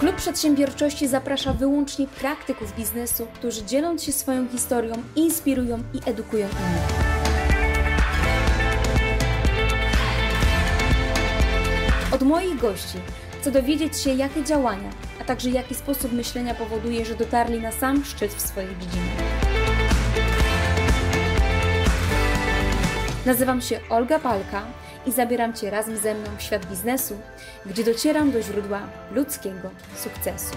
Klub 0.00 0.16
Przedsiębiorczości 0.16 1.08
zaprasza 1.08 1.52
wyłącznie 1.52 2.06
praktyków 2.06 2.76
biznesu, 2.76 3.26
którzy 3.34 3.64
dzieląc 3.64 4.04
się 4.04 4.12
swoją 4.12 4.48
historią, 4.48 4.92
inspirują 5.16 5.78
i 5.94 6.10
edukują 6.10 6.48
innych. 6.48 7.10
Od 12.12 12.22
moich 12.22 12.60
gości 12.60 12.98
chcę 13.40 13.50
dowiedzieć 13.50 13.96
się, 13.96 14.14
jakie 14.14 14.44
działania, 14.44 14.90
a 15.20 15.24
także 15.24 15.50
jaki 15.50 15.74
sposób 15.74 16.12
myślenia 16.12 16.54
powoduje, 16.54 17.04
że 17.04 17.14
dotarli 17.14 17.60
na 17.60 17.72
sam 17.72 18.04
szczyt 18.04 18.34
w 18.34 18.40
swojej 18.40 18.76
dziedzinie. 18.80 19.12
Nazywam 23.26 23.60
się 23.60 23.80
Olga 23.90 24.18
Palka 24.18 24.62
i 25.06 25.12
zabieram 25.12 25.52
Cię 25.52 25.70
razem 25.70 25.96
ze 25.96 26.14
mną 26.14 26.30
w 26.38 26.42
świat 26.42 26.66
biznesu, 26.66 27.14
gdzie 27.66 27.84
docieram 27.84 28.30
do 28.30 28.42
źródła 28.42 28.80
ludzkiego 29.14 29.70
sukcesu. 29.96 30.56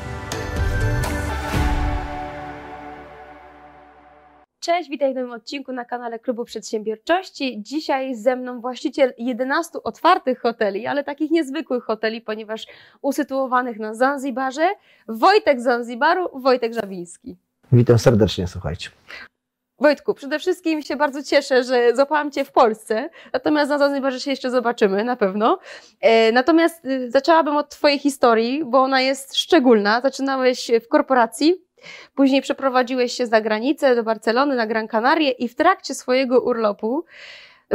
Cześć, 4.60 4.90
witaj 4.90 5.14
w 5.14 5.16
nowym 5.16 5.32
odcinku 5.32 5.74
na 5.74 5.86
kanale 5.86 6.20
Klubu 6.20 6.46
Przedsiębiorczości. 6.46 7.62
Dzisiaj 7.62 8.16
ze 8.16 8.36
mną 8.36 8.62
właściciel 8.62 9.14
11 9.18 9.84
otwartych 9.84 10.42
hoteli, 10.42 10.88
ale 10.88 11.04
takich 11.04 11.32
niezwykłych 11.32 11.84
hoteli, 11.84 12.22
ponieważ 12.22 12.68
usytuowanych 13.02 13.80
na 13.80 13.94
Zanzibarze, 13.94 14.70
Wojtek 15.08 15.62
Zanzibaru, 15.62 16.30
Wojtek 16.40 16.74
Żawiński. 16.74 17.36
Witam 17.72 18.00
serdecznie, 18.00 18.48
słuchajcie. 18.48 18.90
Wojtku, 19.84 20.14
przede 20.14 20.40
wszystkim 20.40 20.82
się 20.82 20.96
bardzo 20.96 21.24
cieszę, 21.24 21.64
że 21.64 21.96
złapałam 21.96 22.32
Cię 22.32 22.46
w 22.46 22.52
Polsce, 22.52 23.10
natomiast 23.34 23.70
na 23.70 23.78
Zanzibarze 23.78 24.20
się 24.20 24.32
jeszcze 24.32 24.52
zobaczymy, 24.52 25.04
na 25.04 25.16
pewno. 25.16 25.60
E, 26.02 26.32
natomiast 26.32 26.86
y, 26.86 27.12
zaczęłabym 27.12 27.58
od 27.58 27.70
Twojej 27.70 28.00
historii, 28.00 28.66
bo 28.66 28.82
ona 28.82 29.02
jest 29.02 29.36
szczególna. 29.36 30.02
Zaczynałeś 30.02 30.72
w 30.86 30.88
korporacji, 30.88 31.56
później 32.16 32.42
przeprowadziłeś 32.42 33.14
się 33.14 33.28
za 33.28 33.42
granicę 33.42 33.96
do 33.96 34.04
Barcelony, 34.04 34.56
na 34.56 34.68
Gran 34.68 34.88
Canaria 34.88 35.32
i 35.32 35.48
w 35.48 35.56
trakcie 35.56 35.96
swojego 35.96 36.42
urlopu 36.42 37.06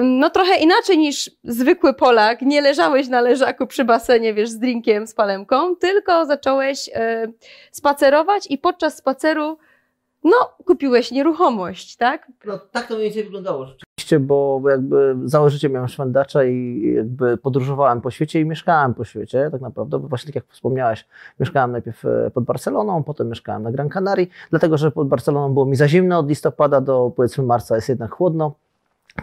no 0.02 0.30
trochę 0.30 0.56
inaczej 0.56 0.98
niż 0.98 1.30
zwykły 1.44 1.94
Polak, 1.94 2.42
nie 2.42 2.60
leżałeś 2.60 3.08
na 3.08 3.20
leżaku 3.20 3.66
przy 3.66 3.84
basenie, 3.84 4.34
wiesz, 4.34 4.50
z 4.50 4.58
drinkiem, 4.58 5.06
z 5.06 5.14
palemką, 5.14 5.76
tylko 5.76 6.26
zacząłeś 6.26 6.90
e, 6.94 7.26
spacerować 7.72 8.46
i 8.50 8.58
podczas 8.58 8.96
spaceru 8.96 9.58
no, 10.24 10.36
kupiłeś 10.64 11.10
nieruchomość, 11.10 11.96
tak? 11.96 12.32
No, 12.44 12.58
tak 12.72 12.86
to 12.86 12.94
mniej 12.94 13.04
więcej 13.04 13.24
wyglądało 13.24 13.66
rzeczywiście, 13.66 14.20
bo 14.20 14.62
jakby 14.70 15.16
założycie 15.24 15.68
miałem 15.68 15.88
szwendacza 15.88 16.44
i 16.44 16.82
jakby 16.96 17.36
podróżowałem 17.36 18.00
po 18.00 18.10
świecie 18.10 18.40
i 18.40 18.44
mieszkałem 18.44 18.94
po 18.94 19.04
świecie, 19.04 19.48
tak 19.52 19.60
naprawdę, 19.60 19.98
bo 19.98 20.08
właśnie 20.08 20.26
tak 20.26 20.34
jak 20.34 20.44
wspomniałaś, 20.48 21.06
mieszkałem 21.40 21.72
najpierw 21.72 22.04
e, 22.04 22.30
pod 22.34 22.44
Barceloną, 22.44 23.02
potem 23.02 23.28
mieszkałem 23.28 23.62
na 23.62 23.70
Gran 23.70 23.88
Canaria, 23.88 24.26
dlatego, 24.50 24.78
że 24.78 24.90
pod 24.90 25.08
Barceloną 25.08 25.54
było 25.54 25.66
mi 25.66 25.76
za 25.76 25.88
zimno, 25.88 26.18
od 26.18 26.28
listopada 26.28 26.80
do 26.80 27.12
powiedzmy 27.16 27.44
marca 27.44 27.76
jest 27.76 27.88
jednak 27.88 28.14
chłodno, 28.14 28.54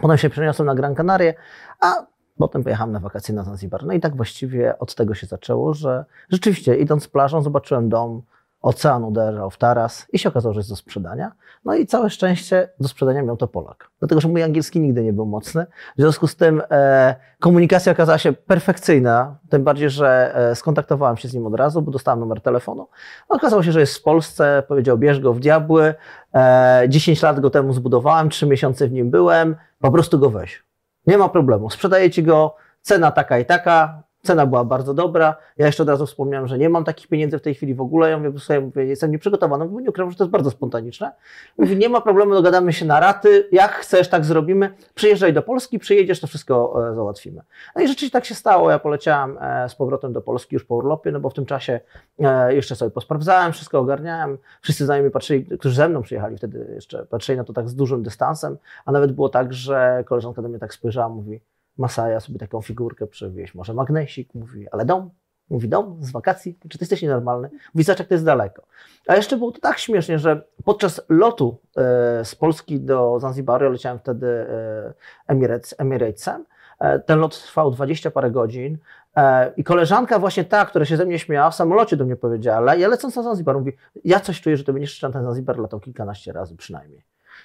potem 0.00 0.18
się 0.18 0.30
przeniosłem 0.30 0.66
na 0.66 0.74
Gran 0.74 0.94
Canaria, 0.94 1.32
a 1.80 2.06
Potem 2.38 2.62
pojechałem 2.62 2.92
na 2.92 3.00
wakacje 3.00 3.34
na 3.34 3.44
Zanzibar. 3.44 3.84
No 3.84 3.92
i 3.92 4.00
tak 4.00 4.16
właściwie 4.16 4.78
od 4.78 4.94
tego 4.94 5.14
się 5.14 5.26
zaczęło, 5.26 5.74
że 5.74 6.04
rzeczywiście 6.28 6.76
idąc 6.76 7.08
plażą 7.08 7.42
zobaczyłem 7.42 7.88
dom, 7.88 8.22
ocean 8.66 9.04
uderzał 9.04 9.50
w 9.50 9.56
taras 9.56 10.06
i 10.12 10.18
się 10.18 10.28
okazało, 10.28 10.52
że 10.52 10.60
jest 10.60 10.70
do 10.70 10.76
sprzedania. 10.76 11.32
No 11.64 11.74
i 11.74 11.86
całe 11.86 12.10
szczęście 12.10 12.68
do 12.80 12.88
sprzedania 12.88 13.22
miał 13.22 13.36
to 13.36 13.48
Polak. 13.48 13.90
Dlatego, 13.98 14.20
że 14.20 14.28
mój 14.28 14.42
angielski 14.42 14.80
nigdy 14.80 15.02
nie 15.02 15.12
był 15.12 15.26
mocny. 15.26 15.66
W 15.96 16.00
związku 16.00 16.26
z 16.26 16.36
tym 16.36 16.62
e, 16.70 17.14
komunikacja 17.40 17.92
okazała 17.92 18.18
się 18.18 18.32
perfekcyjna, 18.32 19.38
tym 19.48 19.64
bardziej, 19.64 19.90
że 19.90 20.36
e, 20.36 20.54
skontaktowałem 20.54 21.16
się 21.16 21.28
z 21.28 21.34
nim 21.34 21.46
od 21.46 21.54
razu, 21.54 21.82
bo 21.82 21.90
dostałem 21.90 22.20
numer 22.20 22.40
telefonu. 22.40 22.88
Okazało 23.28 23.62
się, 23.62 23.72
że 23.72 23.80
jest 23.80 23.98
w 23.98 24.02
Polsce, 24.02 24.62
powiedział 24.68 24.98
bierz 24.98 25.20
go 25.20 25.32
w 25.32 25.40
diabły. 25.40 25.94
E, 26.34 26.84
10 26.88 27.22
lat 27.22 27.40
go 27.40 27.50
temu 27.50 27.72
zbudowałem, 27.72 28.30
3 28.30 28.46
miesiące 28.46 28.88
w 28.88 28.92
nim 28.92 29.10
byłem, 29.10 29.56
po 29.80 29.90
prostu 29.90 30.18
go 30.18 30.30
weź. 30.30 30.64
Nie 31.06 31.18
ma 31.18 31.28
problemu, 31.28 31.70
sprzedaję 31.70 32.10
ci 32.10 32.22
go, 32.22 32.56
cena 32.82 33.10
taka 33.10 33.38
i 33.38 33.44
taka, 33.44 34.02
Cena 34.26 34.46
była 34.46 34.64
bardzo 34.64 34.94
dobra. 34.94 35.36
Ja 35.56 35.66
jeszcze 35.66 35.82
od 35.82 35.88
razu 35.88 36.06
wspomniałem, 36.06 36.48
że 36.48 36.58
nie 36.58 36.68
mam 36.68 36.84
takich 36.84 37.08
pieniędzy 37.08 37.38
w 37.38 37.42
tej 37.42 37.54
chwili 37.54 37.74
w 37.74 37.80
ogóle. 37.80 38.10
Ja 38.10 38.18
mówię, 38.18 38.38
sobie, 38.38 38.60
mówię 38.60 38.84
jestem 38.84 39.10
nieprzygotowany, 39.10 39.64
bo 39.64 39.80
nie 39.80 39.90
ukrywam, 39.90 40.10
że 40.10 40.18
to 40.18 40.24
jest 40.24 40.32
bardzo 40.32 40.50
spontaniczne. 40.50 41.12
Mówi, 41.58 41.76
nie 41.76 41.88
ma 41.88 42.00
problemu, 42.00 42.34
dogadamy 42.34 42.72
się 42.72 42.84
na 42.84 43.00
raty. 43.00 43.48
Jak 43.52 43.72
chcesz, 43.72 44.08
tak 44.08 44.24
zrobimy. 44.24 44.74
Przyjeżdżaj 44.94 45.32
do 45.32 45.42
Polski, 45.42 45.78
przyjedziesz, 45.78 46.20
to 46.20 46.26
wszystko 46.26 46.88
e, 46.90 46.94
załatwimy. 46.94 47.42
No 47.76 47.82
i 47.82 47.88
rzeczywiście 47.88 48.12
tak 48.12 48.24
się 48.24 48.34
stało. 48.34 48.70
Ja 48.70 48.78
poleciałem 48.78 49.38
e, 49.40 49.68
z 49.68 49.74
powrotem 49.74 50.12
do 50.12 50.22
Polski 50.22 50.54
już 50.54 50.64
po 50.64 50.74
urlopie, 50.74 51.12
no 51.12 51.20
bo 51.20 51.30
w 51.30 51.34
tym 51.34 51.46
czasie 51.46 51.80
e, 52.18 52.54
jeszcze 52.54 52.76
sobie 52.76 52.90
posprawdzałem, 52.90 53.52
wszystko 53.52 53.78
ogarniałem. 53.78 54.38
Wszyscy 54.60 54.84
znajomi 54.84 55.10
patrzyli, 55.10 55.44
którzy 55.58 55.74
ze 55.74 55.88
mną 55.88 56.02
przyjechali 56.02 56.36
wtedy 56.36 56.70
jeszcze, 56.74 57.06
patrzyli 57.06 57.38
na 57.38 57.44
to 57.44 57.52
tak 57.52 57.68
z 57.68 57.74
dużym 57.74 58.02
dystansem, 58.02 58.56
a 58.84 58.92
nawet 58.92 59.12
było 59.12 59.28
tak, 59.28 59.52
że 59.52 60.04
koleżanka 60.06 60.42
do 60.42 60.48
mnie 60.48 60.58
tak 60.58 60.74
spojrzała, 60.74 61.08
mówi, 61.08 61.40
Masaja 61.78 62.20
sobie 62.20 62.38
taką 62.38 62.62
figurkę 62.62 63.06
przewieźć, 63.06 63.54
może 63.54 63.74
magnesik, 63.74 64.34
mówi, 64.34 64.66
ale 64.70 64.84
dom, 64.84 65.10
mówi 65.50 65.68
dom 65.68 65.98
z 66.00 66.10
wakacji, 66.10 66.58
czy 66.68 66.78
ty 66.78 66.82
jesteś 66.82 67.02
nienormalny? 67.02 67.50
Mówi, 67.74 67.84
zobacz 67.84 67.98
jak 67.98 68.08
to 68.08 68.14
jest 68.14 68.24
daleko. 68.24 68.62
A 69.06 69.16
jeszcze 69.16 69.36
było 69.36 69.52
to 69.52 69.60
tak 69.60 69.78
śmiesznie, 69.78 70.18
że 70.18 70.42
podczas 70.64 71.00
lotu 71.08 71.58
e, 71.76 72.24
z 72.24 72.34
Polski 72.34 72.80
do 72.80 73.20
Zanzibaru, 73.20 73.70
leciałem 73.70 73.98
wtedy 73.98 74.26
e, 74.26 74.94
Emirates, 75.26 75.74
Emiratesem, 75.78 76.44
e, 76.78 76.98
ten 76.98 77.18
lot 77.18 77.42
trwał 77.42 77.70
20 77.70 78.10
parę 78.10 78.30
godzin 78.30 78.78
e, 79.16 79.52
i 79.56 79.64
koleżanka 79.64 80.18
właśnie 80.18 80.44
ta, 80.44 80.66
która 80.66 80.84
się 80.84 80.96
ze 80.96 81.06
mnie 81.06 81.18
śmiała, 81.18 81.50
w 81.50 81.54
samolocie 81.54 81.96
do 81.96 82.04
mnie 82.04 82.16
powiedziała, 82.16 82.74
ja 82.74 82.88
lecąc 82.88 83.16
na 83.16 83.22
Zanzibar, 83.22 83.58
mówi, 83.58 83.72
ja 84.04 84.20
coś 84.20 84.40
czuję, 84.40 84.56
że 84.56 84.64
to 84.64 84.72
będziesz 84.72 85.00
ten 85.00 85.12
Zanzibar 85.12 85.58
latał 85.58 85.80
kilkanaście 85.80 86.32
razy 86.32 86.56
przynajmniej. 86.56 87.04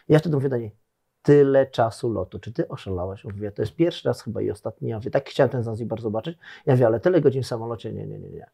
I 0.09 0.13
ja 0.13 0.19
wtedy 0.19 0.35
mówię 0.35 0.49
do 0.49 0.57
niej, 0.57 0.75
tyle 1.21 1.65
czasu 1.65 2.09
lotu. 2.13 2.39
Czy 2.39 2.53
ty 2.53 2.67
oszalałaś? 2.67 3.23
Mówię, 3.23 3.51
to 3.51 3.61
jest 3.61 3.75
pierwszy 3.75 4.07
raz 4.07 4.23
chyba 4.23 4.41
i 4.41 4.51
ostatni. 4.51 4.89
Ja 4.89 4.97
mówię, 4.97 5.11
tak 5.11 5.29
chciałem 5.29 5.49
ten 5.49 5.63
Zanzibar 5.63 6.01
zobaczyć. 6.01 6.37
Ja 6.65 6.73
mówię, 6.73 6.85
ale 6.85 6.99
tyle 6.99 7.21
godzin 7.21 7.43
w 7.43 7.47
samolocie, 7.47 7.93
nie, 7.93 8.07
nie, 8.07 8.19
nie, 8.19 8.29
nie. 8.29 8.45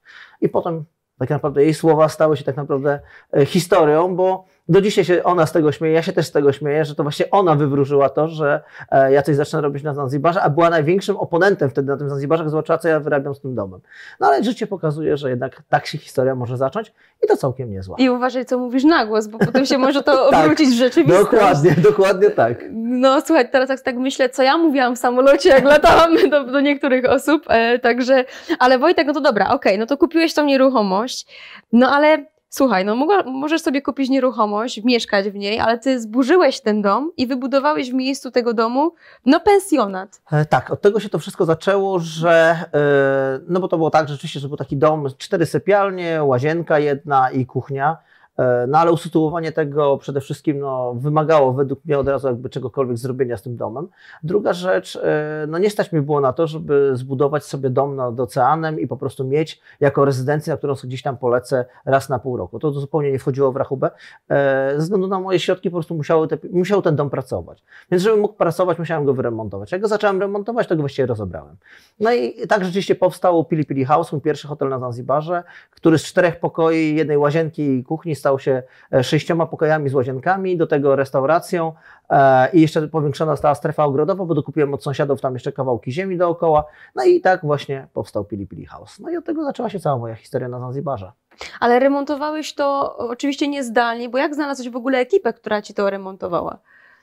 I 0.42 0.50
potem 0.50 0.86
tak 1.20 1.30
naprawdę 1.30 1.64
jej 1.64 1.74
słowa 1.74 2.10
stały 2.10 2.38
się 2.38 2.44
tak 2.44 2.56
naprawdę 2.56 3.00
e, 3.34 3.46
historią, 3.46 4.16
bo 4.16 4.46
do 4.70 4.82
dzisiaj 4.82 5.06
się 5.06 5.24
ona 5.24 5.46
z 5.46 5.52
tego 5.52 5.72
śmieje, 5.72 5.94
ja 5.94 6.02
się 6.02 6.14
też 6.14 6.28
z 6.28 6.32
tego 6.32 6.52
śmieję, 6.52 6.86
że 6.86 6.96
to 6.96 7.04
właśnie 7.04 7.32
ona 7.32 7.56
wywróżyła 7.56 8.10
to, 8.10 8.28
że 8.28 8.62
e, 8.92 9.12
ja 9.12 9.22
coś 9.22 9.36
zacznę 9.36 9.62
robić 9.62 9.84
na 9.84 9.94
Zanzibarze, 9.94 10.42
a 10.42 10.50
była 10.50 10.70
największym 10.70 11.18
oponentem 11.18 11.70
wtedy 11.70 11.88
na 11.88 11.98
tym 11.98 12.10
Zanzibarze, 12.10 12.44
jak 12.44 12.50
zobaczyła, 12.50 12.78
co 12.78 12.88
ja 12.88 13.00
wyrabiam 13.00 13.36
z 13.36 13.42
tym 13.42 13.56
domem. 13.56 13.80
No 14.20 14.28
ale 14.28 14.44
życie 14.44 14.68
pokazuje, 14.68 15.18
że 15.18 15.30
jednak 15.30 15.62
tak 15.70 15.86
się 15.86 15.98
historia 15.98 16.36
może 16.36 16.58
zacząć 16.58 16.94
i 17.24 17.28
to 17.28 17.38
całkiem 17.38 17.72
niezła. 17.72 17.96
I 18.00 18.10
uważaj, 18.10 18.46
co 18.46 18.58
mówisz 18.58 18.84
na 18.84 19.06
głos, 19.06 19.28
bo 19.28 19.40
potem 19.40 19.66
się 19.66 19.78
może 19.78 20.04
to 20.04 20.12
tak, 20.32 20.46
obrócić 20.46 20.70
w 20.70 20.78
rzeczywistość. 20.78 21.32
Dokładnie, 21.32 21.76
dokładnie 21.84 22.30
tak. 22.30 22.64
No 22.72 23.22
słuchaj, 23.22 23.52
teraz 23.52 23.68
tak, 23.68 23.82
tak 23.82 23.98
myślę, 23.98 24.30
co 24.30 24.44
ja 24.44 24.58
mówiłam 24.58 24.96
w 24.96 25.00
samolocie, 25.00 25.50
jak 25.50 25.64
latałam 25.64 26.16
do, 26.32 26.44
do 26.44 26.62
niektórych 26.62 27.06
osób, 27.06 27.44
e, 27.48 27.80
także, 27.80 28.26
ale 28.60 28.80
Wojtek, 28.80 29.08
no 29.08 29.14
to 29.14 29.22
dobra, 29.22 29.46
okej, 29.46 29.56
okay, 29.56 29.78
no 29.78 29.86
to 29.86 29.98
kupiłeś 29.98 30.34
tą 30.34 30.46
nieruchomość, 30.46 31.28
no 31.72 31.90
ale 31.90 32.26
Słuchaj, 32.50 32.86
no 32.86 32.96
możesz 33.26 33.62
sobie 33.62 33.82
kupić 33.82 34.10
nieruchomość, 34.10 34.84
mieszkać 34.84 35.30
w 35.30 35.36
niej, 35.36 35.60
ale 35.60 35.80
ty 35.80 36.00
zburzyłeś 36.00 36.62
ten 36.62 36.82
dom 36.82 37.12
i 37.18 37.28
wybudowałeś 37.28 37.92
w 37.92 37.94
miejscu 37.94 38.32
tego 38.32 38.54
domu, 38.54 38.94
no 39.26 39.40
pensjonat. 39.40 40.22
E, 40.32 40.46
tak, 40.46 40.72
od 40.72 40.82
tego 40.82 41.00
się 41.00 41.10
to 41.10 41.20
wszystko 41.20 41.46
zaczęło, 41.46 42.00
że, 42.00 42.64
e, 42.74 43.40
no 43.48 43.60
bo 43.60 43.68
to 43.68 43.78
było 43.78 43.90
tak 43.90 44.10
rzeczywiście, 44.10 44.40
że 44.40 44.48
był 44.48 44.58
taki 44.58 44.78
dom, 44.78 45.08
cztery 45.18 45.46
sypialnie, 45.46 46.24
łazienka 46.24 46.80
jedna 46.80 47.32
i 47.32 47.46
kuchnia. 47.46 47.98
E, 48.38 48.68
no 48.68 48.78
ale 48.78 48.92
usytuowanie 48.92 49.52
tego 49.52 49.98
przede 49.98 50.22
wszystkim 50.22 50.60
no, 50.60 50.94
wymagało 50.94 51.54
według 51.54 51.86
mnie 51.86 52.00
od 52.00 52.08
razu 52.08 52.28
jakby 52.28 52.50
czegokolwiek 52.50 52.98
zrobienia 52.98 53.38
z 53.38 53.42
tym 53.42 53.58
domem. 53.58 53.88
Druga 54.24 54.54
rzecz, 54.54 54.96
e, 54.96 55.46
no 55.48 55.58
nie 55.58 55.70
stać 55.70 55.92
mi 55.92 56.02
było 56.02 56.22
na 56.22 56.34
to, 56.34 56.48
żeby 56.48 56.92
zbudować 56.94 57.46
sobie 57.46 57.70
dom 57.70 57.96
nad 57.96 58.20
oceanem 58.20 58.80
i 58.80 58.88
po 58.88 58.98
prostu 58.98 59.24
mieć 59.24 59.62
jako 59.80 60.06
rezydencję, 60.06 60.54
na 60.54 60.58
którą 60.58 60.74
gdzieś 60.84 61.02
tam 61.02 61.18
polecę 61.18 61.66
raz 61.86 62.10
na 62.10 62.20
pół 62.20 62.38
roku. 62.38 62.60
To, 62.60 62.72
to 62.72 62.80
zupełnie 62.80 63.12
nie 63.12 63.20
wchodziło 63.20 63.52
w 63.52 63.56
rachubę. 63.56 63.92
E, 64.30 64.72
ze 64.72 64.84
względu 64.84 65.08
na 65.08 65.20
moje 65.20 65.40
środki 65.40 65.70
po 65.70 65.76
prostu 65.76 65.96
musiały 65.96 66.28
te, 66.28 66.38
musiał 66.52 66.82
ten 66.82 66.96
dom 66.96 67.10
pracować. 67.10 67.64
Więc 67.92 68.04
żeby 68.04 68.18
mógł 68.18 68.34
pracować, 68.34 68.80
musiałem 68.80 69.06
go 69.06 69.14
wyremontować. 69.14 69.72
Jak 69.72 69.82
go 69.82 69.88
zacząłem 69.88 70.22
remontować, 70.22 70.68
to 70.68 70.76
go 70.76 70.82
właściwie 70.82 71.06
rozebrałem. 71.06 71.56
No 72.00 72.14
i 72.14 72.48
tak 72.48 72.66
rzeczywiście 72.66 72.96
powstał 72.96 73.46
Pili 73.46 73.66
Pili 73.66 73.86
House, 73.86 74.12
mój 74.12 74.22
pierwszy 74.22 74.48
hotel 74.48 74.70
na 74.70 74.80
Zanzibarze, 74.80 75.44
który 75.72 75.98
z 75.98 76.04
czterech 76.04 76.40
pokoi, 76.40 76.96
jednej 76.96 77.18
łazienki 77.18 77.62
i 77.62 77.84
kuchni 77.84 78.16
stał 78.28 78.40
się 78.40 78.64
e, 78.94 79.04
sześcioma 79.04 79.46
pokojami 79.46 79.90
z 79.90 79.94
łazienkami, 79.94 80.58
do 80.58 80.68
tego 80.68 80.96
restauracją 80.96 81.74
e, 82.10 82.50
i 82.52 82.62
jeszcze 82.62 82.88
powiększona 82.88 83.32
została 83.34 83.56
strefa 83.56 83.84
ogrodowa, 83.84 84.26
bo 84.26 84.34
dokupiłem 84.36 84.74
od 84.74 84.84
sąsiadów 84.84 85.22
tam 85.22 85.34
jeszcze 85.34 85.52
kawałki 85.52 85.92
ziemi 85.92 86.18
dookoła. 86.18 86.66
No 86.96 87.04
i 87.04 87.22
tak 87.22 87.46
właśnie 87.46 87.88
powstał 87.94 88.26
Pili 88.26 88.48
Pili 88.48 88.66
House. 88.66 89.00
No 89.00 89.10
i 89.10 89.18
od 89.18 89.26
tego 89.26 89.44
zaczęła 89.44 89.70
się 89.70 89.80
cała 89.80 89.98
moja 89.98 90.16
historia 90.16 90.48
na 90.48 90.60
Zanzibarze. 90.60 91.12
Ale 91.60 91.80
remontowałeś 91.80 92.54
to 92.56 92.98
oczywiście 92.98 93.48
niezdalnie, 93.48 94.10
bo 94.10 94.18
jak 94.18 94.36
znalazłeś 94.36 94.70
w 94.70 94.76
ogóle 94.76 94.98
ekipę, 94.98 95.34
która 95.34 95.62
ci 95.62 95.74
to 95.74 95.90
remontowała? 95.90 96.58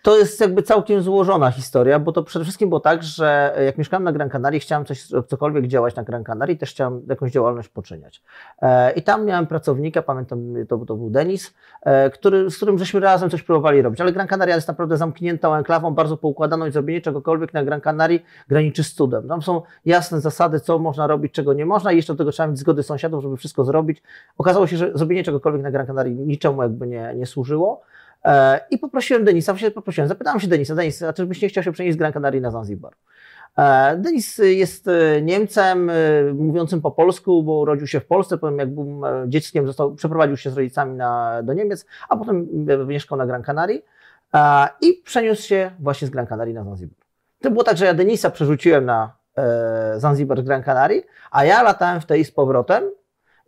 To 0.04 0.18
jest 0.18 0.40
jakby 0.40 0.62
całkiem 0.62 1.02
złożona 1.02 1.50
historia, 1.50 1.98
bo 1.98 2.12
to 2.12 2.22
przede 2.22 2.44
wszystkim 2.44 2.68
było 2.68 2.80
tak, 2.80 3.02
że 3.02 3.56
jak 3.66 3.78
mieszkałem 3.78 4.04
na 4.04 4.12
Gran 4.12 4.30
Canaria, 4.30 4.60
chciałem 4.60 4.84
coś, 4.84 5.08
cokolwiek 5.26 5.66
działać 5.66 5.96
na 5.96 6.02
Gran 6.02 6.24
Canaria, 6.24 6.56
też 6.56 6.70
chciałem 6.70 7.02
jakąś 7.08 7.32
działalność 7.32 7.68
poczyniać. 7.68 8.22
E, 8.62 8.92
I 8.92 9.02
tam 9.02 9.24
miałem 9.24 9.46
pracownika, 9.46 10.02
pamiętam, 10.02 10.54
to, 10.68 10.78
to 10.78 10.96
był 10.96 11.10
Denis, 11.10 11.54
e, 11.82 12.10
który, 12.10 12.50
z 12.50 12.56
którym 12.56 12.78
żeśmy 12.78 13.00
razem 13.00 13.30
coś 13.30 13.42
próbowali 13.42 13.82
robić. 13.82 14.00
Ale 14.00 14.12
Gran 14.12 14.28
Canaria 14.28 14.54
jest 14.54 14.68
naprawdę 14.68 14.96
zamkniętą 14.96 15.54
enklawą, 15.54 15.94
bardzo 15.94 16.16
poukładaną 16.16 16.66
i 16.66 16.70
zrobienie 16.70 17.00
czegokolwiek 17.00 17.54
na 17.54 17.64
Gran 17.64 17.80
Canaria 17.80 18.18
graniczy 18.48 18.84
z 18.84 18.94
cudem. 18.94 19.28
Tam 19.28 19.42
są 19.42 19.62
jasne 19.84 20.20
zasady, 20.20 20.60
co 20.60 20.78
można 20.78 21.06
robić, 21.06 21.32
czego 21.32 21.52
nie 21.52 21.66
można 21.66 21.92
i 21.92 21.96
jeszcze 21.96 22.12
do 22.12 22.18
tego 22.18 22.32
trzeba 22.32 22.46
mieć 22.46 22.58
zgody 22.58 22.82
sąsiadów, 22.82 23.22
żeby 23.22 23.36
wszystko 23.36 23.64
zrobić. 23.64 24.02
Okazało 24.38 24.66
się, 24.66 24.76
że 24.76 24.90
zrobienie 24.94 25.24
czegokolwiek 25.24 25.62
na 25.62 25.70
Gran 25.70 25.86
Canaria 25.86 26.14
niczemu 26.14 26.62
jakby 26.62 26.86
nie, 26.86 27.12
nie 27.16 27.26
służyło. 27.26 27.82
E, 28.24 28.60
I 28.70 28.78
poprosiłem 28.78 29.24
Denisa, 29.24 29.54
poprosiłem, 29.74 30.08
zapytałem 30.08 30.40
się 30.40 30.48
Denisa, 30.48 30.74
Denis, 30.74 31.02
a 31.02 31.12
czy 31.12 31.26
byś 31.26 31.42
nie 31.42 31.48
chciał 31.48 31.64
się 31.64 31.72
przenieść 31.72 31.94
z 31.94 31.98
Gran 31.98 32.12
Canaria 32.12 32.40
na 32.40 32.50
Zanzibar? 32.50 32.92
E, 33.58 33.96
Denis 33.96 34.38
jest 34.38 34.88
e, 34.88 35.22
Niemcem 35.22 35.90
mówiącym 36.34 36.80
po 36.80 36.90
polsku, 36.90 37.42
bo 37.42 37.60
urodził 37.60 37.86
się 37.86 38.00
w 38.00 38.06
Polsce, 38.06 38.38
potem 38.38 38.58
jak 38.58 38.74
był 38.74 39.02
dzieckiem, 39.26 39.66
został, 39.66 39.94
przeprowadził 39.94 40.36
się 40.36 40.50
z 40.50 40.56
rodzicami 40.56 40.94
na, 40.94 41.42
do 41.42 41.52
Niemiec, 41.52 41.86
a 42.08 42.16
potem 42.16 42.48
mieszkał 42.86 43.18
na 43.18 43.26
Gran 43.26 43.42
Canaria 43.42 43.80
i 44.80 44.94
przeniósł 45.04 45.42
się 45.42 45.70
właśnie 45.78 46.08
z 46.08 46.10
Gran 46.10 46.26
Canaria 46.26 46.54
na 46.54 46.64
Zanzibar. 46.64 46.98
To 47.40 47.50
było 47.50 47.64
tak, 47.64 47.76
że 47.76 47.84
ja 47.84 47.94
Denisa 47.94 48.30
przerzuciłem 48.30 48.84
na 48.84 49.16
Zanzibar 49.96 50.40
z 50.40 50.44
Gran 50.44 50.62
Canaria, 50.62 51.02
a 51.30 51.44
ja 51.44 51.62
latałem 51.62 52.00
w 52.00 52.06
tej 52.06 52.24
z 52.24 52.30
powrotem 52.30 52.84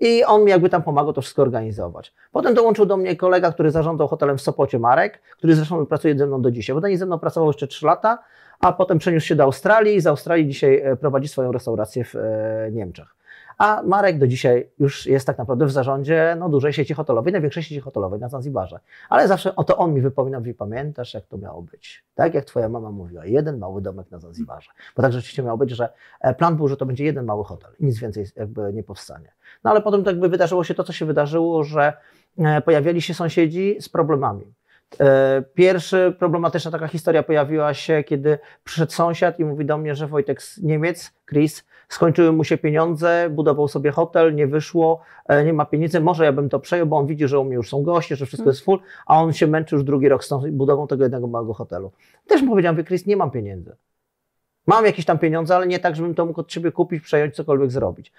i 0.01 0.25
on 0.25 0.45
mi 0.45 0.51
jakby 0.51 0.69
tam 0.69 0.83
pomagał 0.83 1.13
to 1.13 1.21
wszystko 1.21 1.43
organizować. 1.43 2.15
Potem 2.33 2.55
dołączył 2.55 2.87
do 2.87 2.97
mnie 2.97 3.17
kolega, 3.17 3.53
który 3.53 3.71
zarządzał 3.71 4.09
hotelem 4.09 4.39
w 4.39 4.43
Sopocie, 4.43 4.79
Marek, 4.79 5.21
który 5.39 5.55
zresztą 5.55 5.87
pracuje 5.87 6.19
ze 6.19 6.27
mną 6.27 6.43
do 6.43 6.51
dzisiaj, 6.51 6.77
bo 6.77 6.97
ze 6.97 7.07
mną 7.07 7.19
pracował 7.19 7.49
jeszcze 7.49 7.67
3 7.67 7.87
lata, 7.87 8.19
a 8.61 8.73
potem 8.73 8.99
przeniósł 8.99 9.27
się 9.27 9.35
do 9.35 9.43
Australii 9.43 9.97
i 9.97 10.01
z 10.01 10.07
Australii 10.07 10.47
dzisiaj 10.47 10.81
e, 10.85 10.97
prowadzi 10.97 11.29
swoją 11.29 11.53
restaurację 11.53 12.05
w 12.05 12.17
e, 12.17 12.71
Niemczech. 12.73 13.17
A 13.59 13.83
Marek 13.83 14.19
do 14.19 14.27
dzisiaj 14.27 14.71
już 14.79 15.07
jest 15.07 15.27
tak 15.27 15.39
naprawdę 15.39 15.67
w 15.67 15.71
zarządzie 15.71 16.37
no, 16.39 16.49
dużej 16.49 16.73
sieci 16.73 16.95
hotelowej, 16.95 17.33
największej 17.33 17.63
sieci 17.63 17.81
hotelowej 17.81 18.21
na 18.21 18.29
Zanzibarze. 18.29 18.81
Ale 19.09 19.29
zawsze 19.29 19.57
o 19.57 19.65
to 19.65 19.77
on 19.77 19.95
mi 19.95 20.01
wypomina, 20.01 20.39
mówi, 20.39 20.55
pamiętasz 20.55 21.15
jak 21.15 21.27
to 21.27 21.39
miało 21.39 21.63
być? 21.63 22.05
Tak 22.15 22.35
jak 22.35 22.45
twoja 22.45 22.69
mama 22.69 22.91
mówiła, 22.91 23.27
jeden 23.27 23.59
mały 23.59 23.83
domek 23.83 24.11
na 24.11 24.19
Zanzibarze. 24.19 24.71
Bo 24.97 25.03
tak 25.03 25.13
rzeczywiście 25.13 25.43
miało 25.43 25.59
być, 25.59 25.71
że 25.71 25.89
e, 26.21 26.35
plan 26.35 26.57
był, 26.57 26.69
że 26.69 26.77
to 26.77 26.87
będzie 26.87 27.05
jeden 27.05 27.25
mały 27.25 27.45
hotel 27.45 27.71
nic 27.81 27.99
więcej 27.99 28.27
jakby 28.37 28.73
nie 28.73 28.83
powstanie. 28.83 29.33
No 29.65 29.71
ale 29.71 29.83
potem 29.83 30.05
jakby 30.07 30.29
wydarzyło 30.29 30.65
się 30.65 30.75
to, 30.75 30.85
co 30.85 30.93
się 30.93 31.07
wydarzyło, 31.07 31.65
że 31.65 31.93
e, 32.39 32.61
pojawiali 32.61 33.03
się 33.03 33.15
sąsiedzi 33.15 33.77
z 33.81 33.89
problemami. 33.89 34.55
E, 35.01 35.43
pierwszy 35.55 36.17
problematyczna 36.19 36.71
taka 36.71 36.89
historia 36.89 37.23
pojawiła 37.23 37.75
się, 37.75 38.05
kiedy 38.05 38.39
przyszedł 38.65 38.93
sąsiad 38.93 39.41
i 39.41 39.45
mówi 39.45 39.65
do 39.65 39.79
mnie, 39.79 39.95
że 39.95 40.07
Wojtek 40.07 40.43
z 40.43 40.63
Niemiec, 40.63 41.13
Chris, 41.29 41.65
skończyły 41.89 42.33
mu 42.33 42.45
się 42.45 42.59
pieniądze, 42.59 43.31
budował 43.31 43.69
sobie 43.69 43.91
hotel, 43.91 44.35
nie 44.35 44.47
wyszło, 44.47 45.01
e, 45.29 45.45
nie 45.45 45.53
ma 45.53 45.65
pieniędzy, 45.65 46.01
może 46.01 46.25
ja 46.25 46.33
bym 46.33 46.49
to 46.49 46.61
przejął, 46.61 46.87
bo 46.87 46.97
on 46.97 47.07
widzi, 47.07 47.29
że 47.29 47.39
u 47.39 47.45
mnie 47.45 47.55
już 47.55 47.69
są 47.69 47.83
goście, 47.83 48.17
że 48.17 48.27
wszystko 48.27 48.45
hmm. 48.45 48.53
jest 48.53 48.65
full, 48.65 48.79
a 49.07 49.23
on 49.23 49.33
się 49.33 49.47
męczy 49.47 49.75
już 49.75 49.85
drugi 49.85 50.09
rok 50.09 50.25
z 50.25 50.29
tą 50.29 50.43
budową 50.53 50.87
tego 50.87 51.03
jednego 51.03 51.27
małego 51.27 51.55
hotelu. 51.55 51.93
Też 52.27 52.43
mu 52.43 52.51
powiedziałem, 52.51 52.85
Chris, 52.85 53.07
nie 53.07 53.17
mam 53.17 53.31
pieniędzy. 53.31 53.77
Mam 54.67 54.87
jakieś 54.87 55.05
tam 55.05 55.19
pieniądze, 55.19 55.57
ale 55.57 55.67
nie 55.67 55.79
tak, 55.79 55.97
żebym 55.97 56.15
to 56.15 56.27
mógł 56.27 56.41
od 56.41 56.49
ciebie 56.49 56.73
kupić, 56.73 57.03
przejąć, 57.03 57.35
cokolwiek 57.35 57.71
zrobić. 57.71 58.13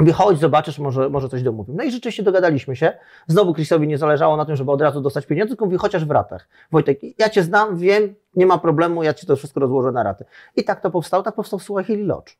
Mówi, 0.00 0.12
chodź, 0.12 0.38
zobaczysz, 0.38 0.78
może, 0.78 1.10
może 1.10 1.28
coś 1.28 1.42
domówimy. 1.42 1.76
No 1.78 1.84
i 1.84 1.90
rzeczywiście 1.90 2.22
dogadaliśmy 2.22 2.76
się. 2.76 2.92
Znowu 3.26 3.54
Chrisowi 3.54 3.88
nie 3.88 3.98
zależało 3.98 4.36
na 4.36 4.44
tym, 4.44 4.56
żeby 4.56 4.70
od 4.70 4.80
razu 4.80 5.00
dostać 5.00 5.26
pieniądze, 5.26 5.48
tylko 5.48 5.64
mówi, 5.64 5.76
chociaż 5.76 6.04
w 6.04 6.10
ratach. 6.10 6.48
Wojtek, 6.72 6.98
ja 7.18 7.30
cię 7.30 7.42
znam, 7.42 7.76
wiem, 7.76 8.14
nie 8.36 8.46
ma 8.46 8.58
problemu, 8.58 9.02
ja 9.02 9.14
ci 9.14 9.26
to 9.26 9.36
wszystko 9.36 9.60
rozłożę 9.60 9.92
na 9.92 10.02
raty. 10.02 10.24
I 10.56 10.64
tak 10.64 10.80
to 10.80 10.90
powstało, 10.90 11.22
tak 11.22 11.34
powstał 11.34 11.58
Suahili 11.58 12.04
Lodge. 12.04 12.36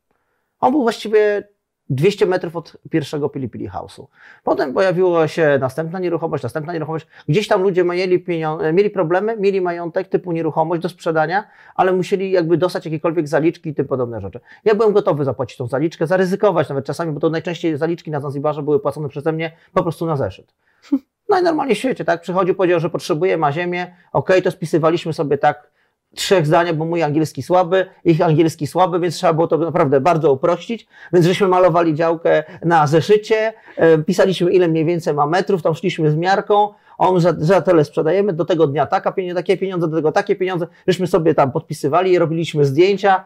On 0.60 0.72
był 0.72 0.82
właściwie 0.82 1.48
200 1.90 2.26
metrów 2.26 2.56
od 2.56 2.76
pierwszego 2.90 3.28
Pili 3.28 3.48
Pili 3.48 3.68
House'u. 3.68 4.06
Potem 4.44 4.74
pojawiła 4.74 5.28
się 5.28 5.58
następna 5.60 5.98
nieruchomość, 5.98 6.42
następna 6.42 6.72
nieruchomość. 6.72 7.06
Gdzieś 7.28 7.48
tam 7.48 7.62
ludzie 7.62 7.84
mieli, 7.84 8.24
mieli 8.72 8.90
problemy, 8.90 9.36
mieli 9.36 9.60
majątek 9.60 10.08
typu 10.08 10.32
nieruchomość 10.32 10.82
do 10.82 10.88
sprzedania, 10.88 11.44
ale 11.74 11.92
musieli 11.92 12.30
jakby 12.30 12.56
dostać 12.56 12.84
jakiekolwiek 12.84 13.28
zaliczki 13.28 13.70
i 13.70 13.74
tym 13.74 13.86
podobne 13.86 14.20
rzeczy. 14.20 14.40
Ja 14.64 14.74
byłem 14.74 14.92
gotowy 14.92 15.24
zapłacić 15.24 15.58
tą 15.58 15.66
zaliczkę, 15.66 16.06
zaryzykować 16.06 16.68
nawet 16.68 16.84
czasami, 16.84 17.12
bo 17.12 17.20
to 17.20 17.30
najczęściej 17.30 17.76
zaliczki 17.76 18.10
na 18.10 18.20
Zanzibarze 18.20 18.62
były 18.62 18.80
płacone 18.80 19.08
przeze 19.08 19.32
mnie 19.32 19.52
po 19.72 19.82
prostu 19.82 20.06
na 20.06 20.16
zeszyt. 20.16 20.54
Najnormalniej 21.28 21.74
w 21.74 21.78
świecie, 21.78 22.04
tak? 22.04 22.20
Przychodził, 22.20 22.54
powiedział, 22.54 22.80
że 22.80 22.90
potrzebuje, 22.90 23.36
ma 23.36 23.52
ziemię, 23.52 23.94
ok, 24.12 24.30
to 24.44 24.50
spisywaliśmy 24.50 25.12
sobie 25.12 25.38
tak 25.38 25.70
trzech 26.14 26.46
zdaniach, 26.46 26.76
bo 26.76 26.84
mój 26.84 27.02
angielski 27.02 27.42
słaby, 27.42 27.86
ich 28.04 28.20
angielski 28.22 28.66
słaby, 28.66 29.00
więc 29.00 29.14
trzeba 29.14 29.32
było 29.32 29.46
to 29.46 29.58
naprawdę 29.58 30.00
bardzo 30.00 30.32
uprościć. 30.32 30.86
Więc 31.12 31.26
żeśmy 31.26 31.48
malowali 31.48 31.94
działkę 31.94 32.44
na 32.64 32.86
zeszycie, 32.86 33.52
e, 33.76 33.98
pisaliśmy 33.98 34.52
ile 34.52 34.68
mniej 34.68 34.84
więcej 34.84 35.14
ma 35.14 35.26
metrów, 35.26 35.62
tam 35.62 35.74
szliśmy 35.74 36.10
z 36.10 36.16
miarką, 36.16 36.68
on 36.98 37.20
za, 37.20 37.34
za 37.38 37.60
tyle 37.60 37.84
sprzedajemy, 37.84 38.32
do 38.32 38.44
tego 38.44 38.66
dnia 38.66 38.86
taka 38.86 39.12
pieniądze, 39.12 39.42
takie 39.42 39.56
pieniądze, 39.56 39.88
do 39.88 39.96
tego 39.96 40.12
takie 40.12 40.36
pieniądze, 40.36 40.66
żeśmy 40.86 41.06
sobie 41.06 41.34
tam 41.34 41.52
podpisywali, 41.52 42.18
robiliśmy 42.18 42.64
zdjęcia, 42.64 43.24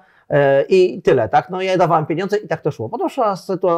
i 0.68 1.02
tyle, 1.02 1.28
tak? 1.28 1.50
No 1.50 1.62
ja 1.62 1.76
dawałem 1.76 2.06
pieniądze 2.06 2.36
i 2.36 2.48
tak 2.48 2.60
to 2.60 2.70
szło. 2.70 2.88
Potem 2.88 3.08
szła, 3.08 3.36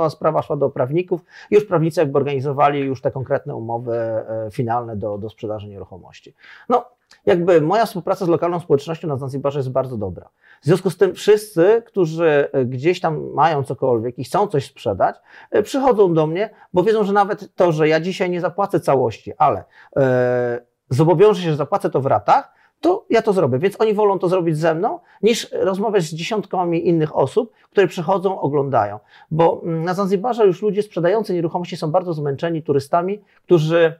sprawa 0.08 0.42
szła 0.42 0.56
do 0.56 0.70
prawników 0.70 1.24
już 1.50 1.64
prawnicy 1.64 2.00
jakby 2.00 2.18
organizowali 2.18 2.80
już 2.80 3.00
te 3.00 3.10
konkretne 3.10 3.54
umowy 3.54 3.96
e, 3.96 4.48
finalne 4.50 4.96
do, 4.96 5.18
do 5.18 5.30
sprzedaży 5.30 5.68
nieruchomości. 5.68 6.34
No, 6.68 6.84
jakby 7.26 7.60
moja 7.60 7.86
współpraca 7.86 8.24
z 8.24 8.28
lokalną 8.28 8.60
społecznością 8.60 9.08
na 9.08 9.16
Zanzibarze 9.16 9.58
jest 9.58 9.70
bardzo 9.70 9.96
dobra. 9.96 10.28
W 10.62 10.66
związku 10.66 10.90
z 10.90 10.96
tym 10.96 11.14
wszyscy, 11.14 11.82
którzy 11.86 12.48
e, 12.52 12.64
gdzieś 12.64 13.00
tam 13.00 13.32
mają 13.34 13.64
cokolwiek 13.64 14.18
i 14.18 14.24
chcą 14.24 14.46
coś 14.46 14.66
sprzedać, 14.66 15.16
e, 15.50 15.62
przychodzą 15.62 16.14
do 16.14 16.26
mnie, 16.26 16.50
bo 16.72 16.82
wiedzą, 16.82 17.04
że 17.04 17.12
nawet 17.12 17.54
to, 17.54 17.72
że 17.72 17.88
ja 17.88 18.00
dzisiaj 18.00 18.30
nie 18.30 18.40
zapłacę 18.40 18.80
całości, 18.80 19.32
ale 19.38 19.64
e, 19.96 20.60
zobowiążę 20.90 21.42
się, 21.42 21.50
że 21.50 21.56
zapłacę 21.56 21.90
to 21.90 22.00
w 22.00 22.06
ratach, 22.06 22.55
to 22.80 23.04
ja 23.10 23.22
to 23.22 23.32
zrobię. 23.32 23.58
Więc 23.58 23.80
oni 23.80 23.94
wolą 23.94 24.18
to 24.18 24.28
zrobić 24.28 24.58
ze 24.58 24.74
mną, 24.74 24.98
niż 25.22 25.52
rozmawiać 25.52 26.02
z 26.02 26.14
dziesiątkami 26.14 26.88
innych 26.88 27.16
osób, 27.16 27.52
które 27.70 27.86
przychodzą, 27.86 28.40
oglądają. 28.40 28.98
Bo 29.30 29.60
mm, 29.62 29.84
na 29.84 29.94
Zanzibarze 29.94 30.46
już 30.46 30.62
ludzie 30.62 30.82
sprzedający 30.82 31.34
nieruchomości 31.34 31.76
są 31.76 31.90
bardzo 31.90 32.12
zmęczeni 32.12 32.62
turystami, 32.62 33.22
którzy 33.44 33.94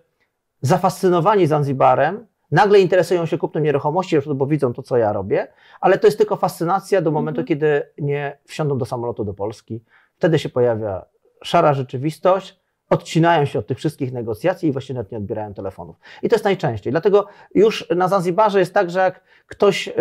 zafascynowani 0.62 1.46
Zanzibarem, 1.46 2.26
Nagle 2.50 2.80
interesują 2.80 3.26
się 3.26 3.38
kupnem 3.38 3.64
nieruchomości, 3.64 4.16
bo 4.34 4.46
widzą 4.46 4.72
to, 4.72 4.82
co 4.82 4.96
ja 4.96 5.12
robię, 5.12 5.48
ale 5.80 5.98
to 5.98 6.06
jest 6.06 6.18
tylko 6.18 6.36
fascynacja 6.36 7.02
do 7.02 7.10
momentu, 7.10 7.40
mhm. 7.40 7.46
kiedy 7.46 7.82
nie 7.98 8.38
wsiądą 8.44 8.78
do 8.78 8.84
samolotu 8.84 9.24
do 9.24 9.34
Polski. 9.34 9.84
Wtedy 10.16 10.38
się 10.38 10.48
pojawia 10.48 11.04
szara 11.44 11.74
rzeczywistość, 11.74 12.60
odcinają 12.90 13.44
się 13.44 13.58
od 13.58 13.66
tych 13.66 13.78
wszystkich 13.78 14.12
negocjacji 14.12 14.68
i 14.68 14.72
właśnie 14.72 14.94
nawet 14.94 15.12
nie 15.12 15.18
odbierają 15.18 15.54
telefonów. 15.54 15.96
I 16.22 16.28
to 16.28 16.34
jest 16.34 16.44
najczęściej. 16.44 16.90
Dlatego 16.90 17.26
już 17.54 17.88
na 17.96 18.08
Zanzibarze 18.08 18.58
jest 18.58 18.74
tak, 18.74 18.90
że 18.90 19.00
jak 19.00 19.20
ktoś 19.46 19.86
yy, 19.86 19.94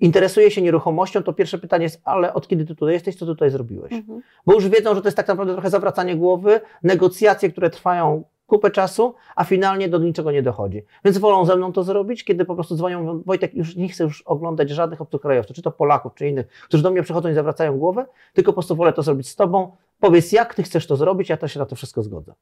interesuje 0.00 0.50
się 0.50 0.62
nieruchomością, 0.62 1.22
to 1.22 1.32
pierwsze 1.32 1.58
pytanie 1.58 1.82
jest, 1.82 2.00
ale 2.04 2.34
od 2.34 2.48
kiedy 2.48 2.64
ty 2.64 2.74
tutaj 2.74 2.94
jesteś, 2.94 3.16
co 3.16 3.26
tutaj 3.26 3.50
zrobiłeś? 3.50 3.92
Mhm. 3.92 4.22
Bo 4.46 4.54
już 4.54 4.68
wiedzą, 4.68 4.94
że 4.94 5.02
to 5.02 5.08
jest 5.08 5.16
tak 5.16 5.28
naprawdę 5.28 5.52
trochę 5.52 5.70
zawracanie 5.70 6.16
głowy, 6.16 6.60
negocjacje, 6.82 7.50
które 7.50 7.70
trwają 7.70 8.24
kupę 8.46 8.70
czasu, 8.70 9.14
a 9.36 9.44
finalnie 9.44 9.88
do 9.88 9.98
niczego 9.98 10.30
nie 10.30 10.42
dochodzi. 10.42 10.82
Więc 11.04 11.18
wolą 11.18 11.44
ze 11.44 11.56
mną 11.56 11.72
to 11.72 11.82
zrobić, 11.82 12.24
kiedy 12.24 12.44
po 12.44 12.54
prostu 12.54 12.76
dzwonią, 12.76 13.22
Wojtek, 13.22 13.54
już 13.54 13.76
nie 13.76 13.88
chcę 13.88 14.04
już 14.04 14.22
oglądać 14.22 14.70
żadnych 14.70 15.00
obcokrajowców, 15.00 15.56
czy 15.56 15.62
to 15.62 15.70
Polaków, 15.70 16.14
czy 16.14 16.28
innych, 16.28 16.46
którzy 16.46 16.82
do 16.82 16.90
mnie 16.90 17.02
przychodzą 17.02 17.28
i 17.28 17.34
zawracają 17.34 17.78
głowę, 17.78 18.06
tylko 18.34 18.52
po 18.52 18.54
prostu 18.54 18.76
wolę 18.76 18.92
to 18.92 19.02
zrobić 19.02 19.28
z 19.28 19.36
tobą. 19.36 19.76
Powiedz, 20.00 20.32
jak 20.32 20.54
ty 20.54 20.62
chcesz 20.62 20.86
to 20.86 20.96
zrobić, 20.96 21.28
ja 21.28 21.36
też 21.36 21.52
się 21.52 21.58
na 21.58 21.66
to 21.66 21.76
wszystko 21.76 22.02
zgodzę. 22.02 22.34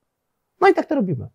No 0.64 0.71
i 0.71 0.75
tak 0.75 0.87
to 0.87 0.94
robimy. 0.94 1.26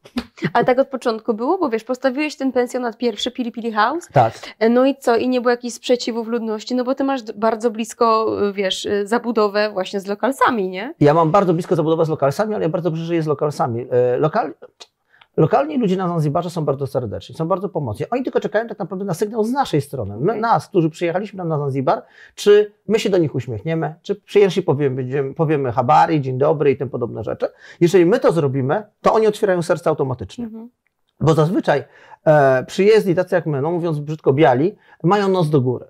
Ale 0.53 0.65
tak 0.65 0.79
od 0.79 0.87
początku 0.87 1.33
było, 1.33 1.57
bo 1.57 1.69
wiesz, 1.69 1.83
postawiłeś 1.83 2.35
ten 2.35 2.51
pensjonat 2.51 2.97
pierwszy, 2.97 3.31
Pili 3.31 3.51
Pili 3.51 3.71
House. 3.71 4.07
Tak. 4.13 4.33
No 4.69 4.85
i 4.85 4.95
co? 4.95 5.15
I 5.15 5.29
nie 5.29 5.41
było 5.41 5.51
jakichś 5.51 5.75
sprzeciwów 5.75 6.27
ludności, 6.27 6.75
no 6.75 6.83
bo 6.83 6.95
ty 6.95 7.03
masz 7.03 7.23
bardzo 7.23 7.71
blisko, 7.71 8.35
wiesz, 8.53 8.87
zabudowę 9.03 9.69
właśnie 9.73 9.99
z 9.99 10.07
lokalsami, 10.07 10.69
nie? 10.69 10.93
Ja 10.99 11.13
mam 11.13 11.31
bardzo 11.31 11.53
blisko 11.53 11.75
zabudowę 11.75 12.05
z 12.05 12.09
lokalsami, 12.09 12.55
ale 12.55 12.63
ja 12.63 12.69
bardzo 12.69 12.89
dobrze 12.89 13.05
żyję 13.05 13.23
z 13.23 13.27
lokalsami. 13.27 13.85
E, 13.91 14.17
lokal... 14.17 14.53
Lokalni 15.39 15.77
ludzie 15.77 15.97
na 15.97 16.07
Zanzibarze 16.07 16.49
są 16.49 16.65
bardzo 16.65 16.87
serdeczni, 16.87 17.35
są 17.35 17.47
bardzo 17.47 17.69
pomocni. 17.69 18.05
Oni 18.09 18.23
tylko 18.23 18.39
czekają 18.39 18.67
tak 18.67 18.79
naprawdę 18.79 19.05
na 19.05 19.13
sygnał 19.13 19.43
z 19.43 19.51
naszej 19.51 19.81
strony. 19.81 20.17
My, 20.19 20.35
nas, 20.35 20.67
którzy 20.67 20.89
przyjechaliśmy 20.89 21.45
na 21.45 21.57
Zanzibar, 21.57 22.03
czy 22.35 22.73
my 22.87 22.99
się 22.99 23.09
do 23.09 23.17
nich 23.17 23.35
uśmiechniemy, 23.35 23.95
czy 24.01 24.15
przyjęli 24.15 24.61
powiemy, 24.65 25.33
powiemy 25.33 25.71
habari, 25.71 26.21
dzień 26.21 26.37
dobry 26.37 26.71
i 26.71 26.77
tym 26.77 26.89
podobne 26.89 27.23
rzeczy. 27.23 27.47
Jeżeli 27.81 28.05
my 28.05 28.19
to 28.19 28.31
zrobimy, 28.31 28.83
to 29.01 29.13
oni 29.13 29.27
otwierają 29.27 29.61
serce 29.61 29.89
automatycznie. 29.89 30.45
Mhm. 30.45 30.69
Bo 31.19 31.33
zazwyczaj 31.33 31.83
e, 32.25 32.65
przyjezdni 32.65 33.15
tacy 33.15 33.35
jak 33.35 33.45
my, 33.45 33.61
no 33.61 33.71
mówiąc 33.71 33.99
brzydko 33.99 34.33
biali, 34.33 34.75
mają 35.03 35.27
nos 35.27 35.49
do 35.49 35.61
góry. 35.61 35.85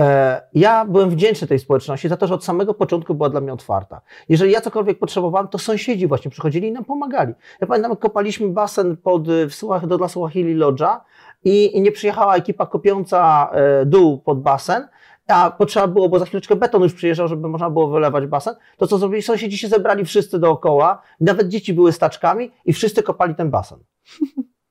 E, 0.00 0.42
ja 0.54 0.84
byłem 0.84 1.10
wdzięczny 1.10 1.46
tej 1.46 1.58
społeczności 1.58 2.08
za 2.08 2.16
to, 2.16 2.26
że 2.26 2.34
od 2.34 2.44
samego 2.44 2.74
początku 2.74 3.14
była 3.14 3.30
dla 3.30 3.40
mnie 3.40 3.52
otwarta. 3.52 4.00
Jeżeli 4.28 4.52
ja 4.52 4.60
cokolwiek 4.60 4.98
potrzebowałem, 4.98 5.48
to 5.48 5.58
sąsiedzi 5.58 6.06
właśnie 6.06 6.30
przychodzili 6.30 6.68
i 6.68 6.72
nam 6.72 6.84
pomagali. 6.84 7.34
Ja 7.60 7.66
pamiętam, 7.66 7.96
kopaliśmy 7.96 8.48
basen 8.48 8.96
pod, 8.96 9.28
w 9.28 9.54
Suach, 9.54 9.86
do 9.86 9.98
dla 9.98 10.08
Suahili 10.08 10.54
Lodża 10.54 11.04
i, 11.44 11.76
i 11.76 11.80
nie 11.80 11.92
przyjechała 11.92 12.36
ekipa 12.36 12.66
kopiąca 12.66 13.50
e, 13.52 13.86
dół 13.86 14.18
pod 14.18 14.42
basen, 14.42 14.88
a 15.28 15.50
potrzeba 15.50 15.86
było, 15.86 16.08
bo 16.08 16.18
za 16.18 16.24
chwileczkę 16.24 16.56
beton 16.56 16.82
już 16.82 16.94
przyjeżdżał, 16.94 17.28
żeby 17.28 17.48
można 17.48 17.70
było 17.70 17.88
wylewać 17.88 18.26
basen, 18.26 18.54
to 18.76 18.86
co 18.86 18.98
zrobili 18.98 19.22
sąsiedzi 19.22 19.58
się 19.58 19.68
zebrali 19.68 20.04
wszyscy 20.04 20.38
dookoła, 20.38 21.02
nawet 21.20 21.48
dzieci 21.48 21.74
były 21.74 21.92
staczkami 21.92 22.50
i 22.64 22.72
wszyscy 22.72 23.02
kopali 23.02 23.34
ten 23.34 23.50
basen. 23.50 23.78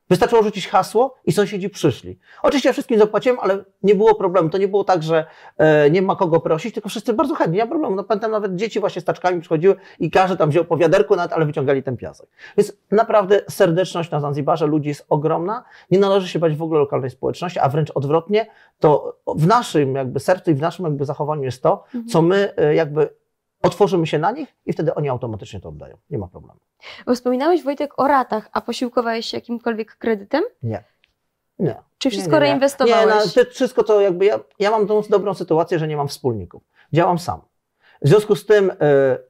Wystarczyło 0.10 0.44
rzucić 0.44 0.68
hasło 0.68 1.16
i 1.26 1.32
sąsiedzi 1.32 1.70
przyszli. 1.70 2.20
Oczywiście 2.44 2.70
ja 2.70 2.74
wszystkim 2.74 3.00
zapłaciłem, 3.00 3.38
ale 3.42 3.64
nie 3.84 3.96
było 3.96 4.16
problemu. 4.16 4.50
To 4.50 4.58
nie 4.58 4.68
było 4.68 4.84
tak, 4.84 5.04
że 5.04 5.26
e, 5.58 5.90
nie 5.90 6.02
ma 6.02 6.16
kogo 6.16 6.40
prosić, 6.40 6.74
tylko 6.74 6.90
wszyscy 6.90 7.14
bardzo 7.14 7.36
chętnie, 7.36 7.58
nie 7.58 7.64
ma 7.64 7.70
problemu. 7.70 7.96
No, 7.96 8.04
pamiętam 8.04 8.32
nawet 8.32 8.56
dzieci 8.56 8.80
właśnie 8.80 9.02
z 9.02 9.06
taczkami 9.06 9.42
przychodziły 9.42 9.76
i 10.00 10.12
każdy 10.12 10.38
tam 10.38 10.50
wziął 10.50 10.66
po 10.66 10.78
wiaderku, 10.78 11.16
nawet, 11.16 11.34
ale 11.34 11.46
wyciągali 11.46 11.84
ten 11.84 11.98
piasek. 11.98 12.30
Więc 12.58 12.74
naprawdę 12.92 13.42
serdeczność 13.50 14.12
na 14.12 14.20
Zanzibarze 14.20 14.68
ludzi 14.68 14.90
jest 14.90 15.06
ogromna. 15.10 15.64
Nie 15.92 16.00
należy 16.00 16.28
się 16.28 16.40
bać 16.40 16.56
w 16.56 16.62
ogóle 16.62 16.80
lokalnej 16.80 17.10
społeczności, 17.10 17.60
a 17.60 17.70
wręcz 17.70 17.92
odwrotnie, 17.96 18.48
to 18.80 19.18
w 19.36 19.48
naszym 19.48 19.96
jakby 19.96 20.20
sercu 20.20 20.52
i 20.52 20.54
w 20.54 20.62
naszym 20.62 20.86
jakby 20.86 21.06
zachowaniu 21.06 21.44
jest 21.44 21.64
to, 21.64 21.84
Mhm. 21.86 22.08
co 22.08 22.22
my 22.22 22.54
e, 22.58 22.76
jakby 22.76 23.10
otworzymy 23.66 24.08
się 24.08 24.20
na 24.20 24.32
nich 24.32 24.56
i 24.66 24.74
wtedy 24.74 24.96
oni 24.96 25.10
automatycznie 25.10 25.60
to 25.60 25.70
oddają. 25.70 25.98
Nie 26.10 26.18
ma 26.18 26.28
problemu. 26.28 26.60
Bo 27.06 27.16
wspominałeś 27.16 27.64
Wojtek 27.64 28.00
o 28.00 28.08
ratach, 28.08 28.50
a 28.54 28.62
posiłkowałeś 28.62 29.26
się 29.26 29.38
jakimkolwiek 29.38 29.96
kredytem? 29.98 30.44
Nie. 30.64 30.84
Nie. 31.60 31.76
Czy 31.98 32.08
Nie, 32.08 32.12
wszystko 32.12 32.32
nie, 32.32 32.40
nie. 32.40 32.40
reinwestowałeś? 32.40 33.36
Nie, 33.36 33.44
no, 33.44 33.50
wszystko 33.52 33.84
to 33.84 34.02
jakby 34.02 34.26
ja, 34.26 34.40
ja 34.60 34.72
mam 34.72 34.88
tą 34.88 35.02
dobrą 35.10 35.34
sytuację, 35.34 35.80
że 35.80 35.88
nie 35.88 35.98
mam 35.98 36.08
wspólników. 36.08 36.64
Działam 36.94 37.20
sam. 37.20 37.42
W 38.02 38.08
związku 38.08 38.36
z 38.36 38.46
tym 38.46 38.72
e, 38.72 38.76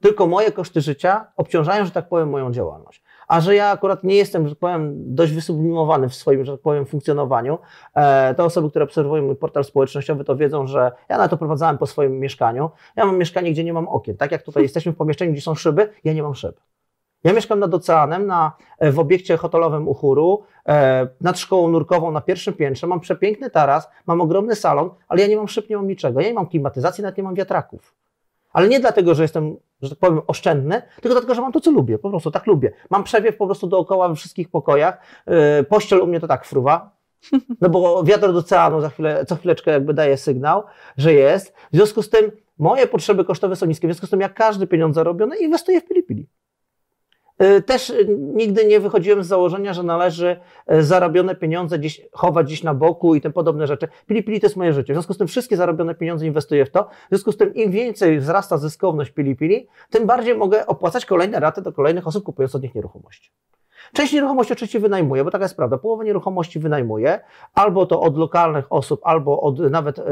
tylko 0.02 0.28
moje 0.28 0.52
koszty 0.52 0.82
życia 0.82 1.32
obciążają, 1.38 1.86
że 1.86 1.92
tak 1.92 2.10
powiem, 2.10 2.30
moją 2.30 2.52
działalność. 2.52 3.04
A 3.28 3.42
że 3.42 3.56
ja 3.56 3.70
akurat 3.70 4.04
nie 4.04 4.16
jestem, 4.16 4.48
że 4.48 4.56
tak 4.56 4.60
powiem, 4.60 4.94
dość 5.16 5.34
wysublimowany 5.34 6.10
w 6.10 6.16
swoim, 6.16 6.46
że 6.46 6.52
tak 6.52 6.62
powiem, 6.62 6.86
funkcjonowaniu, 6.86 7.60
e, 7.94 8.36
te 8.36 8.44
osoby, 8.44 8.70
które 8.70 8.86
obserwują 8.86 9.24
mój 9.24 9.36
portal 9.36 9.64
społecznościowy, 9.64 10.24
to 10.24 10.36
wiedzą, 10.36 10.68
że 10.68 10.92
ja 11.10 11.18
na 11.18 11.28
to 11.28 11.38
prowadzałem 11.38 11.78
po 11.78 11.88
swoim 11.88 12.20
mieszkaniu. 12.20 12.70
Ja 12.96 13.06
mam 13.06 13.18
mieszkanie, 13.18 13.52
gdzie 13.52 13.64
nie 13.64 13.74
mam 13.74 13.88
okien. 13.88 14.18
Tak 14.18 14.32
jak 14.32 14.44
tutaj 14.44 14.64
jesteśmy 14.68 14.92
w 14.92 14.96
pomieszczeniu, 14.96 15.32
gdzie 15.32 15.42
są 15.42 15.56
szyby, 15.56 15.90
ja 16.04 16.14
nie 16.14 16.24
mam 16.24 16.36
szyb. 16.36 16.60
Ja 17.24 17.34
mieszkam 17.34 17.60
nad 17.60 17.74
oceanem, 17.74 18.28
na, 18.28 18.52
e, 18.80 18.92
w 18.92 19.00
obiekcie 19.00 19.38
hotelowym 19.38 19.88
Uchuru, 19.88 20.44
e, 20.68 21.08
nad 21.22 21.40
szkołą 21.40 21.68
nurkową 21.68 22.12
na 22.12 22.22
pierwszym 22.22 22.54
piętrze. 22.54 22.88
Mam 22.88 23.00
przepiękny 23.00 23.50
taras, 23.50 23.90
mam 24.06 24.22
ogromny 24.22 24.56
salon, 24.56 24.90
ale 25.08 25.22
ja 25.22 25.28
nie 25.28 25.38
mam 25.38 25.48
szyb, 25.48 25.70
nie 25.70 25.76
mam 25.76 25.88
niczego. 25.88 26.22
Ja 26.22 26.28
nie 26.28 26.34
mam 26.34 26.48
klimatyzacji, 26.48 27.02
nawet 27.02 27.18
nie 27.18 27.24
mam 27.24 27.36
wiatraków. 27.36 27.96
Ale 28.54 28.68
nie 28.68 28.80
dlatego, 28.80 29.16
że 29.16 29.22
jestem, 29.22 29.56
że 29.86 29.90
tak 29.90 30.00
powiem, 30.00 30.22
oszczędny, 30.28 30.82
tylko 31.02 31.16
dlatego, 31.16 31.36
że 31.36 31.42
mam 31.42 31.52
to, 31.52 31.60
co 31.60 31.72
lubię. 31.72 32.00
Po 32.00 32.10
prostu 32.10 32.32
tak 32.32 32.48
lubię. 32.48 32.72
Mam 32.90 33.04
przewiew 33.04 33.38
po 33.38 33.46
prostu 33.46 33.68
dookoła 33.68 34.10
we 34.10 34.16
wszystkich 34.16 34.50
pokojach. 34.50 34.98
E, 35.26 35.64
pościel 35.64 36.02
u 36.02 36.08
mnie 36.08 36.20
to 36.20 36.28
tak 36.28 36.46
fruwa. 36.46 36.96
No 37.62 37.70
bo 37.70 38.04
wiatr 38.04 38.34
do 38.34 38.40
oceanu 38.40 38.82
za 38.82 38.90
chwilę, 38.90 39.26
co 39.26 39.36
chwileczkę 39.36 39.72
jakby 39.72 39.94
daje 39.94 40.18
sygnał, 40.18 40.64
że 40.98 41.14
jest. 41.14 41.54
W 41.72 41.76
związku 41.76 42.02
z 42.02 42.10
tym 42.10 42.32
moje 42.58 42.88
potrzeby 42.88 43.26
kosztowe 43.26 43.56
są 43.56 43.66
niskie. 43.66 43.88
W 43.88 43.92
związku 43.92 44.08
z 44.08 44.10
tym 44.10 44.22
jak 44.22 44.34
każdy 44.34 44.68
pieniądz 44.68 44.96
zarobiony 44.96 45.38
inwestuję 45.38 45.82
w 45.82 45.86
pili-pili. 45.86 46.26
Y, 47.42 47.62
Też 47.62 47.90
y, 47.90 48.06
nigdy 48.20 48.66
nie 48.66 48.80
wychodziłem 48.80 49.24
z 49.24 49.28
założenia, 49.28 49.74
że 49.74 49.84
należy 49.84 50.40
y, 50.74 50.84
zarobione 50.84 51.36
pieniądze 51.36 51.80
gdzieś 51.80 52.02
chować 52.12 52.46
gdzieś 52.46 52.64
na 52.64 52.74
boku 52.74 53.16
i 53.16 53.22
tym 53.22 53.34
podobne 53.34 53.68
rzeczy. 53.68 53.88
Pili 54.08 54.24
Pili 54.24 54.40
to 54.40 54.46
jest 54.46 54.56
moje 54.56 54.74
życie. 54.74 54.94
W 54.94 54.96
związku 54.96 55.14
z 55.14 55.18
tym 55.18 55.28
wszystkie 55.28 55.58
zarobione 55.58 55.96
pieniądze 55.96 56.26
inwestuję 56.26 56.66
w 56.66 56.72
to. 56.72 56.84
W 56.84 57.10
związku 57.10 57.32
z 57.32 57.38
tym 57.38 57.54
im 57.54 57.72
więcej 57.72 58.20
wzrasta 58.20 58.58
zyskowność 58.58 59.12
Pili 59.12 59.36
Pili, 59.36 59.68
tym 59.90 60.08
bardziej 60.08 60.38
mogę 60.38 60.68
opłacać 60.68 61.06
kolejne 61.06 61.40
raty 61.40 61.62
do 61.62 61.74
kolejnych 61.74 62.08
osób 62.08 62.24
kupując 62.24 62.56
od 62.56 62.64
nich 62.64 62.76
nieruchomości. 62.76 63.32
Część 63.94 64.14
nieruchomości 64.14 64.54
oczywiście 64.54 64.80
wynajmuję, 64.80 65.24
bo 65.24 65.32
taka 65.32 65.46
jest 65.46 65.56
prawda. 65.56 65.78
Połowę 65.78 66.06
nieruchomości 66.06 66.60
wynajmuję, 66.60 67.20
albo 67.54 67.86
to 67.86 68.02
od 68.02 68.18
lokalnych 68.18 68.66
osób, 68.70 69.02
albo 69.04 69.42
od 69.42 69.60
nawet 69.60 70.00
y, 70.00 70.04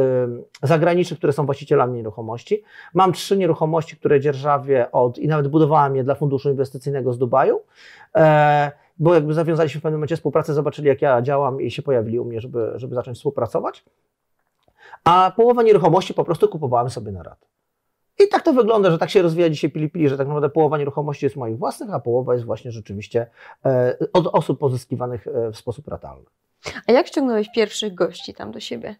zagranicznych, 0.63 1.17
które 1.17 1.33
są 1.33 1.45
właścicielami 1.45 1.93
nieruchomości. 1.97 2.63
Mam 2.93 3.13
trzy 3.13 3.37
nieruchomości, 3.37 3.97
które 3.97 4.19
dzierżawię 4.19 4.91
od 4.91 5.17
i 5.17 5.27
nawet 5.27 5.47
budowałem 5.47 5.95
je 5.95 6.03
dla 6.03 6.15
funduszu 6.15 6.49
inwestycyjnego 6.49 7.13
z 7.13 7.17
Dubaju. 7.17 7.61
E, 8.15 8.71
bo 8.99 9.13
jakby 9.13 9.33
zawiązaliśmy 9.33 9.79
w 9.79 9.83
pewnym 9.83 9.99
momencie 9.99 10.15
współpracę, 10.15 10.53
zobaczyli 10.53 10.87
jak 10.87 11.01
ja 11.01 11.21
działam 11.21 11.61
i 11.61 11.71
się 11.71 11.81
pojawili 11.81 12.19
u 12.19 12.25
mnie, 12.25 12.41
żeby, 12.41 12.71
żeby 12.75 12.95
zacząć 12.95 13.17
współpracować. 13.17 13.85
A 15.03 15.31
połowę 15.35 15.63
nieruchomości 15.63 16.13
po 16.13 16.23
prostu 16.23 16.47
kupowałem 16.47 16.89
sobie 16.89 17.11
na 17.11 17.23
rat. 17.23 17.52
I 18.19 18.27
tak 18.27 18.41
to 18.41 18.53
wygląda, 18.53 18.91
że 18.91 18.97
tak 18.97 19.09
się 19.09 19.21
rozwija 19.21 19.49
dzisiaj 19.49 19.69
Pili-Pili, 19.71 20.09
że 20.09 20.17
tak 20.17 20.27
naprawdę 20.27 20.49
połowa 20.49 20.77
nieruchomości 20.77 21.25
jest 21.25 21.35
moich 21.35 21.57
własnych, 21.57 21.93
a 21.93 21.99
połowa 21.99 22.33
jest 22.33 22.45
właśnie 22.45 22.71
rzeczywiście 22.71 23.27
e, 23.65 23.97
od 24.13 24.27
osób 24.27 24.59
pozyskiwanych 24.59 25.27
e, 25.27 25.51
w 25.51 25.57
sposób 25.57 25.87
ratalny. 25.87 26.25
A 26.87 26.91
jak 26.91 27.07
ściągnąłeś 27.07 27.51
pierwszych 27.55 27.95
gości 27.95 28.33
tam 28.33 28.51
do 28.51 28.59
siebie? 28.59 28.95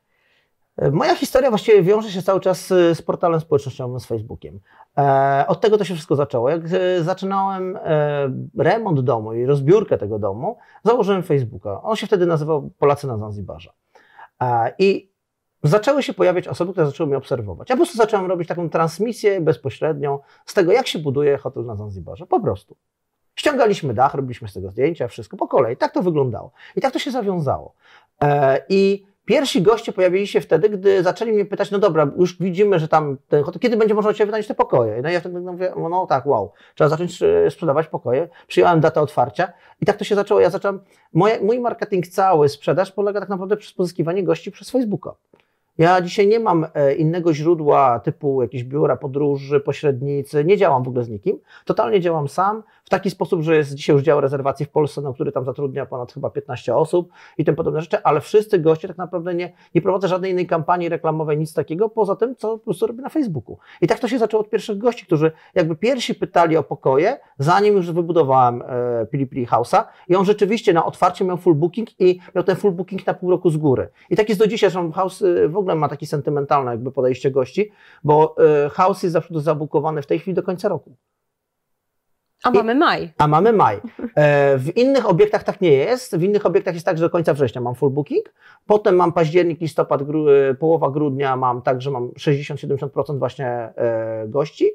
E, 0.78 0.92
Moja 0.92 1.16
historia 1.16 1.50
właściwie 1.50 1.84
wiąże 1.84 2.12
się 2.12 2.22
cały 2.22 2.40
czas 2.40 2.68
z 2.68 3.02
portalem 3.02 3.40
społecznościowym, 3.40 4.00
z 4.00 4.06
Facebookiem. 4.06 4.60
Od 5.48 5.62
tego 5.62 5.78
to 5.78 5.84
się 5.84 5.94
wszystko 5.94 6.16
zaczęło. 6.16 6.50
Jak 6.50 6.62
zaczynałem 7.02 7.80
remont 8.58 9.00
domu 9.00 9.34
i 9.34 9.46
rozbiórkę 9.46 9.98
tego 9.98 10.20
domu, 10.20 10.58
założyłem 10.84 11.24
Facebooka. 11.24 11.82
On 11.82 11.96
się 11.96 12.08
wtedy 12.08 12.26
nazywał 12.26 12.70
Polacy 12.80 13.08
na 13.08 13.18
Zanzibarze. 13.18 13.70
I 14.80 15.13
zaczęły 15.64 16.04
się 16.04 16.14
pojawiać 16.14 16.48
osoby, 16.48 16.72
które 16.72 16.86
zaczęły 16.86 17.08
mnie 17.08 17.18
obserwować. 17.18 17.70
Ja 17.70 17.76
po 17.76 17.80
prostu 17.80 17.98
zacząłem 17.98 18.26
robić 18.26 18.48
taką 18.48 18.70
transmisję 18.70 19.42
bezpośrednią 19.42 20.20
z 20.46 20.54
tego, 20.54 20.72
jak 20.72 20.88
się 20.88 21.00
buduje 21.00 21.38
hotel 21.38 21.66
na 21.66 21.76
Zanzibarze. 21.76 22.26
Po 22.26 22.40
prostu. 22.40 22.76
Ściągaliśmy 23.36 23.94
dach, 23.94 24.14
robiliśmy 24.14 24.48
z 24.48 24.54
tego 24.54 24.72
zdjęcia, 24.72 25.08
wszystko 25.08 25.38
po 25.38 25.48
kolei. 25.48 25.78
Tak 25.78 25.94
to 25.94 26.02
wyglądało. 26.02 26.52
I 26.76 26.82
tak 26.82 26.94
to 26.94 27.00
się 27.00 27.12
zawiązało. 27.12 27.74
E, 28.22 28.62
I 28.70 29.06
pierwsi 29.26 29.62
goście 29.62 29.94
pojawili 29.94 30.28
się 30.28 30.42
wtedy, 30.42 30.70
gdy 30.70 31.04
zaczęli 31.04 31.34
mnie 31.34 31.46
pytać, 31.46 31.72
no 31.72 31.80
dobra, 31.80 32.12
już 32.18 32.38
widzimy, 32.40 32.80
że 32.80 32.88
tam 32.88 33.18
ten 33.28 33.44
hotel, 33.44 33.60
kiedy 33.60 33.78
będzie 33.78 33.94
można 33.94 34.12
u 34.12 34.14
Ciebie 34.14 34.44
te 34.44 34.56
pokoje? 34.56 35.02
No 35.02 35.10
i 35.10 35.14
ja 35.14 35.20
wtedy 35.20 35.40
mówię, 35.40 35.74
no 35.90 36.08
tak, 36.08 36.26
wow, 36.26 36.52
trzeba 36.76 36.90
zacząć 36.90 37.22
e, 37.22 37.52
sprzedawać 37.52 37.88
pokoje. 37.88 38.30
Przyjąłem 38.48 38.80
datę 38.80 39.02
otwarcia 39.02 39.54
i 39.82 39.86
tak 39.86 39.98
to 39.98 40.04
się 40.04 40.16
zaczęło. 40.16 40.40
Ja 40.40 40.50
zacząłem, 40.50 40.80
moje, 41.14 41.42
mój 41.42 41.60
marketing 41.60 42.08
cały, 42.08 42.50
sprzedaż 42.50 42.92
polega 42.92 43.20
tak 43.20 43.30
naprawdę 43.30 43.58
przez 43.58 43.74
pozyskiwanie 43.74 44.24
gości 44.24 44.52
przez 44.52 44.70
Facebooka. 44.70 45.16
Ja 45.78 46.02
dzisiaj 46.02 46.28
nie 46.28 46.40
mam 46.40 46.66
e, 46.74 46.96
innego 46.96 47.34
źródła 47.34 48.00
typu 48.00 48.42
jakieś 48.42 48.64
biura 48.64 48.96
podróży, 48.96 49.60
pośrednicy, 49.60 50.46
nie 50.46 50.58
działam 50.58 50.84
w 50.84 50.88
ogóle 50.88 51.04
z 51.04 51.10
nikim. 51.10 51.40
Totalnie 51.66 52.02
działam 52.02 52.28
sam 52.28 52.64
w 52.84 52.90
taki 52.90 53.10
sposób, 53.10 53.42
że 53.42 53.56
jest 53.56 53.74
dzisiaj 53.74 53.96
już 53.96 54.04
dział 54.04 54.22
rezerwacji 54.22 54.66
w 54.66 54.70
Polsce, 54.70 55.02
no, 55.02 55.14
który 55.14 55.32
tam 55.32 55.46
zatrudnia 55.46 55.86
ponad 55.86 56.14
chyba 56.14 56.30
15 56.30 56.76
osób 56.76 57.10
i 57.38 57.46
tym 57.46 57.56
podobne 57.56 57.82
rzeczy, 57.82 58.04
ale 58.04 58.22
wszyscy 58.22 58.60
goście 58.60 58.88
tak 58.88 58.98
naprawdę 58.98 59.34
nie, 59.34 59.54
nie 59.76 59.82
prowadzę 59.82 60.08
żadnej 60.08 60.32
innej 60.32 60.48
kampanii 60.48 60.90
reklamowej, 60.90 61.38
nic 61.38 61.54
takiego, 61.54 61.90
poza 61.90 62.16
tym, 62.16 62.36
co 62.36 62.58
po 62.58 62.64
prostu 62.64 62.88
robię 62.88 63.02
na 63.02 63.10
Facebooku. 63.10 63.58
I 63.82 63.88
tak 63.88 64.00
to 64.00 64.08
się 64.08 64.20
zaczęło 64.20 64.44
od 64.44 64.50
pierwszych 64.50 64.78
gości, 64.78 65.06
którzy 65.06 65.32
jakby 65.56 65.76
pierwsi 65.76 66.16
pytali 66.16 66.58
o 66.58 66.64
pokoje, 66.64 67.20
zanim 67.40 67.76
już 67.76 67.92
wybudowałem 67.92 68.62
e, 68.62 69.06
Pili 69.12 69.28
Pili 69.28 69.48
House'a 69.48 69.84
i 70.08 70.16
on 70.16 70.26
rzeczywiście 70.26 70.74
na 70.74 70.86
otwarcie 70.86 71.26
miał 71.26 71.38
full 71.38 71.56
booking 71.56 72.02
i 72.02 72.20
miał 72.36 72.44
ten 72.44 72.56
full 72.56 72.72
booking 72.72 73.08
na 73.08 73.14
pół 73.14 73.32
roku 73.32 73.50
z 73.50 73.58
góry. 73.58 73.90
I 74.10 74.16
tak 74.16 74.30
jest 74.30 74.42
do 74.42 74.48
dzisiaj, 74.48 74.72
że 74.72 74.92
House 74.92 75.22
e, 75.22 75.48
w 75.48 75.58
ogóle 75.58 75.63
ma 75.64 75.90
takie 75.90 76.08
sentymentalne 76.08 76.72
jakby 76.72 76.92
podejście 76.92 77.32
gości, 77.32 77.72
bo 78.04 78.36
House 78.72 79.04
jest 79.04 79.14
zawsze 79.14 79.42
zabukowany 79.42 80.02
w 80.02 80.06
tej 80.06 80.20
chwili 80.20 80.36
do 80.36 80.44
końca 80.44 80.70
roku. 80.70 80.96
A 82.44 82.52
mamy 82.52 82.76
maj. 82.76 83.14
A 83.18 83.28
mamy 83.28 83.54
maj. 83.54 83.82
E, 84.16 84.58
w 84.58 84.78
innych 84.78 85.10
obiektach 85.10 85.44
tak 85.44 85.62
nie 85.62 85.72
jest. 85.72 86.18
W 86.18 86.24
innych 86.24 86.46
obiektach 86.46 86.74
jest 86.74 86.86
tak, 86.86 86.98
że 86.98 87.06
do 87.06 87.10
końca 87.10 87.34
września 87.34 87.62
mam 87.62 87.76
full 87.76 87.90
booking. 87.90 88.34
Potem 88.66 88.96
mam 88.96 89.14
październik, 89.14 89.62
listopad, 89.62 90.04
gru, 90.04 90.30
e, 90.30 90.54
połowa 90.54 90.90
grudnia 90.90 91.36
mam 91.36 91.62
tak, 91.62 91.82
że 91.82 91.92
mam 91.92 92.10
60-70% 92.10 93.20
właśnie 93.20 93.48
e, 93.48 94.26
gości, 94.28 94.72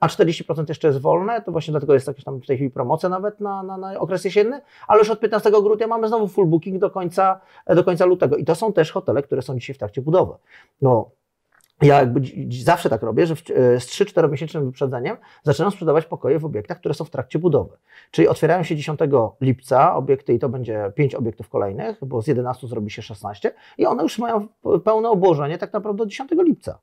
a 0.00 0.06
40% 0.06 0.64
jeszcze 0.68 0.88
jest 0.88 1.00
wolne. 1.00 1.42
To 1.42 1.52
właśnie 1.52 1.72
dlatego 1.72 1.94
jest 1.94 2.06
jakaś 2.06 2.24
tam 2.24 2.40
w 2.40 2.46
tej 2.46 2.56
chwili 2.56 2.70
promocja 2.70 3.08
nawet 3.08 3.40
na, 3.40 3.62
na, 3.62 3.76
na 3.76 4.00
okres 4.00 4.24
jesienny. 4.24 4.60
Ale 4.88 4.98
już 4.98 5.10
od 5.10 5.20
15 5.20 5.50
grudnia 5.50 5.86
mamy 5.86 6.08
znowu 6.08 6.28
full 6.28 6.46
booking 6.46 6.78
do 6.78 6.90
końca, 6.90 7.40
do 7.66 7.84
końca 7.84 8.04
lutego. 8.04 8.36
I 8.36 8.44
to 8.44 8.54
są 8.54 8.72
też 8.72 8.92
hotele, 8.92 9.22
które 9.22 9.42
są 9.42 9.58
dzisiaj 9.58 9.74
w 9.74 9.78
trakcie 9.78 10.02
budowy. 10.02 10.34
No, 10.82 11.10
ja 11.82 12.00
jakby 12.00 12.20
zawsze 12.64 12.90
tak 12.90 13.02
robię, 13.02 13.26
że 13.26 13.34
e, 13.34 13.80
z 13.80 13.86
3-4 13.86 14.30
miesięcznym 14.30 14.64
wyprzedzeniem 14.64 15.16
zaczynam 15.42 15.70
sprzedawać 15.70 16.04
pokoje 16.04 16.38
w 16.38 16.44
obiektach, 16.44 16.78
które 16.78 16.94
są 16.94 17.04
w 17.04 17.10
trakcie 17.10 17.38
budowy. 17.38 17.76
Czyli 18.10 18.28
otwierają 18.28 18.62
się 18.62 18.76
10 18.76 19.00
lipca 19.40 19.94
obiekty 19.94 20.34
i 20.34 20.38
to 20.38 20.48
będzie 20.48 20.92
5 20.94 21.14
obiektów 21.14 21.48
kolejnych, 21.48 22.04
bo 22.04 22.22
z 22.22 22.26
11 22.26 22.66
zrobi 22.66 22.90
się 22.90 23.02
16 23.02 23.54
i 23.78 23.86
one 23.86 24.02
już 24.02 24.18
mają 24.18 24.48
pełne 24.84 25.10
obłożenie 25.10 25.58
tak 25.58 25.72
naprawdę 25.72 26.04
do 26.04 26.06
10 26.06 26.30
lipca. 26.44 26.78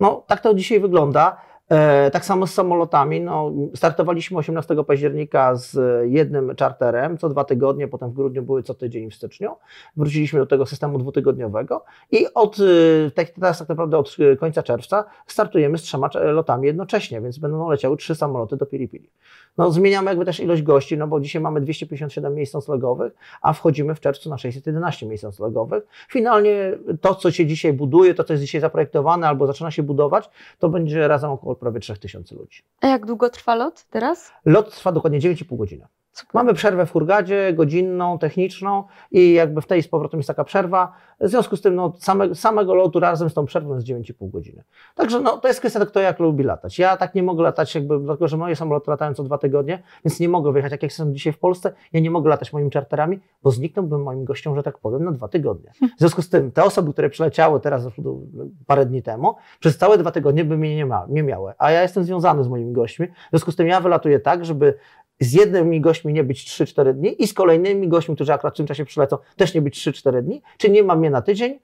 No, 0.00 0.24
tak 0.26 0.40
to 0.40 0.54
dzisiaj 0.54 0.80
wygląda. 0.80 1.36
E, 1.70 2.10
tak 2.10 2.24
samo 2.24 2.46
z 2.46 2.54
samolotami. 2.54 3.20
No, 3.20 3.52
startowaliśmy 3.74 4.38
18 4.38 4.84
października 4.84 5.56
z 5.56 5.76
jednym 6.10 6.54
charterem 6.58 7.18
co 7.18 7.28
dwa 7.28 7.44
tygodnie, 7.44 7.88
potem 7.88 8.10
w 8.10 8.14
grudniu 8.14 8.42
były 8.42 8.62
co 8.62 8.74
tydzień 8.74 9.10
w 9.10 9.14
styczniu. 9.14 9.56
Wróciliśmy 9.96 10.40
do 10.40 10.46
tego 10.46 10.66
systemu 10.66 10.98
dwutygodniowego 10.98 11.84
i 12.10 12.26
od, 12.34 12.56
e, 12.58 13.10
tak, 13.10 13.30
teraz 13.30 13.58
tak 13.58 13.68
naprawdę 13.68 13.98
od 13.98 14.16
końca 14.40 14.62
czerwca 14.62 15.04
startujemy 15.26 15.78
z 15.78 15.82
trzema 15.82 16.10
lotami 16.14 16.66
jednocześnie, 16.66 17.20
więc 17.20 17.38
będą 17.38 17.70
leciały 17.70 17.96
trzy 17.96 18.14
samoloty 18.14 18.56
do 18.56 18.66
Pilipili. 18.66 19.10
No, 19.58 19.70
zmieniamy 19.70 20.10
jakby 20.10 20.24
też 20.24 20.40
ilość 20.40 20.62
gości, 20.62 20.98
no 20.98 21.06
bo 21.06 21.20
dzisiaj 21.20 21.42
mamy 21.42 21.60
257 21.60 22.34
miejsc 22.34 22.54
noclegowych, 22.54 23.12
a 23.42 23.52
wchodzimy 23.52 23.94
w 23.94 24.00
czerwcu 24.00 24.30
na 24.30 24.38
611 24.38 25.06
miejsc 25.06 25.24
noclegowych. 25.24 25.86
Finalnie 26.08 26.78
to, 27.00 27.14
co 27.14 27.30
się 27.30 27.46
dzisiaj 27.46 27.72
buduje, 27.72 28.14
to, 28.14 28.24
co 28.24 28.32
jest 28.32 28.42
dzisiaj 28.44 28.60
zaprojektowane 28.60 29.28
albo 29.28 29.46
zaczyna 29.46 29.70
się 29.70 29.82
budować, 29.82 30.30
to 30.58 30.68
będzie 30.68 31.08
razem 31.08 31.30
około 31.30 31.53
prawie 31.56 31.80
3000 31.80 32.34
ludzi. 32.34 32.62
A 32.80 32.86
jak 32.86 33.06
długo 33.06 33.30
trwa 33.30 33.54
lot 33.54 33.84
teraz? 33.90 34.32
Lot 34.44 34.74
trwa 34.74 34.92
dokładnie 34.92 35.20
9,5 35.20 35.56
godziny. 35.56 35.86
Mamy 36.34 36.54
przerwę 36.54 36.86
w 36.86 36.92
Hurgadzie, 36.92 37.52
godzinną, 37.52 38.18
techniczną 38.18 38.84
i 39.10 39.32
jakby 39.32 39.60
w 39.60 39.66
tej 39.66 39.82
z 39.82 39.88
powrotem 39.88 40.18
jest 40.18 40.28
taka 40.28 40.44
przerwa. 40.44 40.92
W 41.20 41.28
związku 41.28 41.56
z 41.56 41.60
tym 41.60 41.74
no, 41.74 41.92
same, 41.98 42.34
samego 42.34 42.74
lotu 42.74 43.00
razem 43.00 43.30
z 43.30 43.34
tą 43.34 43.46
przerwą 43.46 43.74
jest 43.74 43.86
9,5 43.86 44.30
godziny. 44.30 44.62
Także 44.94 45.20
no, 45.20 45.38
to 45.38 45.48
jest 45.48 45.60
kwestia 45.60 45.86
kto 45.86 46.00
jak 46.00 46.18
lubi 46.18 46.44
latać. 46.44 46.78
Ja 46.78 46.96
tak 46.96 47.14
nie 47.14 47.22
mogę 47.22 47.42
latać, 47.42 47.74
jakby, 47.74 47.98
dlatego 47.98 48.28
że 48.28 48.36
moje 48.36 48.56
samoloty 48.56 48.90
latają 48.90 49.14
co 49.14 49.22
dwa 49.22 49.38
tygodnie, 49.38 49.82
więc 50.04 50.20
nie 50.20 50.28
mogę 50.28 50.52
wyjechać, 50.52 50.72
jak 50.72 50.82
jestem 50.82 51.14
dzisiaj 51.14 51.32
w 51.32 51.38
Polsce, 51.38 51.72
ja 51.92 52.00
nie 52.00 52.10
mogę 52.10 52.30
latać 52.30 52.52
moimi 52.52 52.70
czarterami, 52.70 53.20
bo 53.42 53.50
zniknąłbym 53.50 54.02
moim 54.02 54.24
gościom, 54.24 54.56
że 54.56 54.62
tak 54.62 54.78
powiem, 54.78 55.04
na 55.04 55.12
dwa 55.12 55.28
tygodnie. 55.28 55.72
W 55.96 55.98
związku 55.98 56.22
z 56.22 56.28
tym 56.28 56.52
te 56.52 56.64
osoby, 56.64 56.92
które 56.92 57.10
przyleciały 57.10 57.60
teraz 57.60 57.88
parę 58.66 58.86
dni 58.86 59.02
temu, 59.02 59.34
przez 59.60 59.78
całe 59.78 59.98
dwa 59.98 60.10
tygodnie 60.10 60.44
by 60.44 60.56
mnie 60.56 60.76
nie, 60.76 60.86
ma, 60.86 61.06
nie 61.08 61.22
miały. 61.22 61.52
A 61.58 61.70
ja 61.70 61.82
jestem 61.82 62.04
związany 62.04 62.44
z 62.44 62.48
moimi 62.48 62.72
gośćmi, 62.72 63.06
w 63.06 63.30
związku 63.30 63.52
z 63.52 63.56
tym 63.56 63.66
ja 63.66 63.80
wylatuję 63.80 64.20
tak, 64.20 64.44
żeby 64.44 64.74
z 65.20 65.32
jednymi 65.32 65.80
gośćmi 65.80 66.12
nie 66.12 66.24
być 66.24 66.44
3-4 66.44 66.94
dni 66.94 67.22
i 67.22 67.26
z 67.26 67.34
kolejnymi 67.34 67.88
gośćmi, 67.88 68.14
którzy 68.14 68.32
akurat 68.32 68.54
w 68.54 68.56
tym 68.56 68.66
czasie 68.66 68.84
przylecą, 68.84 69.16
też 69.36 69.54
nie 69.54 69.62
być 69.62 69.88
3-4 69.88 70.22
dni, 70.22 70.42
czy 70.58 70.70
nie 70.70 70.82
mam 70.82 70.98
mnie 70.98 71.10
na 71.10 71.22
tydzień, 71.22 71.58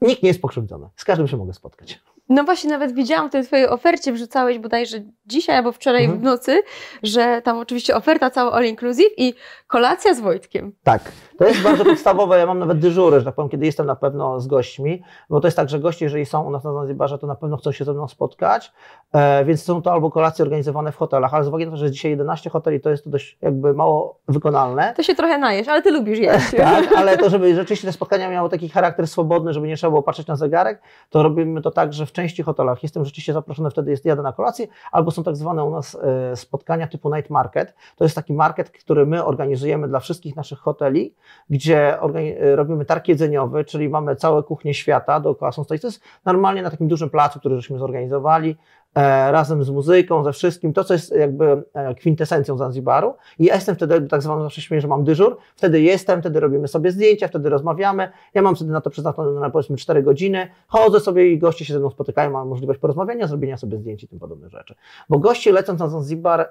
nikt 0.00 0.22
nie 0.22 0.28
jest 0.28 0.40
pokrzywdzony. 0.40 0.88
Z 0.96 1.04
każdym 1.04 1.28
się 1.28 1.36
mogę 1.36 1.52
spotkać. 1.54 2.00
No 2.28 2.44
właśnie, 2.44 2.70
nawet 2.70 2.92
widziałam 2.92 3.28
w 3.28 3.32
tej 3.32 3.44
twojej 3.44 3.68
ofercie, 3.68 4.12
wrzucałeś 4.12 4.58
bodajże 4.58 4.98
dzisiaj 5.26 5.56
albo 5.56 5.72
wczoraj 5.72 6.04
mhm. 6.04 6.20
w 6.20 6.22
nocy, 6.22 6.62
że 7.02 7.42
tam 7.42 7.58
oczywiście 7.58 7.96
oferta 7.96 8.30
cała 8.30 8.52
all 8.52 8.64
inclusive 8.64 9.12
i 9.16 9.34
kolacja 9.66 10.14
z 10.14 10.20
Wojtkiem. 10.20 10.72
Tak, 10.82 11.12
to 11.38 11.44
jest 11.44 11.62
bardzo 11.62 11.84
podstawowe. 11.84 12.38
Ja 12.38 12.46
mam 12.46 12.58
nawet 12.58 12.78
dyżury, 12.78 13.18
że 13.18 13.24
tak 13.24 13.34
powiem, 13.34 13.48
kiedy 13.48 13.66
jestem 13.66 13.86
na 13.86 13.96
pewno 13.96 14.40
z 14.40 14.46
gośćmi, 14.46 15.02
bo 15.30 15.40
to 15.40 15.46
jest 15.46 15.56
tak, 15.56 15.68
że 15.68 15.80
goście, 15.80 16.04
jeżeli 16.04 16.26
są 16.26 16.44
u 16.44 16.50
nas 16.50 16.64
na 16.64 16.72
Zanzibarze, 16.72 17.18
to 17.18 17.26
na 17.26 17.34
pewno 17.34 17.56
chcą 17.56 17.72
się 17.72 17.84
ze 17.84 17.92
mną 17.92 18.08
spotkać, 18.08 18.72
e, 19.12 19.44
więc 19.44 19.62
są 19.62 19.82
to 19.82 19.92
albo 19.92 20.10
kolacje 20.10 20.42
organizowane 20.42 20.92
w 20.92 20.96
hotelach, 20.96 21.34
ale 21.34 21.44
z 21.44 21.48
uwagi 21.48 21.64
na 21.64 21.70
to, 21.70 21.76
że 21.76 21.90
dzisiaj 21.90 22.10
11 22.10 22.50
hoteli, 22.50 22.80
to 22.80 22.90
jest 22.90 23.04
to 23.04 23.10
dość 23.10 23.38
jakby 23.42 23.74
mało 23.74 24.18
wykonalne. 24.28 24.94
To 24.96 25.02
się 25.02 25.14
trochę 25.14 25.38
najesz, 25.38 25.68
ale 25.68 25.82
ty 25.82 25.90
lubisz 25.90 26.18
jeść. 26.18 26.50
tak, 26.56 26.92
ale 26.96 27.18
to, 27.18 27.30
żeby 27.30 27.54
rzeczywiście 27.54 27.86
te 27.86 27.92
spotkania 27.92 28.30
miały 28.30 28.48
taki 28.48 28.68
charakter 28.68 29.08
swobodny, 29.08 29.52
żeby 29.52 29.68
nie 29.68 29.76
trzeba 29.76 29.90
było 29.90 30.02
patrzeć 30.02 30.26
na 30.26 30.36
zegarek, 30.36 30.82
to 31.10 31.22
robimy 31.22 31.62
to 31.62 31.70
tak, 31.70 31.92
że 31.92 32.06
w 32.06 32.13
części 32.14 32.42
hotelach 32.42 32.82
jestem 32.82 33.04
rzeczywiście 33.04 33.32
zaproszony, 33.32 33.70
wtedy 33.70 33.90
jest 33.90 34.04
jadę 34.04 34.22
na 34.22 34.32
kolację, 34.32 34.66
albo 34.92 35.10
są 35.10 35.24
tak 35.24 35.36
zwane 35.36 35.64
u 35.64 35.70
nas 35.70 35.94
e, 36.02 36.36
spotkania 36.36 36.86
typu 36.86 37.14
night 37.14 37.30
market. 37.30 37.74
To 37.96 38.04
jest 38.04 38.14
taki 38.14 38.32
market, 38.32 38.70
który 38.70 39.06
my 39.06 39.24
organizujemy 39.24 39.88
dla 39.88 40.00
wszystkich 40.00 40.36
naszych 40.36 40.58
hoteli, 40.58 41.14
gdzie 41.50 41.98
e, 42.00 42.56
robimy 42.56 42.84
targ 42.84 43.08
jedzeniowy, 43.08 43.64
czyli 43.64 43.88
mamy 43.88 44.16
całe 44.16 44.42
kuchnie 44.42 44.74
świata 44.74 45.20
dookoła 45.20 45.52
są 45.52 45.64
stolicy. 45.64 45.82
To 45.82 45.88
jest 45.88 46.00
normalnie 46.24 46.62
na 46.62 46.70
takim 46.70 46.88
dużym 46.88 47.10
placu, 47.10 47.38
który 47.38 47.56
żeśmy 47.56 47.78
zorganizowali. 47.78 48.56
E, 48.94 49.32
razem 49.32 49.64
z 49.64 49.70
muzyką, 49.70 50.24
ze 50.24 50.32
wszystkim, 50.32 50.72
to 50.72 50.84
co 50.84 50.94
jest 50.94 51.16
jakby 51.16 51.62
e, 51.74 51.94
kwintesencją 51.94 52.56
Zanzibaru 52.56 53.14
i 53.38 53.44
ja 53.44 53.54
jestem 53.54 53.74
wtedy, 53.74 54.00
tak 54.00 54.22
zwaną 54.22 54.42
zawsze 54.42 54.60
śmieję, 54.60 54.80
że 54.80 54.88
mam 54.88 55.04
dyżur, 55.04 55.36
wtedy 55.56 55.80
jestem, 55.80 56.20
wtedy 56.20 56.40
robimy 56.40 56.68
sobie 56.68 56.90
zdjęcia, 56.90 57.28
wtedy 57.28 57.48
rozmawiamy, 57.48 58.08
ja 58.34 58.42
mam 58.42 58.56
wtedy 58.56 58.72
na 58.72 58.80
to 58.80 58.90
przeznaczone 58.90 59.40
na 59.40 59.50
powiedzmy 59.50 59.76
4 59.76 60.02
godziny, 60.02 60.48
chodzę 60.68 61.00
sobie 61.00 61.32
i 61.32 61.38
goście 61.38 61.64
się 61.64 61.72
ze 61.72 61.80
mną 61.80 61.90
spotykają, 61.90 62.30
mam 62.30 62.48
możliwość 62.48 62.80
porozmawiania, 62.80 63.26
zrobienia 63.26 63.56
sobie 63.56 63.78
zdjęć 63.78 64.04
i 64.04 64.08
tym 64.08 64.18
podobne 64.18 64.50
rzeczy. 64.50 64.74
Bo 65.08 65.18
goście 65.18 65.52
lecąc 65.52 65.80
na 65.80 65.88
Zanzibar, 65.88 66.40
e, 66.40 66.46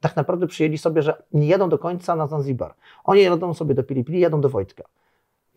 tak 0.00 0.16
naprawdę 0.16 0.46
przyjęli 0.46 0.78
sobie, 0.78 1.02
że 1.02 1.22
nie 1.32 1.46
jadą 1.46 1.68
do 1.68 1.78
końca 1.78 2.16
na 2.16 2.26
Zanzibar. 2.26 2.74
Oni 3.04 3.22
jadą 3.22 3.54
sobie 3.54 3.74
do 3.74 3.82
Pilipili, 3.82 4.20
jadą 4.20 4.40
do 4.40 4.48
Wojtka. 4.48 4.84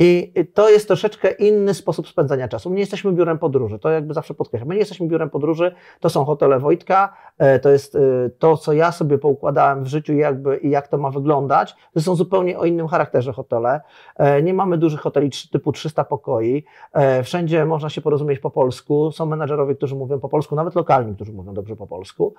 I 0.04 0.34
to 0.54 0.70
jest 0.70 0.88
troszeczkę 0.88 1.32
inny 1.32 1.74
sposób 1.74 2.08
spędzania 2.08 2.48
czasu. 2.48 2.70
My 2.70 2.76
nie 2.76 2.82
jesteśmy 2.82 3.12
biurem 3.12 3.40
podróży, 3.40 3.80
to 3.80 3.90
jakby 3.90 4.14
zawsze 4.14 4.34
podkreślam. 4.34 4.70
My 4.70 4.76
nie 4.76 4.80
jesteśmy 4.80 5.08
biurem 5.08 5.30
podróży, 5.30 5.76
to 6.00 6.10
są 6.10 6.26
hotele 6.26 6.60
Wojtka, 6.60 7.14
e, 7.38 7.60
to 7.60 7.70
jest 7.70 7.96
e, 7.96 8.00
to, 8.40 8.58
co 8.58 8.74
ja 8.74 8.92
sobie 8.92 9.18
poukładałem 9.18 9.84
w 9.84 9.88
życiu 9.88 10.14
jakby, 10.14 10.58
i 10.58 10.70
jak 10.70 10.88
to 10.88 10.98
ma 10.98 11.10
wyglądać. 11.10 11.76
To 11.94 12.02
są 12.02 12.16
zupełnie 12.16 12.60
o 12.60 12.66
innym 12.66 12.88
charakterze 12.88 13.34
hotele. 13.34 13.82
E, 14.16 14.42
nie 14.42 14.54
mamy 14.54 14.78
dużych 14.78 15.00
hoteli 15.00 15.30
typu 15.52 15.72
300 15.72 16.04
pokoi. 16.04 16.66
Wszędzie 17.24 17.66
można 17.66 17.90
się 17.90 18.02
porozumieć 18.02 18.40
po 18.40 18.50
polsku. 18.50 19.12
Są 19.12 19.26
menadżerowie, 19.26 19.76
którzy 19.76 19.96
mówią 19.96 20.20
po 20.20 20.30
polsku, 20.30 20.56
nawet 20.56 20.76
lokalni, 20.76 21.16
którzy 21.16 21.34
mówią 21.34 21.54
dobrze 21.54 21.76
po 21.76 21.88
polsku. 21.88 22.34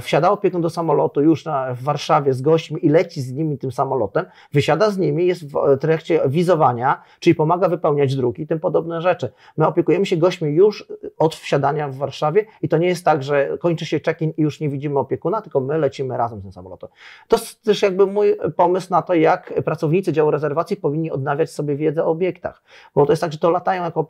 Wsiada 0.00 0.30
opieką 0.30 0.60
do 0.60 0.70
samolotu 0.70 1.22
już 1.22 1.44
na, 1.44 1.74
w 1.74 1.82
Warszawie 1.82 2.32
z 2.32 2.42
gośćmi 2.42 2.86
i 2.86 2.88
leci 2.88 3.22
z 3.22 3.32
nimi 3.32 3.58
tym 3.58 3.72
samolotem. 3.72 4.24
Wysiada 4.52 4.90
z 4.90 4.98
nimi, 4.98 5.26
jest 5.26 5.52
w 5.52 5.78
trakcie 5.80 6.20
wizowania 6.26 6.85
czyli 7.20 7.34
pomaga 7.34 7.68
wypełniać 7.68 8.16
druki 8.16 8.46
tym 8.46 8.60
podobne 8.60 9.02
rzeczy. 9.02 9.32
My 9.56 9.66
opiekujemy 9.66 10.06
się 10.06 10.16
gośćmi 10.16 10.54
już 10.54 10.92
od 11.18 11.34
wsiadania 11.34 11.88
w 11.88 11.96
Warszawie 11.96 12.44
i 12.62 12.68
to 12.68 12.78
nie 12.78 12.86
jest 12.86 13.04
tak, 13.04 13.22
że 13.22 13.58
kończy 13.58 13.86
się 13.86 14.00
check-in 14.00 14.32
i 14.36 14.42
już 14.42 14.60
nie 14.60 14.68
widzimy 14.68 14.98
opiekuna, 14.98 15.42
tylko 15.42 15.60
my 15.60 15.78
lecimy 15.78 16.16
razem 16.16 16.40
z 16.40 16.42
tym 16.42 16.52
samolotem. 16.52 16.90
To 17.28 17.36
jest 17.36 17.62
też 17.62 17.82
jakby 17.82 18.06
mój 18.06 18.36
pomysł 18.56 18.86
na 18.90 19.02
to, 19.02 19.14
jak 19.14 19.52
pracownicy 19.64 20.12
działu 20.12 20.30
rezerwacji 20.30 20.76
powinni 20.76 21.10
odnawiać 21.10 21.50
sobie 21.50 21.76
wiedzę 21.76 22.04
o 22.04 22.06
obiektach. 22.06 22.62
Bo 22.94 23.06
to 23.06 23.12
jest 23.12 23.22
tak, 23.22 23.32
że 23.32 23.38
to 23.38 23.50
latają 23.50 23.84
jako, 23.84 24.06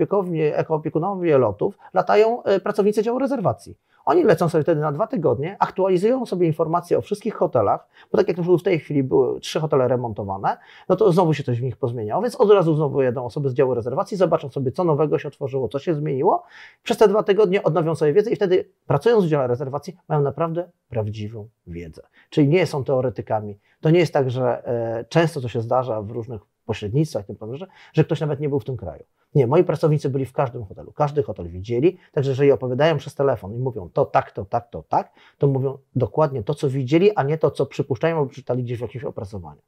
jako 0.56 0.74
opiekunowie 0.74 1.38
lotów, 1.38 1.78
latają 1.94 2.42
e, 2.42 2.60
pracownicy 2.60 3.02
działu 3.02 3.18
rezerwacji. 3.18 3.76
Oni 4.06 4.24
lecą 4.24 4.48
sobie 4.48 4.62
wtedy 4.62 4.80
na 4.80 4.92
dwa 4.92 5.06
tygodnie, 5.06 5.56
aktualizują 5.58 6.26
sobie 6.26 6.46
informacje 6.46 6.98
o 6.98 7.00
wszystkich 7.00 7.34
hotelach, 7.34 7.88
bo 8.12 8.18
tak 8.18 8.28
jak 8.28 8.40
w 8.40 8.62
tej 8.62 8.78
chwili 8.78 9.02
były 9.02 9.40
trzy 9.40 9.60
hotele 9.60 9.88
remontowane, 9.88 10.56
no 10.88 10.96
to 10.96 11.12
znowu 11.12 11.34
się 11.34 11.42
coś 11.42 11.60
w 11.60 11.62
nich 11.62 11.76
pozmieniało, 11.76 12.22
więc 12.22 12.36
od 12.36 12.50
razu 12.50 12.74
znowu 12.74 13.02
jedą 13.02 13.24
osoby 13.24 13.50
z 13.50 13.54
działu 13.54 13.74
rezerwacji, 13.74 14.16
zobaczą 14.16 14.48
sobie, 14.48 14.72
co 14.72 14.84
nowego 14.84 15.18
się 15.18 15.28
otworzyło, 15.28 15.68
co 15.68 15.78
się 15.78 15.94
zmieniło. 15.94 16.42
Przez 16.82 16.96
te 16.96 17.08
dwa 17.08 17.22
tygodnie 17.22 17.62
odnowią 17.62 17.94
sobie 17.94 18.12
wiedzę 18.12 18.30
i 18.30 18.36
wtedy 18.36 18.68
pracując 18.86 19.24
w 19.24 19.28
dziale 19.28 19.46
rezerwacji 19.46 19.96
mają 20.08 20.22
naprawdę 20.22 20.68
prawdziwą 20.88 21.48
wiedzę. 21.66 22.02
Czyli 22.30 22.48
nie 22.48 22.66
są 22.66 22.84
teoretykami. 22.84 23.58
To 23.80 23.90
nie 23.90 23.98
jest 23.98 24.12
tak, 24.12 24.30
że 24.30 24.68
e, 24.68 25.04
często 25.08 25.40
to 25.40 25.48
się 25.48 25.60
zdarza 25.60 26.02
w 26.02 26.10
różnych 26.10 26.40
pośrednictwach, 26.66 27.26
tym 27.26 27.56
że, 27.56 27.66
że 27.92 28.04
ktoś 28.04 28.20
nawet 28.20 28.40
nie 28.40 28.48
był 28.48 28.60
w 28.60 28.64
tym 28.64 28.76
kraju. 28.76 29.04
Nie, 29.36 29.46
moi 29.46 29.64
pracownicy 29.64 30.10
byli 30.10 30.26
w 30.26 30.32
każdym 30.32 30.64
hotelu, 30.64 30.92
każdy 30.92 31.22
hotel 31.22 31.48
widzieli, 31.48 31.98
także 32.12 32.30
jeżeli 32.30 32.52
opowiadają 32.52 32.96
przez 32.96 33.14
telefon 33.14 33.54
i 33.54 33.58
mówią 33.58 33.90
to 33.92 34.04
tak, 34.04 34.30
to 34.32 34.44
tak, 34.44 34.70
to 34.70 34.82
tak, 34.82 35.12
to 35.38 35.46
mówią 35.46 35.78
dokładnie 35.96 36.42
to, 36.42 36.54
co 36.54 36.68
widzieli, 36.68 37.16
a 37.16 37.22
nie 37.22 37.38
to, 37.38 37.50
co 37.50 37.66
przypuszczają 37.66 38.18
albo 38.18 38.30
czytali 38.30 38.62
gdzieś 38.62 38.78
w 38.78 38.82
jakimś 38.82 39.04
opracowaniu. 39.04 39.60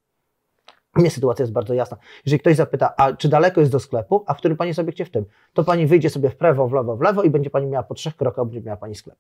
Nie, 0.96 1.10
sytuacja 1.10 1.42
jest 1.42 1.52
bardzo 1.52 1.74
jasna. 1.74 1.96
Jeżeli 2.26 2.40
ktoś 2.40 2.56
zapyta, 2.56 2.96
a 2.96 3.12
czy 3.12 3.28
daleko 3.28 3.60
jest 3.60 3.72
do 3.72 3.80
sklepu, 3.80 4.24
a 4.26 4.34
w 4.34 4.38
którym 4.38 4.56
pani 4.56 4.74
sobie 4.74 4.92
chce 4.92 5.04
w 5.04 5.10
tym, 5.10 5.24
to 5.52 5.64
pani 5.64 5.86
wyjdzie 5.86 6.10
sobie 6.10 6.30
w 6.30 6.36
prawo, 6.36 6.68
w 6.68 6.72
lewo, 6.72 6.96
w 6.96 7.00
lewo 7.00 7.22
i 7.22 7.30
będzie 7.30 7.50
pani 7.50 7.66
miała 7.66 7.82
po 7.82 7.94
trzech 7.94 8.16
krokach, 8.16 8.44
będzie 8.44 8.60
miała 8.62 8.76
pani 8.76 8.94
sklep. 8.94 9.18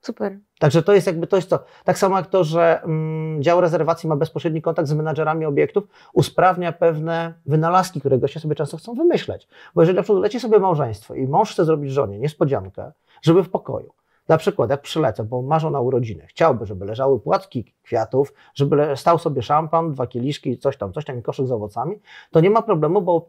Super. 0.00 0.38
Także 0.58 0.82
to 0.82 0.94
jest 0.94 1.06
jakby 1.06 1.26
coś, 1.26 1.44
co 1.44 1.58
tak 1.84 1.98
samo 1.98 2.16
jak 2.16 2.26
to, 2.26 2.44
że 2.44 2.82
mm, 2.82 3.42
dział 3.42 3.60
rezerwacji 3.60 4.08
ma 4.08 4.16
bezpośredni 4.16 4.62
kontakt 4.62 4.88
z 4.88 4.92
menadżerami 4.92 5.46
obiektów, 5.46 5.84
usprawnia 6.12 6.72
pewne 6.72 7.34
wynalazki, 7.46 8.00
które 8.00 8.18
goście 8.18 8.40
sobie 8.40 8.54
często 8.54 8.76
chcą 8.76 8.94
wymyśleć. 8.94 9.48
Bo 9.74 9.82
jeżeli 9.82 9.96
na 9.96 10.02
przykład 10.02 10.22
leci 10.22 10.40
sobie 10.40 10.58
małżeństwo 10.58 11.14
i 11.14 11.26
mąż 11.26 11.52
chce 11.52 11.64
zrobić 11.64 11.92
żonie 11.92 12.18
niespodziankę, 12.18 12.92
żeby 13.22 13.42
w 13.44 13.50
pokoju, 13.50 13.92
na 14.28 14.36
przykład, 14.38 14.70
jak 14.70 14.82
przylecę, 14.82 15.24
bo 15.24 15.42
ma 15.42 15.58
żona 15.58 15.80
urodziny, 15.80 16.26
chciałby, 16.26 16.66
żeby 16.66 16.84
leżały 16.84 17.20
płatki 17.20 17.74
kwiatów, 17.82 18.34
żeby 18.54 18.96
stał 18.96 19.18
sobie 19.18 19.42
szampan, 19.42 19.92
dwa 19.92 20.06
kieliszki, 20.06 20.58
coś 20.58 20.76
tam, 20.76 20.92
coś 20.92 21.04
tam 21.04 21.18
i 21.18 21.22
koszyk 21.22 21.46
z 21.46 21.52
owocami, 21.52 21.96
to 22.30 22.40
nie 22.40 22.50
ma 22.50 22.62
problemu, 22.62 23.02
bo 23.02 23.28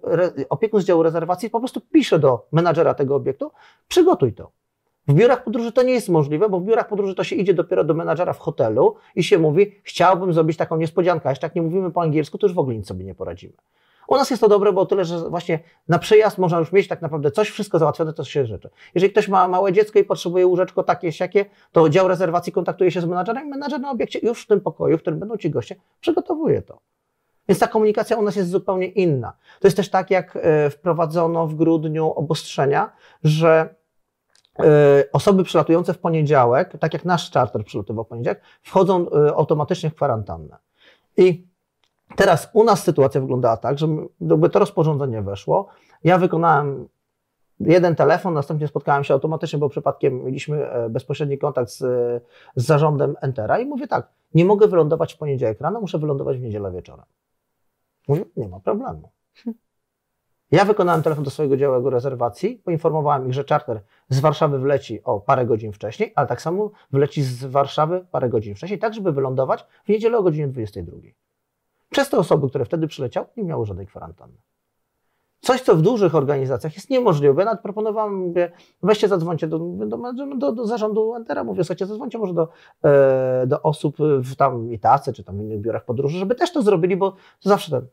opiekun 0.49 0.81
z 0.81 0.85
działu 0.85 1.03
rezerwacji 1.03 1.49
po 1.49 1.59
prostu 1.59 1.81
pisze 1.81 2.19
do 2.19 2.47
menadżera 2.51 2.93
tego 2.93 3.15
obiektu, 3.15 3.51
przygotuj 3.87 4.33
to. 4.33 4.60
W 5.07 5.13
biurach 5.13 5.43
podróży 5.43 5.71
to 5.71 5.83
nie 5.83 5.93
jest 5.93 6.09
możliwe, 6.09 6.49
bo 6.49 6.59
w 6.59 6.63
biurach 6.63 6.87
podróży 6.87 7.15
to 7.15 7.23
się 7.23 7.35
idzie 7.35 7.53
dopiero 7.53 7.83
do 7.83 7.93
menadżera 7.93 8.33
w 8.33 8.39
hotelu 8.39 8.95
i 9.15 9.23
się 9.23 9.37
mówi, 9.37 9.75
chciałbym 9.83 10.33
zrobić 10.33 10.57
taką 10.57 10.77
niespodziankę, 10.77 11.29
a 11.29 11.31
jeśli 11.31 11.41
tak 11.41 11.55
nie 11.55 11.61
mówimy 11.61 11.91
po 11.91 12.01
angielsku, 12.01 12.37
to 12.37 12.47
już 12.47 12.53
w 12.53 12.59
ogóle 12.59 12.75
nic 12.75 12.87
sobie 12.87 13.05
nie 13.05 13.15
poradzimy. 13.15 13.53
U 14.07 14.15
nas 14.15 14.29
jest 14.29 14.41
to 14.41 14.49
dobre, 14.49 14.73
bo 14.73 14.85
tyle, 14.85 15.05
że 15.05 15.29
właśnie 15.29 15.59
na 15.87 15.99
przyjazd 15.99 16.37
można 16.37 16.59
już 16.59 16.71
mieć 16.71 16.87
tak 16.87 17.01
naprawdę 17.01 17.31
coś, 17.31 17.49
wszystko 17.49 17.79
załatwione, 17.79 18.13
co 18.13 18.23
się 18.23 18.45
życzy. 18.45 18.69
Jeżeli 18.95 19.11
ktoś 19.11 19.27
ma 19.27 19.47
małe 19.47 19.73
dziecko 19.73 19.99
i 19.99 20.03
potrzebuje 20.03 20.47
łóżeczko 20.47 20.83
takie, 20.83 21.11
siakie, 21.11 21.45
to 21.71 21.89
dział 21.89 22.07
rezerwacji 22.07 22.53
kontaktuje 22.53 22.91
się 22.91 23.01
z 23.01 23.05
menadżerem 23.05 23.47
i 23.47 23.49
menadżer 23.49 23.79
na 23.79 23.91
obiekcie 23.91 24.19
już 24.23 24.43
w 24.43 24.47
tym 24.47 24.61
pokoju, 24.61 24.97
w 24.97 25.01
którym 25.01 25.19
będą 25.19 25.37
ci 25.37 25.49
goście, 25.49 25.75
przygotowuje 26.01 26.61
to. 26.61 26.79
Więc 27.47 27.59
ta 27.59 27.67
komunikacja 27.67 28.17
u 28.17 28.21
nas 28.21 28.35
jest 28.35 28.49
zupełnie 28.49 28.87
inna. 28.87 29.33
To 29.59 29.67
jest 29.67 29.77
też 29.77 29.89
tak, 29.89 30.11
jak 30.11 30.35
e, 30.41 30.69
wprowadzono 30.69 31.47
w 31.47 31.55
grudniu 31.55 32.11
obostrzenia, 32.11 32.91
że 33.23 33.75
osoby 35.13 35.43
przylatujące 35.43 35.93
w 35.93 35.99
poniedziałek, 35.99 36.77
tak 36.79 36.93
jak 36.93 37.05
nasz 37.05 37.31
charter 37.31 37.65
przylatywał 37.65 38.03
w 38.03 38.07
poniedziałek, 38.07 38.41
wchodzą 38.61 39.09
automatycznie 39.35 39.89
w 39.89 39.95
kwarantannę. 39.95 40.57
I 41.17 41.47
teraz 42.15 42.49
u 42.53 42.63
nas 42.63 42.83
sytuacja 42.83 43.21
wyglądała 43.21 43.57
tak, 43.57 43.79
że 43.79 43.87
gdyby 44.21 44.49
to 44.49 44.59
rozporządzenie 44.59 45.21
weszło, 45.21 45.67
ja 46.03 46.17
wykonałem 46.17 46.87
jeden 47.59 47.95
telefon, 47.95 48.33
następnie 48.33 48.67
spotkałem 48.67 49.03
się 49.03 49.13
automatycznie, 49.13 49.59
bo 49.59 49.69
przypadkiem 49.69 50.25
mieliśmy 50.25 50.69
e, 50.69 50.89
bezpośredni 50.89 51.37
kontakt 51.37 51.69
z, 51.69 51.77
z 52.55 52.65
zarządem 52.65 53.15
Entera 53.21 53.59
i 53.59 53.65
mówię 53.65 53.87
tak, 53.87 54.07
nie 54.33 54.45
mogę 54.45 54.67
wylądować 54.67 55.13
w 55.13 55.17
poniedziałek 55.17 55.61
rano, 55.61 55.81
muszę 55.81 55.99
wylądować 55.99 56.37
w 56.37 56.41
niedzielę 56.41 56.71
wieczorem. 56.71 57.05
Mówię, 58.07 58.25
nie 58.37 58.47
ma 58.47 58.59
problemu. 58.59 59.09
Ja 60.51 60.65
wykonałem 60.65 61.03
telefon 61.03 61.23
do 61.23 61.31
swojego 61.31 61.57
działu 61.57 61.89
rezerwacji, 61.89 62.61
poinformowałem 62.65 63.27
ich, 63.27 63.33
że 63.33 63.43
charter 63.49 63.81
z 64.09 64.19
Warszawy 64.19 64.59
wleci 64.59 65.03
o 65.03 65.19
parę 65.19 65.45
godzin 65.45 65.73
wcześniej, 65.73 66.13
ale 66.15 66.27
tak 66.27 66.41
samo 66.41 66.71
wleci 66.91 67.23
z 67.23 67.45
Warszawy 67.45 68.05
parę 68.11 68.29
godzin 68.29 68.55
wcześniej, 68.55 68.79
tak 68.79 68.93
żeby 68.93 69.11
wylądować 69.11 69.65
w 69.85 69.89
niedzielę 69.89 70.17
o 70.17 70.23
godzinie 70.23 70.47
22. 70.47 70.97
Przez 71.89 72.09
te 72.09 72.17
osoby, 72.17 72.49
które 72.49 72.65
wtedy 72.65 72.87
przyleciały, 72.87 73.27
nie 73.37 73.43
miały 73.43 73.65
żadnej 73.65 73.87
kwarantanny. 73.87 74.37
Coś, 75.39 75.61
co 75.61 75.75
w 75.75 75.81
dużych 75.81 76.15
organizacjach 76.15 76.75
jest 76.75 76.89
niemożliwe. 76.89 77.45
Nawet 77.45 77.61
proponowałem, 77.61 78.15
mówię, 78.15 78.51
weźcie, 78.83 79.07
zadzwońcie 79.07 79.47
do, 79.47 79.59
do, 79.59 80.13
do, 80.37 80.51
do 80.51 80.67
zarządu 80.67 81.15
Entera, 81.15 81.43
mówię, 81.43 81.63
słuchajcie, 81.63 81.85
zadzwońcie 81.85 82.17
może 82.17 82.33
do, 82.33 82.47
e, 82.83 83.47
do 83.47 83.61
osób 83.61 83.97
w 83.99 84.35
tam 84.35 84.71
Itacy, 84.73 85.13
czy 85.13 85.23
tam 85.23 85.41
innych 85.41 85.61
biurach 85.61 85.85
podróży, 85.85 86.19
żeby 86.19 86.35
też 86.35 86.53
to 86.53 86.61
zrobili, 86.61 86.97
bo 86.97 87.15
zawsze 87.41 87.71
ten, 87.71 87.87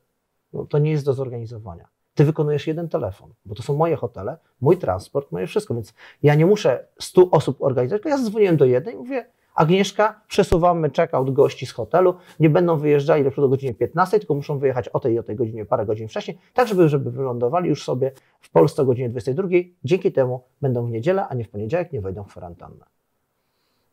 no, 0.52 0.64
to 0.64 0.78
nie 0.78 0.90
jest 0.90 1.04
do 1.04 1.12
zorganizowania. 1.12 1.88
Ty 2.18 2.24
wykonujesz 2.24 2.66
jeden 2.66 2.88
telefon, 2.88 3.32
bo 3.44 3.54
to 3.54 3.62
są 3.62 3.76
moje 3.76 3.96
hotele, 3.96 4.36
mój 4.60 4.76
transport, 4.76 5.32
moje 5.32 5.46
wszystko, 5.46 5.74
więc 5.74 5.94
ja 6.22 6.34
nie 6.34 6.46
muszę 6.46 6.86
100 6.98 7.30
osób 7.30 7.62
organizować, 7.62 8.02
tylko 8.02 8.08
ja 8.08 8.18
zadzwoniłem 8.18 8.56
do 8.56 8.64
jednej 8.64 8.94
i 8.94 8.98
mówię, 8.98 9.26
Agnieszka, 9.54 10.20
przesuwamy 10.28 10.90
check-out 10.90 11.30
gości 11.30 11.66
z 11.66 11.72
hotelu, 11.72 12.14
nie 12.40 12.50
będą 12.50 12.76
wyjeżdżali 12.76 13.24
do 13.24 13.30
przodu 13.30 13.48
godzinie 13.48 13.74
15, 13.74 14.18
tylko 14.18 14.34
muszą 14.34 14.58
wyjechać 14.58 14.88
o 14.88 15.00
tej 15.00 15.14
i 15.14 15.18
o 15.18 15.22
tej 15.22 15.36
godzinie 15.36 15.64
parę 15.64 15.86
godzin 15.86 16.08
wcześniej, 16.08 16.38
tak 16.54 16.68
żeby, 16.68 16.88
żeby 16.88 17.10
wylądowali 17.10 17.68
już 17.68 17.84
sobie 17.84 18.12
w 18.40 18.50
Polsce 18.50 18.82
o 18.82 18.84
godzinie 18.84 19.10
22. 19.10 19.48
Dzięki 19.84 20.12
temu 20.12 20.42
będą 20.60 20.86
w 20.86 20.90
niedzielę, 20.90 21.28
a 21.28 21.34
nie 21.34 21.44
w 21.44 21.48
poniedziałek, 21.48 21.92
nie 21.92 22.00
wejdą 22.00 22.24
w 22.24 22.28
kwarantannę. 22.28 22.84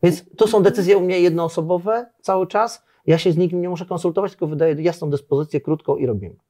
Więc 0.02 0.24
to 0.36 0.46
są 0.46 0.62
decyzje 0.62 0.96
u 0.96 1.00
mnie 1.00 1.20
jednoosobowe 1.20 2.06
cały 2.20 2.46
czas. 2.46 2.84
Ja 3.06 3.18
się 3.18 3.32
z 3.32 3.36
nikim 3.36 3.60
nie 3.60 3.68
muszę 3.68 3.86
konsultować, 3.86 4.30
tylko 4.32 4.46
wydaję 4.46 4.76
jasną 4.78 5.10
dyspozycję, 5.10 5.60
krótką 5.60 5.96
i 5.96 6.06
robimy. 6.06 6.45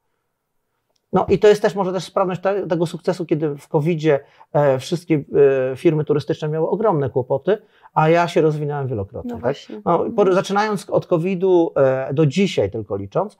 No 1.13 1.25
i 1.29 1.39
to 1.39 1.47
jest 1.47 1.61
też 1.61 1.75
może 1.75 1.93
też 1.93 2.03
sprawność 2.03 2.41
te, 2.41 2.67
tego 2.67 2.85
sukcesu, 2.85 3.25
kiedy 3.25 3.55
w 3.55 3.67
COVID-zie 3.67 4.19
e, 4.53 4.79
wszystkie 4.79 5.23
e, 5.71 5.75
firmy 5.75 6.05
turystyczne 6.05 6.49
miały 6.49 6.69
ogromne 6.69 7.09
kłopoty, 7.09 7.57
a 7.93 8.09
ja 8.09 8.27
się 8.27 8.41
rozwinąłem 8.41 8.87
wielokrotnie. 8.87 9.33
No 9.33 9.41
tak? 9.41 9.55
no, 9.85 10.05
po, 10.15 10.33
zaczynając 10.33 10.89
od 10.89 11.07
COVID-u 11.07 11.71
e, 11.75 12.13
do 12.13 12.25
dzisiaj 12.25 12.71
tylko 12.71 12.95
licząc, 12.95 13.37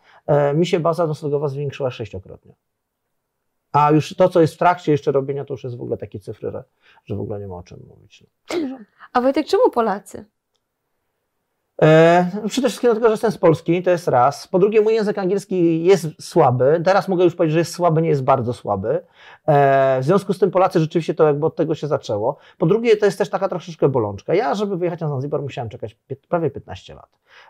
mi 0.55 0.65
się 0.65 0.79
baza 0.79 1.07
noclegowa 1.07 1.47
zwiększyła 1.47 1.91
sześciokrotnie. 1.91 2.53
A 3.71 3.91
już 3.91 4.15
to, 4.15 4.29
co 4.29 4.41
jest 4.41 4.53
w 4.53 4.57
trakcie 4.57 4.91
jeszcze 4.91 5.11
robienia, 5.11 5.45
to 5.45 5.53
już 5.53 5.63
jest 5.63 5.77
w 5.77 5.81
ogóle 5.81 5.97
takie 5.97 6.19
cyfry, 6.19 6.51
że, 6.51 6.63
że 7.05 7.15
w 7.15 7.19
ogóle 7.19 7.39
nie 7.39 7.47
ma 7.47 7.55
o 7.55 7.63
czym 7.63 7.79
mówić. 7.87 8.23
No. 8.69 8.77
A 9.13 9.21
Wojtek, 9.21 9.47
czemu 9.47 9.69
Polacy? 9.69 10.25
E, 11.81 12.31
przede 12.47 12.67
wszystkim 12.67 12.87
dlatego, 12.87 13.07
że 13.07 13.11
jestem 13.11 13.31
z 13.31 13.37
Polski, 13.37 13.83
to 13.83 13.89
jest 13.89 14.07
raz. 14.07 14.47
Po 14.47 14.59
drugie, 14.59 14.81
mój 14.81 14.93
język 14.93 15.17
angielski 15.17 15.83
jest 15.83 16.07
słaby. 16.21 16.81
Teraz 16.85 17.07
mogę 17.07 17.23
już 17.23 17.35
powiedzieć, 17.35 17.53
że 17.53 17.59
jest 17.59 17.73
słaby, 17.73 18.01
nie 18.01 18.09
jest 18.09 18.23
bardzo 18.23 18.53
słaby. 18.53 19.03
E, 19.47 20.01
w 20.01 20.03
związku 20.03 20.33
z 20.33 20.39
tym 20.39 20.51
Polacy 20.51 20.79
rzeczywiście 20.79 21.13
to 21.13 21.27
jakby 21.27 21.45
od 21.45 21.55
tego 21.55 21.75
się 21.75 21.87
zaczęło. 21.87 22.37
Po 22.57 22.65
drugie, 22.65 22.97
to 22.97 23.05
jest 23.05 23.17
też 23.17 23.29
taka 23.29 23.49
troszeczkę 23.49 23.89
bolączka. 23.89 24.33
Ja, 24.33 24.55
żeby 24.55 24.77
wyjechać 24.77 25.01
na 25.01 25.07
Zanzibar, 25.07 25.41
musiałem 25.41 25.69
czekać 25.69 25.97
prawie 26.29 26.49
15 26.49 26.95
lat. 26.95 27.09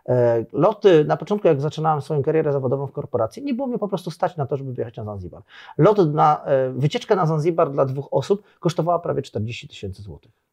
E, 0.09 0.45
loty, 0.53 1.05
na 1.05 1.17
początku 1.17 1.47
jak 1.47 1.61
zaczynałem 1.61 2.01
swoją 2.01 2.23
karierę 2.23 2.53
zawodową 2.53 2.87
w 2.87 2.91
korporacji, 2.91 3.43
nie 3.43 3.53
było 3.53 3.67
mnie 3.67 3.79
po 3.79 3.87
prostu 3.87 4.11
stać 4.11 4.37
na 4.37 4.45
to, 4.45 4.57
żeby 4.57 4.73
wyjechać 4.73 4.97
na 4.97 5.03
Zanzibar. 5.03 5.41
Lot 5.77 6.13
na, 6.13 6.45
wycieczka 6.73 7.15
na 7.15 7.25
Zanzibar 7.25 7.71
dla 7.71 7.85
dwóch 7.85 8.07
osób 8.11 8.43
kosztowała 8.59 8.99
prawie 8.99 9.21
40 9.21 9.67
tysięcy 9.67 10.01
złotych. 10.01 10.46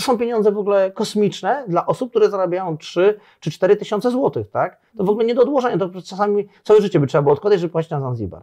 To 0.00 0.04
są 0.04 0.18
pieniądze 0.18 0.52
w 0.52 0.58
ogóle 0.58 0.90
kosmiczne 0.90 1.64
dla 1.68 1.86
osób, 1.86 2.10
które 2.10 2.30
zarabiają 2.30 2.76
3 2.76 3.18
czy 3.40 3.50
4 3.50 3.76
tysiące 3.76 4.10
złotych, 4.10 4.50
tak? 4.50 4.80
To 4.96 5.04
w 5.04 5.10
ogóle 5.10 5.26
nie 5.26 5.34
do 5.34 5.42
odłożenia, 5.42 5.78
to 5.78 6.02
czasami 6.02 6.48
całe 6.64 6.80
życie 6.80 7.00
by 7.00 7.06
trzeba 7.06 7.22
było 7.22 7.32
odkładać, 7.32 7.60
żeby 7.60 7.72
płacić 7.72 7.90
na 7.90 8.00
Zanzibar. 8.00 8.42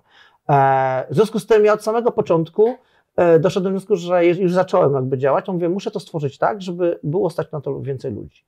E, 0.49 1.07
w 1.09 1.15
związku 1.15 1.39
z 1.39 1.45
tym 1.45 1.65
ja 1.65 1.73
od 1.73 1.83
samego 1.83 2.11
początku 2.11 2.75
e, 3.15 3.39
doszedłem 3.39 3.73
do 3.73 3.79
wniosku, 3.79 3.95
że 3.95 4.25
już 4.25 4.53
zacząłem 4.53 4.93
jakby 4.93 5.17
działać, 5.17 5.45
to 5.45 5.53
mówię, 5.53 5.69
muszę 5.69 5.91
to 5.91 5.99
stworzyć 5.99 6.37
tak, 6.37 6.61
żeby 6.61 6.99
było 7.03 7.29
stać 7.29 7.51
na 7.51 7.61
to 7.61 7.81
więcej 7.81 8.11
ludzi. 8.13 8.43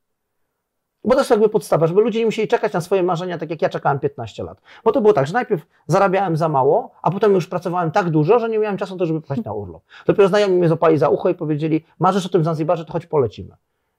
Bo 1.04 1.12
to 1.12 1.20
jest 1.20 1.30
jakby 1.30 1.50
podstawa, 1.50 1.88
żeby 1.88 2.02
ludzie 2.02 2.20
nie 2.20 2.26
musieli 2.26 2.48
czekać 2.48 2.74
na 2.74 2.82
swoje 2.82 3.04
marzenia, 3.04 3.38
tak 3.38 3.50
jak 3.50 3.62
ja 3.62 3.70
czekałem 3.70 4.00
15 4.00 4.44
lat. 4.44 4.62
Bo 4.84 4.92
to 4.92 5.02
było 5.02 5.14
tak, 5.14 5.28
że 5.28 5.34
najpierw 5.34 5.66
zarabiałem 5.88 6.38
za 6.38 6.50
mało, 6.50 6.92
a 7.02 7.12
potem 7.12 7.34
już 7.34 7.48
pracowałem 7.48 7.92
tak 7.92 8.10
dużo, 8.10 8.40
że 8.40 8.50
nie 8.50 8.60
miałem 8.60 8.78
czasu 8.78 8.98
to, 8.98 9.06
żeby 9.06 9.22
pojechać 9.22 9.46
na 9.46 9.54
urlop. 9.54 9.84
Dopiero 10.06 10.28
znajomi 10.30 10.58
mnie 10.58 10.68
złapali 10.68 10.98
za 10.98 11.10
ucho 11.10 11.30
i 11.30 11.36
powiedzieli, 11.36 11.86
marzysz 12.00 12.26
o 12.26 12.30
tym 12.30 12.44
Zanzibarze, 12.44 12.86
to 12.86 12.94
chodź 12.94 13.06
polecimy. 13.06 13.56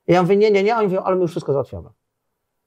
I 0.08 0.12
ja 0.12 0.22
mówię, 0.22 0.36
nie, 0.36 0.50
nie, 0.50 0.62
nie, 0.62 0.74
a 0.74 0.78
oni 0.78 0.86
mówią, 0.86 1.02
ale 1.02 1.16
my 1.16 1.22
już 1.22 1.30
wszystko 1.30 1.52
załatwiamy. 1.52 1.88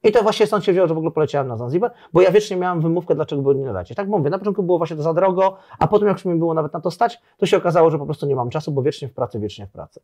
I 0.04 0.12
to 0.12 0.22
właśnie 0.22 0.46
stąd 0.46 0.64
się 0.64 0.72
wzięło, 0.72 0.88
że 0.88 0.94
w 0.94 0.98
ogóle 0.98 1.12
poleciałem 1.12 1.48
na 1.48 1.56
Zanzibar, 1.56 1.92
bo 2.12 2.22
ja 2.22 2.30
wiecznie 2.30 2.56
miałem 2.56 2.80
wymówkę, 2.80 3.14
dlaczego 3.14 3.42
by 3.42 3.54
nie 3.54 3.72
lecieć. 3.72 3.96
Tak 3.96 4.08
mówię, 4.08 4.30
na 4.30 4.38
początku 4.38 4.62
było 4.62 4.78
właśnie 4.78 4.96
to 4.96 5.02
za 5.02 5.14
drogo, 5.14 5.56
a 5.78 5.86
potem 5.86 6.08
jak 6.08 6.16
już 6.16 6.24
mi 6.24 6.34
było 6.34 6.54
nawet 6.54 6.72
na 6.72 6.80
to 6.80 6.90
stać, 6.90 7.20
to 7.36 7.46
się 7.46 7.56
okazało, 7.56 7.90
że 7.90 7.98
po 7.98 8.04
prostu 8.04 8.26
nie 8.26 8.36
mam 8.36 8.50
czasu, 8.50 8.72
bo 8.72 8.82
wiecznie 8.82 9.08
w 9.08 9.12
pracy, 9.12 9.40
wiecznie 9.40 9.66
w 9.66 9.70
pracy. 9.70 10.00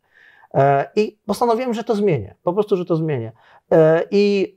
E, 0.55 0.91
I 0.97 1.19
postanowiłem, 1.27 1.75
że 1.75 1.85
to 1.85 1.95
zmienię, 1.95 2.35
po 2.43 2.53
prostu, 2.53 2.77
że 2.77 2.85
to 2.85 2.97
zmienię. 2.97 3.33
E, 3.73 4.05
I 4.11 4.57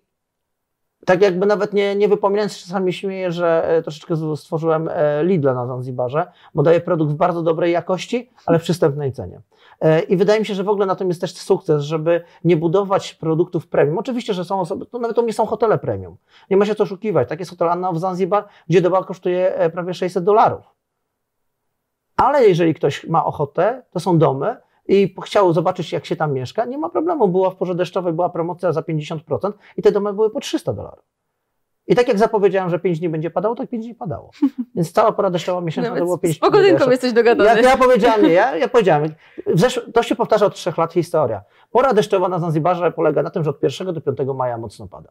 tak 1.06 1.22
jakby 1.22 1.46
nawet 1.46 1.74
nie, 1.74 1.96
nie 1.96 2.08
wypominając, 2.08 2.58
czasami 2.58 2.94
śmieję, 2.94 3.32
że 3.32 3.68
e, 3.68 3.82
troszeczkę 3.82 4.16
stworzyłem 4.36 4.90
Lidla 5.22 5.54
na 5.54 5.68
Zanzibarze, 5.68 6.32
bo 6.56 6.64
daje 6.64 6.82
produkt 6.82 7.12
w 7.12 7.16
bardzo 7.16 7.42
dobrej 7.42 7.72
jakości, 7.72 8.30
ale 8.46 8.60
w 8.60 8.62
przystępnej 8.62 9.12
cenie. 9.12 9.42
I 10.10 10.18
wydaje 10.18 10.40
mi 10.40 10.46
się, 10.46 10.54
że 10.54 10.64
w 10.64 10.70
ogóle 10.70 10.86
na 10.86 10.96
tym 10.96 11.08
jest 11.08 11.22
też 11.22 11.34
sukces, 11.34 11.84
żeby 11.84 12.24
nie 12.44 12.58
budować 12.58 13.14
produktów 13.14 13.68
premium. 13.68 13.98
Oczywiście, 13.98 14.34
że 14.34 14.46
są 14.46 14.60
osoby, 14.60 14.86
to 14.86 15.00
nawet 15.00 15.18
u 15.18 15.24
mnie 15.24 15.34
są 15.34 15.46
hotele 15.46 15.78
premium. 15.78 16.18
Nie 16.50 16.58
ma 16.58 16.66
się 16.66 16.76
co 16.76 16.84
oszukiwać. 16.84 17.30
Tak 17.30 17.40
jest 17.40 17.52
hotel 17.52 17.70
Anna 17.70 17.92
w 17.92 18.00
Zanzibar, 18.00 18.46
gdzie 18.70 18.82
doba 18.82 19.04
kosztuje 19.04 19.70
prawie 19.74 19.94
600 19.94 20.24
dolarów. 20.24 20.66
Ale 22.18 22.48
jeżeli 22.48 22.74
ktoś 22.74 23.08
ma 23.08 23.26
ochotę, 23.26 23.84
to 23.92 24.00
są 24.00 24.18
domy, 24.18 24.58
i 24.88 25.16
chciał 25.24 25.54
zobaczyć, 25.54 25.92
jak 25.92 26.06
się 26.06 26.16
tam 26.16 26.34
mieszka, 26.34 26.66
nie 26.66 26.78
ma 26.78 26.90
problemu. 26.90 27.28
Była 27.28 27.50
w 27.50 27.56
porze 27.56 27.76
deszczowej, 27.76 28.14
była 28.14 28.30
promocja 28.30 28.72
za 28.72 28.82
50% 28.82 29.52
i 29.78 29.82
te 29.82 29.92
domy 29.92 30.14
były 30.14 30.30
po 30.30 30.40
300 30.40 30.74
dolarów. 30.74 31.06
I 31.88 31.96
tak 31.96 32.08
jak 32.08 32.20
zapowiedziałem, 32.20 32.70
że 32.70 32.80
5 32.80 33.00
dni 33.00 33.10
będzie 33.10 33.30
padało, 33.30 33.56
tak 33.56 33.70
5 33.70 33.86
dni 33.86 33.96
padało. 33.96 34.32
Więc 34.76 34.92
cała 34.92 35.12
pora 35.12 35.30
deszczowa 35.30 35.62
miesięczna 35.62 35.94
no, 35.94 36.00
to 36.00 36.06
było 36.06 36.18
5 36.18 36.40
dni. 36.40 36.50
Pogodynką 36.50 36.92
jesteś 36.92 37.14
dogadany. 37.14 37.62
Ja, 37.62 37.70
ja 37.70 37.78
powiedziałem, 37.78 38.26
nie, 38.26 38.32
ja, 38.32 38.56
ja 38.56 38.68
powiedziałem, 38.68 39.14
to 39.94 40.04
się 40.04 40.16
powtarza 40.16 40.46
od 40.46 40.56
3 40.56 40.74
lat 40.78 40.94
historia. 40.94 41.42
Pora 41.72 41.94
deszczowa 41.94 42.30
na 42.30 42.40
Zanzibarze 42.40 42.92
polega 42.92 43.24
na 43.24 43.30
tym, 43.30 43.44
że 43.44 43.50
od 43.50 43.64
1 43.64 43.94
do 43.94 44.02
5 44.02 44.30
maja 44.36 44.58
mocno 44.58 44.88
pada. 44.88 45.10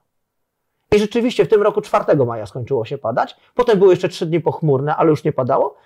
I 0.93 0.99
rzeczywiście 0.99 1.45
w 1.45 1.49
tym 1.49 1.63
roku 1.63 1.81
4 1.81 2.17
maja 2.27 2.47
skończyło 2.47 2.85
się 2.85 2.99
padać, 2.99 3.37
potem 3.55 3.79
były 3.79 3.91
jeszcze 3.91 4.09
3 4.09 4.27
dni 4.27 4.41
pochmurne, 4.41 4.97
ale 4.97 5.11
już 5.11 5.25
nie 5.25 5.33
padało 5.33 5.77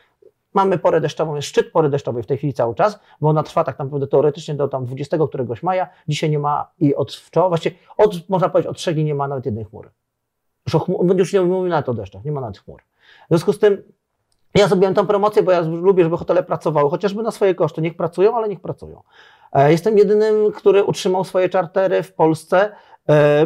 Mamy 0.57 0.79
porę 0.79 1.01
deszczową, 1.01 1.37
jest 1.37 1.49
szczyt 1.49 1.73
pory 1.73 1.89
deszczowej 1.89 2.23
w 2.23 2.27
tej 2.27 2.37
chwili 2.37 2.53
cały 2.53 2.75
czas, 2.75 2.99
bo 3.21 3.29
ona 3.29 3.43
trwa 3.43 3.65
tak 3.65 3.79
naprawdę 3.79 4.07
teoretycznie 4.07 4.55
do 4.55 4.69
tam 4.69 4.85
20 4.85 5.19
któregoś 5.29 5.63
maja. 5.63 5.89
Dzisiaj 6.09 6.31
nie 6.31 6.39
ma 6.39 6.71
i 6.79 6.95
od 6.95 7.15
wczoraj, 7.15 7.49
właściwie 7.49 7.77
od, 7.97 8.29
można 8.29 8.49
powiedzieć 8.49 8.71
od 8.71 8.77
trzech 8.77 8.97
nie 8.97 9.15
ma 9.15 9.29
nawet 9.29 9.47
jednej 9.47 9.65
chmury. 9.65 9.91
Już, 10.67 10.83
chmur, 10.83 11.19
już 11.19 11.33
nie 11.33 11.41
mówimy 11.41 11.69
nawet 11.69 11.89
o 11.89 11.95
deszczach, 11.95 12.25
nie 12.25 12.33
ma 12.33 12.41
nawet 12.41 12.59
chmur. 12.59 12.83
W 13.25 13.29
związku 13.29 13.53
z 13.53 13.59
tym 13.59 13.83
ja 14.55 14.69
zrobiłem 14.69 14.95
tę 14.95 15.07
promocję, 15.07 15.43
bo 15.43 15.53
ja 15.53 15.61
lubię, 15.61 16.05
żeby 16.05 16.17
hotele 16.17 16.43
pracowały, 16.43 16.91
chociażby 16.91 17.23
na 17.23 17.31
swoje 17.31 17.55
koszty. 17.55 17.83
Niech 17.83 17.97
pracują, 17.97 18.37
ale 18.37 18.49
niech 18.49 18.61
pracują. 18.61 19.03
E, 19.53 19.73
jestem 19.73 19.99
jedynym, 19.99 20.53
który 20.53 20.85
utrzymał 20.85 21.25
swoje 21.25 21.49
czartery 21.49 22.03
w 22.03 22.13
Polsce 22.13 22.73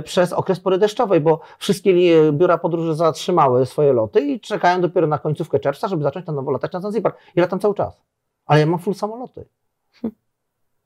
przez 0.05 0.33
okres 0.33 0.61
pory 0.61 0.79
deszczowej, 0.79 1.21
bo 1.21 1.41
wszystkie 1.59 1.95
biura 2.33 2.59
podróży 2.59 2.95
zatrzymały 2.95 3.67
swoje 3.67 3.93
loty 3.93 4.21
i 4.21 4.41
czekają 4.41 4.81
dopiero 4.81 5.07
na 5.07 5.19
końcówkę 5.19 5.61
czerwca, 5.61 5.89
żeby 5.89 6.03
zacząć 6.03 6.27
na 6.27 6.33
nowo 6.33 6.51
latać 6.51 6.73
na 6.73 6.81
Zanzibar. 6.81 7.15
I 7.37 7.41
latam 7.41 7.61
cały 7.61 7.75
czas. 7.75 8.03
Ale 8.47 8.61
ja 8.61 8.67
mam 8.67 8.79
full 8.79 8.95
samoloty. 8.95 9.45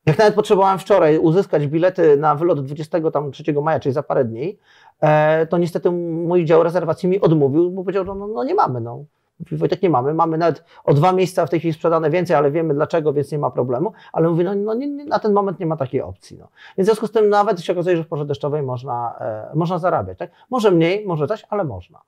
Jak 0.07 0.19
nawet 0.19 0.35
potrzebowałem 0.35 0.79
wczoraj 0.79 1.19
uzyskać 1.19 1.67
bilety 1.67 2.17
na 2.17 2.35
wylot 2.35 2.65
23 2.65 3.53
maja, 3.63 3.81
czyli 3.81 3.93
za 3.93 4.03
parę 4.03 4.25
dni, 4.25 4.59
e, 5.01 5.47
to 5.47 5.59
niestety 5.59 5.91
mój 5.91 6.45
dział 6.45 6.63
rezerwacji 6.63 7.09
mi 7.09 7.21
odmówił, 7.21 7.71
bo 7.71 7.83
powiedział, 7.83 8.05
że 8.05 8.15
no, 8.15 8.27
no 8.27 8.45
nie 8.45 8.55
mamy. 8.55 8.81
No. 8.81 9.05
Wojtek, 9.53 9.83
nie 9.83 9.91
mamy. 9.91 10.15
Mamy 10.15 10.39
nawet 10.39 10.65
o 10.85 10.95
dwa 10.95 11.13
miejsca 11.13 11.47
w 11.47 11.51
tej 11.51 11.59
chwili 11.59 11.75
sprzedane 11.75 12.11
więcej, 12.11 12.37
ale 12.37 12.51
wiemy 12.51 12.75
dlaczego, 12.75 13.13
więc 13.13 13.33
nie 13.33 13.39
ma 13.39 13.51
problemu. 13.51 13.93
Ale 14.13 14.29
mówi, 14.29 14.45
no, 14.45 14.55
no 14.55 14.75
nie, 14.75 14.87
nie, 14.89 15.05
na 15.05 15.19
ten 15.19 15.33
moment 15.33 15.61
nie 15.61 15.67
ma 15.67 15.77
takiej 15.77 16.03
opcji. 16.03 16.39
No. 16.39 16.49
Więc 16.79 16.87
w 16.87 16.91
związku 16.91 17.07
z 17.07 17.13
tym 17.13 17.29
nawet 17.29 17.61
się 17.61 17.73
okazuje, 17.73 17.97
że 17.97 18.05
w 18.05 18.09
porze 18.09 18.27
deszczowej 18.27 18.63
można, 18.63 19.15
e, 19.21 19.51
można 19.55 19.79
zarabiać. 19.79 20.19
Tak? 20.19 20.31
Może 20.51 20.71
mniej, 20.71 21.07
może 21.07 21.27
coś, 21.27 21.45
ale 21.51 21.65
można. 21.65 22.01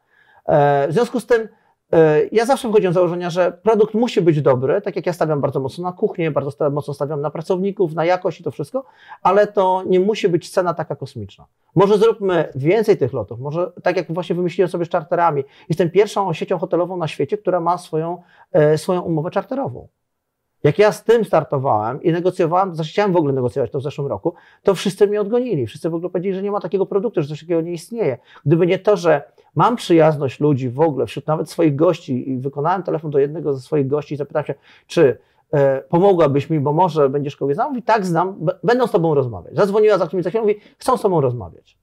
E, 0.46 0.88
w 0.88 0.92
związku 0.92 1.20
z 1.20 1.26
tym 1.26 1.48
ja 2.32 2.46
zawsze 2.46 2.68
wychodziłem 2.68 2.92
z 2.92 2.94
założenia, 2.94 3.30
że 3.30 3.58
produkt 3.62 3.94
musi 3.94 4.22
być 4.22 4.42
dobry, 4.42 4.80
tak 4.80 4.96
jak 4.96 5.06
ja 5.06 5.12
stawiam 5.12 5.40
bardzo 5.40 5.60
mocno 5.60 5.84
na 5.84 5.92
kuchnię, 5.92 6.30
bardzo 6.30 6.70
mocno 6.70 6.94
stawiam 6.94 7.20
na 7.20 7.30
pracowników, 7.30 7.94
na 7.94 8.04
jakość 8.04 8.40
i 8.40 8.44
to 8.44 8.50
wszystko, 8.50 8.84
ale 9.22 9.46
to 9.46 9.82
nie 9.86 10.00
musi 10.00 10.28
być 10.28 10.50
cena 10.50 10.74
taka 10.74 10.96
kosmiczna. 10.96 11.46
Może 11.74 11.98
zróbmy 11.98 12.48
więcej 12.54 12.96
tych 12.96 13.12
lotów, 13.12 13.40
może 13.40 13.72
tak 13.82 13.96
jak 13.96 14.12
właśnie 14.12 14.36
wymyśliłem 14.36 14.70
sobie 14.70 14.84
z 14.84 14.88
czarterami. 14.88 15.44
Jestem 15.68 15.90
pierwszą 15.90 16.32
siecią 16.32 16.58
hotelową 16.58 16.96
na 16.96 17.08
świecie, 17.08 17.38
która 17.38 17.60
ma 17.60 17.78
swoją, 17.78 18.22
e, 18.52 18.78
swoją 18.78 19.00
umowę 19.00 19.30
czarterową. 19.30 19.88
Jak 20.64 20.78
ja 20.78 20.92
z 20.92 21.04
tym 21.04 21.24
startowałem 21.24 22.02
i 22.02 22.12
negocjowałem, 22.12 22.74
znaczy 22.74 22.90
chciałem 22.90 23.12
w 23.12 23.16
ogóle 23.16 23.32
negocjować 23.32 23.70
to 23.70 23.78
w 23.78 23.82
zeszłym 23.82 24.06
roku, 24.06 24.34
to 24.62 24.74
wszyscy 24.74 25.06
mnie 25.06 25.20
odgonili. 25.20 25.66
Wszyscy 25.66 25.90
w 25.90 25.94
ogóle 25.94 26.10
powiedzieli, 26.10 26.34
że 26.34 26.42
nie 26.42 26.50
ma 26.50 26.60
takiego 26.60 26.86
produktu, 26.86 27.22
że 27.22 27.28
coś 27.28 27.40
takiego 27.40 27.60
nie 27.60 27.72
istnieje. 27.72 28.18
Gdyby 28.46 28.66
nie 28.66 28.78
to, 28.78 28.96
że 28.96 29.22
mam 29.54 29.76
przyjazność 29.76 30.40
ludzi 30.40 30.70
w 30.70 30.80
ogóle, 30.80 31.06
wśród 31.06 31.26
nawet 31.26 31.50
swoich 31.50 31.76
gości 31.76 32.30
i 32.30 32.38
wykonałem 32.38 32.82
telefon 32.82 33.10
do 33.10 33.18
jednego 33.18 33.54
ze 33.54 33.60
swoich 33.60 33.86
gości 33.86 34.14
i 34.14 34.16
zapytałem 34.16 34.46
się, 34.46 34.54
czy 34.86 35.18
e, 35.52 35.80
pomogłabyś 35.80 36.50
mi, 36.50 36.60
bo 36.60 36.72
może 36.72 37.08
będziesz 37.08 37.36
kogoś 37.36 37.54
znał? 37.54 37.68
Mówi, 37.68 37.82
tak, 37.82 38.06
znam, 38.06 38.46
będą 38.62 38.86
z 38.86 38.90
tobą 38.90 39.14
rozmawiać. 39.14 39.56
Zadzwoniła 39.56 39.98
za 39.98 40.06
kimś 40.06 40.24
za 40.24 40.30
chwilę, 40.30 40.42
mówi, 40.42 40.60
chcą 40.78 40.96
z 40.96 41.02
tobą 41.02 41.20
rozmawiać. 41.20 41.78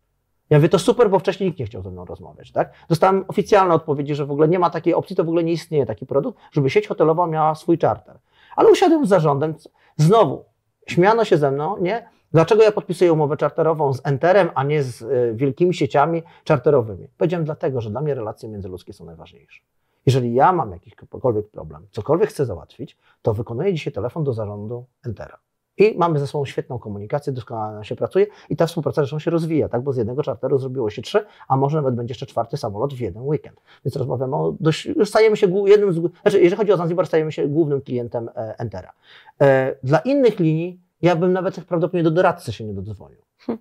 Ja 0.50 0.58
mówię, 0.58 0.70
to 0.70 0.80
super, 0.80 1.10
bo 1.10 1.20
wcześniej 1.20 1.50
nikt 1.50 1.60
nie 1.60 1.66
chciał 1.66 1.82
ze 1.82 1.92
mną 1.92 2.06
rozmawiać, 2.06 2.52
tak? 2.52 2.74
Dostałem 2.90 3.26
oficjalne 3.28 3.74
odpowiedzi, 3.74 4.16
że 4.16 4.26
w 4.26 4.32
ogóle 4.32 4.48
nie 4.48 4.60
ma 4.60 4.70
takiej 4.70 4.94
opcji, 4.94 5.16
to 5.16 5.24
w 5.24 5.28
ogóle 5.28 5.44
nie 5.44 5.52
istnieje 5.52 5.86
taki 5.86 6.06
produkt, 6.06 6.40
żeby 6.52 6.70
sieć 6.70 6.88
hotelowa 6.88 7.28
miała 7.28 7.56
swój 7.56 7.78
charter. 7.78 8.20
Ale 8.56 8.72
usiadłem 8.72 9.06
z 9.06 9.10
zarządem, 9.10 9.56
znowu, 9.98 10.46
śmiano 10.88 11.26
się 11.26 11.38
ze 11.38 11.52
mną, 11.52 11.78
nie? 11.78 12.10
Dlaczego 12.32 12.64
ja 12.64 12.72
podpisuję 12.72 13.14
umowę 13.14 13.38
czarterową 13.38 13.94
z 13.94 14.02
Enterem, 14.04 14.50
a 14.56 14.64
nie 14.64 14.84
z 14.84 15.02
y, 15.02 15.34
wielkimi 15.36 15.74
sieciami 15.74 16.24
czarterowymi? 16.44 17.08
Powiedziałem 17.18 17.46
dlatego, 17.46 17.82
że 17.82 17.90
dla 17.90 18.02
mnie 18.02 18.16
relacje 18.16 18.50
międzyludzkie 18.50 18.94
są 18.94 19.06
najważniejsze. 19.06 19.62
Jeżeli 20.06 20.34
ja 20.34 20.54
mam 20.54 20.72
jakikolwiek 20.72 21.50
problem, 21.50 21.88
cokolwiek 21.92 22.30
chcę 22.30 22.46
załatwić, 22.46 22.98
to 23.22 23.34
wykonuję 23.34 23.74
dzisiaj 23.74 23.94
telefon 23.94 24.24
do 24.24 24.34
zarządu 24.34 24.86
Entera. 25.06 25.38
I 25.78 25.98
mamy 25.98 26.20
ze 26.20 26.28
sobą 26.28 26.46
świetną 26.46 26.80
komunikację, 26.80 27.34
doskonale 27.34 27.74
nam 27.74 27.84
się 27.84 27.96
pracuje 27.96 28.28
i 28.50 28.56
ta 28.56 28.68
współpraca 28.68 29.02
zresztą 29.02 29.20
się 29.20 29.32
rozwija, 29.32 29.70
tak? 29.70 29.82
bo 29.82 29.94
z 29.94 29.98
jednego 29.98 30.24
czarteru 30.24 30.58
zrobiło 30.58 30.90
się 30.90 31.02
trzy, 31.02 31.26
a 31.48 31.58
może 31.58 31.78
nawet 31.78 31.96
będzie 31.96 32.12
jeszcze 32.12 32.26
czwarty 32.26 32.58
samolot 32.58 32.94
w 32.94 33.00
jeden 33.00 33.24
weekend. 33.24 33.62
Więc 33.86 33.96
rozmawiamy 33.96 34.36
o 34.36 34.56
dość, 34.60 34.86
już 34.86 35.10
stajemy 35.10 35.38
się 35.38 35.68
jednym 35.68 35.94
z, 35.94 35.96
znaczy 36.22 36.42
jeżeli 36.42 36.56
chodzi 36.56 36.72
o 36.72 36.78
Zanzibar, 36.78 37.08
stajemy 37.08 37.32
się 37.32 37.48
głównym 37.48 37.82
klientem 37.82 38.30
e, 38.36 38.60
Entera. 38.60 38.94
E, 39.42 39.76
dla 39.84 40.00
innych 40.00 40.40
linii 40.40 40.80
ja 41.02 41.16
bym 41.16 41.34
nawet 41.34 41.56
prawdopodobnie 41.56 42.04
do 42.04 42.12
doradcy 42.12 42.54
się 42.54 42.64
nie 42.64 42.74
dodzwonił. 42.74 43.20
Hm. 43.38 43.58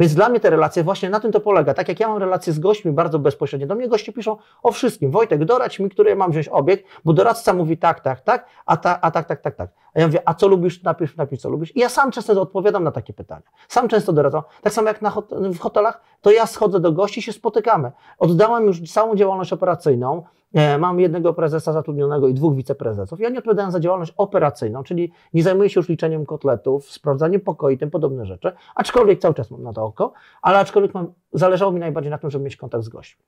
Więc 0.00 0.14
dla 0.14 0.28
mnie 0.28 0.40
te 0.40 0.50
relacje 0.50 0.84
właśnie 0.84 1.10
na 1.10 1.20
tym 1.20 1.32
to 1.32 1.40
polega. 1.40 1.74
Tak 1.74 1.88
jak 1.88 2.00
ja 2.00 2.08
mam 2.08 2.18
relacje 2.18 2.52
z 2.52 2.58
gośćmi 2.58 2.92
bardzo 2.92 3.18
bezpośrednio, 3.18 3.66
do 3.66 3.74
mnie 3.74 3.88
goście 3.88 4.12
piszą 4.12 4.36
o 4.62 4.72
wszystkim. 4.72 5.10
Wojtek, 5.10 5.44
doradź 5.44 5.78
mi, 5.78 5.90
który 5.90 6.16
mam 6.16 6.30
wziąć 6.30 6.48
obiekt, 6.48 6.84
bo 7.04 7.12
doradca 7.12 7.52
mówi 7.52 7.78
tak, 7.78 8.00
tak, 8.00 8.20
tak, 8.20 8.46
a, 8.66 8.76
ta, 8.76 9.00
a 9.00 9.10
tak, 9.10 9.26
tak, 9.26 9.40
tak, 9.40 9.56
tak. 9.56 9.70
A 9.94 10.00
ja 10.00 10.06
mówię, 10.06 10.22
a 10.24 10.34
co 10.34 10.48
lubisz, 10.48 10.82
napisz, 10.82 11.16
napisz, 11.16 11.40
co 11.40 11.50
lubisz. 11.50 11.76
I 11.76 11.80
ja 11.80 11.88
sam 11.88 12.10
często 12.10 12.42
odpowiadam 12.42 12.84
na 12.84 12.92
takie 12.92 13.12
pytania. 13.12 13.42
Sam 13.68 13.88
często 13.88 14.12
doradzam. 14.12 14.42
Tak 14.62 14.72
samo 14.72 14.88
jak 14.88 15.02
na 15.02 15.10
hot 15.10 15.30
w 15.34 15.58
hotelach, 15.58 16.00
to 16.20 16.30
ja 16.30 16.46
schodzę 16.46 16.80
do 16.80 16.92
gości 16.92 17.20
i 17.20 17.22
się 17.22 17.32
spotykamy. 17.32 17.92
Oddałam 18.18 18.66
już 18.66 18.92
całą 18.92 19.16
działalność 19.16 19.52
operacyjną. 19.52 20.22
E, 20.56 20.78
mam 20.78 21.00
jednego 21.00 21.34
prezesa 21.34 21.72
zatrudnionego 21.72 22.28
i 22.28 22.34
dwóch 22.34 22.54
wiceprezesów. 22.54 23.20
I 23.20 23.26
oni 23.26 23.38
odpowiadają 23.38 23.70
za 23.70 23.80
działalność 23.80 24.12
operacyjną, 24.16 24.82
czyli 24.82 25.12
nie 25.34 25.42
zajmuję 25.42 25.70
się 25.70 25.80
już 25.80 25.88
liczeniem 25.88 26.26
kotletów, 26.26 26.90
sprawdzaniem 26.90 27.40
pokoi 27.40 27.74
i 27.74 27.78
tym 27.78 27.90
podobne 27.90 28.26
rzeczy. 28.26 28.52
Aczkolwiek 28.74 29.20
cały 29.20 29.34
czas 29.34 29.50
mam 29.50 29.62
na 29.62 29.72
to 29.72 29.84
oko, 29.84 30.12
ale 30.42 30.58
aczkolwiek 30.58 30.94
mam, 30.94 31.12
zależało 31.32 31.72
mi 31.72 31.80
najbardziej 31.80 32.10
na 32.10 32.18
tym, 32.18 32.30
żeby 32.30 32.44
mieć 32.44 32.56
kontakt 32.56 32.84
z 32.84 32.88
gośćmi. 32.88 33.24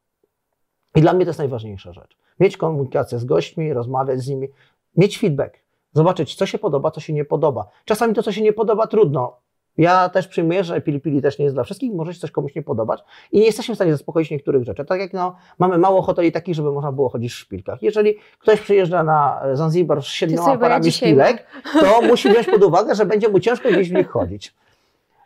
I 0.94 1.00
dla 1.00 1.12
mnie 1.12 1.24
to 1.24 1.28
jest 1.28 1.38
najważniejsza 1.38 1.92
rzecz. 1.92 2.16
Mieć 2.40 2.56
komunikację 2.56 3.18
z 3.18 3.24
gośćmi, 3.24 3.72
rozmawiać 3.72 4.20
z 4.20 4.28
nimi, 4.28 4.48
mieć 4.96 5.18
feedback. 5.18 5.54
Zobaczyć, 5.92 6.34
co 6.34 6.46
się 6.46 6.58
podoba, 6.58 6.90
co 6.90 7.00
się 7.00 7.12
nie 7.12 7.24
podoba. 7.24 7.66
Czasami 7.84 8.14
to, 8.14 8.22
co 8.22 8.32
się 8.32 8.42
nie 8.42 8.52
podoba, 8.52 8.86
trudno. 8.86 9.36
Ja 9.78 10.08
też 10.08 10.28
przyjmuję, 10.28 10.64
że 10.64 10.80
pili 10.80 11.00
pili 11.00 11.22
też 11.22 11.38
nie 11.38 11.44
jest 11.44 11.56
dla 11.56 11.64
wszystkich, 11.64 11.92
może 11.92 12.14
się 12.14 12.20
coś 12.20 12.30
komuś 12.30 12.54
nie 12.54 12.62
podobać 12.62 13.04
i 13.32 13.38
nie 13.38 13.46
jesteśmy 13.46 13.74
w 13.74 13.78
stanie 13.78 13.92
zaspokoić 13.92 14.30
niektórych 14.30 14.64
rzeczy. 14.64 14.84
Tak 14.84 15.00
jak 15.00 15.12
no, 15.12 15.36
mamy 15.58 15.78
mało 15.78 16.02
hoteli 16.02 16.32
takich, 16.32 16.54
żeby 16.54 16.72
można 16.72 16.92
było 16.92 17.08
chodzić 17.08 17.32
w 17.32 17.36
szpilkach. 17.36 17.82
Jeżeli 17.82 18.16
ktoś 18.38 18.60
przyjeżdża 18.60 19.02
na 19.02 19.40
Zanzibar 19.52 20.02
z 20.02 20.06
siedmioma 20.06 20.58
parami 20.58 20.92
szpilek, 20.92 21.46
to 21.80 22.02
musi 22.02 22.30
wziąć 22.30 22.46
pod 22.46 22.64
uwagę, 22.64 22.94
że 22.94 23.06
będzie 23.06 23.28
mu 23.28 23.40
ciężko 23.40 23.68
gdzieś 23.68 23.90
w 23.90 23.94
nich 23.94 24.08
chodzić. 24.08 24.54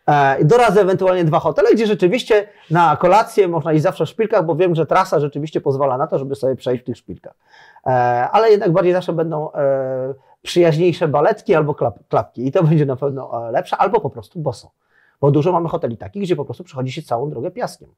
E, 0.07 0.45
do 0.45 0.57
razy 0.57 0.81
ewentualnie 0.81 1.25
dwa 1.25 1.39
hotele, 1.39 1.75
gdzie 1.75 1.87
rzeczywiście 1.87 2.49
na 2.71 2.97
kolację 2.97 3.49
można 3.49 3.73
iść 3.73 3.83
zawsze 3.83 4.07
w 4.07 4.09
szpilkach, 4.09 4.45
bo 4.45 4.57
wiem, 4.57 4.75
że 4.75 4.87
trasa 4.87 5.21
rzeczywiście 5.21 5.61
pozwala 5.61 5.99
na 5.99 6.07
to, 6.07 6.19
żeby 6.19 6.35
sobie 6.35 6.57
przejść 6.57 6.83
w 6.83 6.87
tych 6.87 6.97
szpilkach. 6.97 7.35
E, 7.87 7.91
ale 8.33 8.51
jednak 8.51 8.73
bardziej 8.73 8.93
zawsze 8.93 9.13
będą 9.13 9.53
e, 9.53 10.15
przyjaźniejsze 10.43 11.09
baletki 11.09 11.55
albo 11.55 11.75
klap, 11.75 11.99
klapki 12.09 12.47
i 12.47 12.53
to 12.53 12.63
będzie 12.69 12.87
na 12.87 12.97
pewno 12.97 13.51
lepsze, 13.51 13.77
albo 13.77 14.01
po 14.01 14.11
prostu 14.11 14.41
boso. 14.41 14.71
Bo 15.21 15.31
dużo 15.31 15.53
mamy 15.53 15.69
hoteli 15.69 15.97
takich, 15.97 16.23
gdzie 16.23 16.37
po 16.37 16.45
prostu 16.45 16.65
przechodzi 16.65 16.93
się 16.93 17.03
całą 17.03 17.31
drogę 17.31 17.51
piaskiem. 17.51 17.89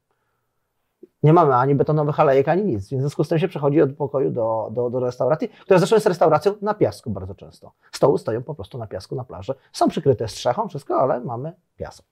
Nie 1.23 1.33
mamy 1.33 1.55
ani 1.55 1.75
betonowych 1.75 2.19
alejek, 2.19 2.47
ani 2.47 2.63
nic. 2.63 2.85
W 2.85 2.87
związku 2.87 3.23
z 3.23 3.29
tym 3.29 3.39
się 3.39 3.47
przechodzi 3.47 3.81
od 3.81 3.93
pokoju 3.93 4.31
do, 4.31 4.69
do, 4.71 4.89
do 4.89 4.99
restauracji, 4.99 5.49
która 5.49 5.79
zresztą 5.79 5.95
jest 5.95 6.07
restauracją 6.07 6.53
na 6.61 6.73
piasku 6.73 7.09
bardzo 7.09 7.35
często. 7.35 7.71
Stoły 7.91 8.19
stoją 8.19 8.43
po 8.43 8.55
prostu 8.55 8.77
na 8.77 8.87
piasku, 8.87 9.15
na 9.15 9.23
plaży. 9.23 9.53
Są 9.71 9.89
przykryte 9.89 10.27
strzechą, 10.27 10.67
wszystko, 10.67 11.01
ale 11.01 11.19
mamy 11.19 11.53
piasek. 11.77 12.05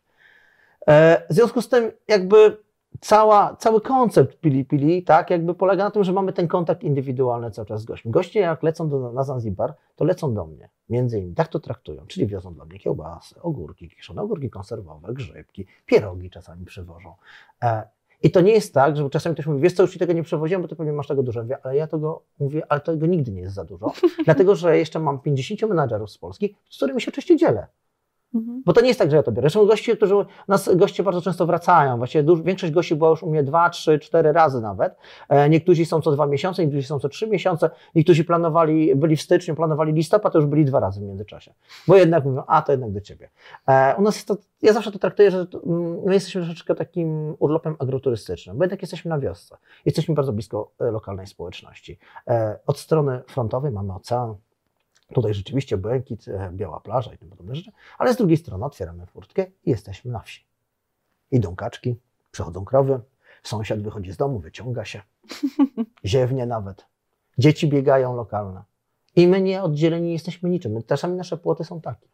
E, 0.88 1.24
w 1.30 1.34
związku 1.34 1.62
z 1.62 1.70
tym 1.70 1.92
jakby 2.08 2.58
cała, 3.04 3.56
cały 3.56 3.82
koncept 3.82 4.40
Pili 4.40 4.66
Pili, 4.66 5.04
tak, 5.04 5.30
jakby 5.30 5.56
polega 5.56 5.84
na 5.84 5.92
tym, 5.92 6.04
że 6.04 6.14
mamy 6.14 6.34
ten 6.34 6.48
kontakt 6.48 6.84
indywidualny 6.84 7.52
cały 7.52 7.66
czas 7.66 7.82
z 7.82 7.86
gośćmi. 7.86 8.12
Goście 8.12 8.40
jak 8.40 8.64
lecą 8.64 8.90
do, 8.90 9.12
na 9.12 9.24
Zanzibar, 9.24 9.74
to 9.96 10.06
lecą 10.06 10.34
do 10.34 10.46
mnie, 10.46 10.70
między 10.90 11.20
innymi, 11.20 11.36
tak 11.36 11.48
to 11.48 11.60
traktują, 11.60 12.06
czyli 12.08 12.28
wiozą 12.28 12.54
dla 12.54 12.66
mnie 12.66 12.80
kiełbasy, 12.80 13.42
ogórki 13.42 13.90
kiszone, 13.90 14.22
ogórki 14.22 14.50
konserwowe, 14.50 15.14
grzybki, 15.14 15.66
pierogi 15.86 16.30
czasami 16.30 16.66
przywożą. 16.66 17.14
E, 17.64 17.88
i 18.24 18.32
to 18.32 18.42
nie 18.42 18.52
jest 18.52 18.74
tak, 18.74 18.98
że 18.98 19.10
czasami 19.10 19.36
ktoś 19.36 19.46
mówi, 19.46 19.62
wiesz 19.62 19.74
co, 19.74 19.84
już 19.84 19.94
ci 19.94 20.00
tego 20.00 20.14
nie 20.14 20.24
przewoziłem, 20.24 20.62
bo 20.62 20.68
ty 20.68 20.76
pewnie 20.76 20.94
masz 20.94 21.08
tego 21.08 21.24
dużo. 21.24 21.46
Ale 21.64 21.76
ja 21.76 21.88
tego 21.88 22.24
mówię, 22.40 22.62
ale 22.70 22.82
tego 22.82 23.06
nigdy 23.06 23.32
nie 23.32 23.42
jest 23.42 23.56
za 23.56 23.66
dużo, 23.66 23.94
dlatego 24.26 24.56
że 24.56 24.78
jeszcze 24.78 25.00
mam 25.00 25.20
50 25.20 25.62
menadżerów 25.62 26.12
z 26.12 26.18
Polski, 26.18 26.56
z 26.70 26.78
którymi 26.78 27.02
się 27.02 27.12
oczywiście 27.12 27.38
dzielę. 27.38 27.68
Mhm. 28.34 28.64
Bo 28.66 28.74
to 28.74 28.82
nie 28.82 28.88
jest 28.88 29.00
tak, 29.00 29.12
że 29.12 29.18
ja 29.18 29.24
to 29.24 29.32
biorę. 29.32 29.42
Zresztą 29.42 29.66
goście, 29.66 29.98
którzy 29.98 30.16
nas 30.48 30.76
goście 30.76 31.04
bardzo 31.04 31.22
często 31.22 31.46
wracają. 31.46 31.98
Właściwie 31.98 32.24
duż, 32.24 32.42
większość 32.42 32.74
gości 32.74 32.96
była 32.96 33.10
już 33.10 33.24
u 33.24 33.30
mnie 33.30 33.44
dwa, 33.44 33.70
trzy, 33.70 34.00
cztery 34.00 34.32
razy 34.32 34.62
nawet. 34.62 34.96
E, 35.30 35.50
niektórzy 35.50 35.86
są 35.86 36.02
co 36.02 36.12
dwa 36.12 36.26
miesiące, 36.26 36.64
niektórzy 36.66 36.88
są 36.88 37.00
co 37.00 37.10
trzy 37.10 37.28
miesiące, 37.28 37.70
niektórzy 37.96 38.24
planowali, 38.24 38.96
byli 38.96 39.16
w 39.16 39.22
styczniu, 39.22 39.56
planowali 39.56 39.94
listopad, 39.94 40.34
to 40.34 40.40
już 40.40 40.48
byli 40.48 40.66
dwa 40.66 40.80
razy 40.80 41.00
w 41.00 41.04
międzyczasie. 41.04 41.54
Bo 41.88 41.96
jednak 41.96 42.26
mówią, 42.26 42.44
a 42.48 42.62
to 42.62 42.72
jednak 42.72 42.92
do 42.92 43.02
ciebie. 43.02 43.30
E, 43.68 43.96
u 43.98 44.02
nas 44.02 44.16
jest 44.16 44.28
to, 44.28 44.38
ja 44.62 44.74
zawsze 44.74 44.92
to 44.92 45.00
traktuję, 45.00 45.32
że 45.32 45.48
to, 45.48 45.64
mm, 45.64 46.04
my 46.06 46.14
jesteśmy 46.14 46.42
troszeczkę 46.42 46.76
takim 46.76 47.36
urlopem 47.40 47.76
agroturystycznym, 47.80 48.58
bo 48.58 48.64
jednak 48.64 48.82
jesteśmy 48.82 49.10
na 49.10 49.20
wiosce. 49.20 49.58
Jesteśmy 49.86 50.16
bardzo 50.16 50.34
blisko 50.34 50.72
e, 50.80 50.92
lokalnej 50.92 51.28
społeczności. 51.28 52.00
E, 52.28 52.60
od 52.68 52.80
strony 52.80 53.22
frontowej 53.28 53.72
mamy 53.72 53.94
ocean, 53.94 54.36
Tutaj 55.14 55.34
rzeczywiście 55.34 55.78
błękit, 55.78 56.28
e, 56.28 56.52
biała 56.54 56.80
plaża 56.80 57.14
i 57.14 57.18
tym 57.18 57.30
podobne 57.30 57.56
rzeczy, 57.56 57.72
ale 57.98 58.14
z 58.14 58.18
drugiej 58.18 58.38
strony 58.38 58.66
otwieramy 58.66 59.06
furtkę 59.06 59.46
i 59.66 59.70
jesteśmy 59.70 60.12
na 60.12 60.20
wsi. 60.20 60.46
Idą 61.32 61.56
kaczki, 61.56 61.96
przychodzą 62.32 62.66
krowy, 62.66 63.00
sąsiad 63.44 63.82
wychodzi 63.82 64.12
z 64.12 64.18
domu, 64.18 64.40
wyciąga 64.40 64.86
się, 64.86 65.02
ziewnie 66.06 66.46
nawet. 66.46 66.86
Dzieci 67.38 67.68
biegają 67.68 68.16
lokalne. 68.16 68.64
I 69.16 69.28
my 69.28 69.42
nie 69.42 69.64
oddzieleni 69.64 70.14
jesteśmy 70.14 70.50
niczym. 70.50 70.84
Czasami 70.84 71.18
nasze 71.18 71.38
płoty 71.38 71.64
są 71.64 71.82
takie. 71.82 72.08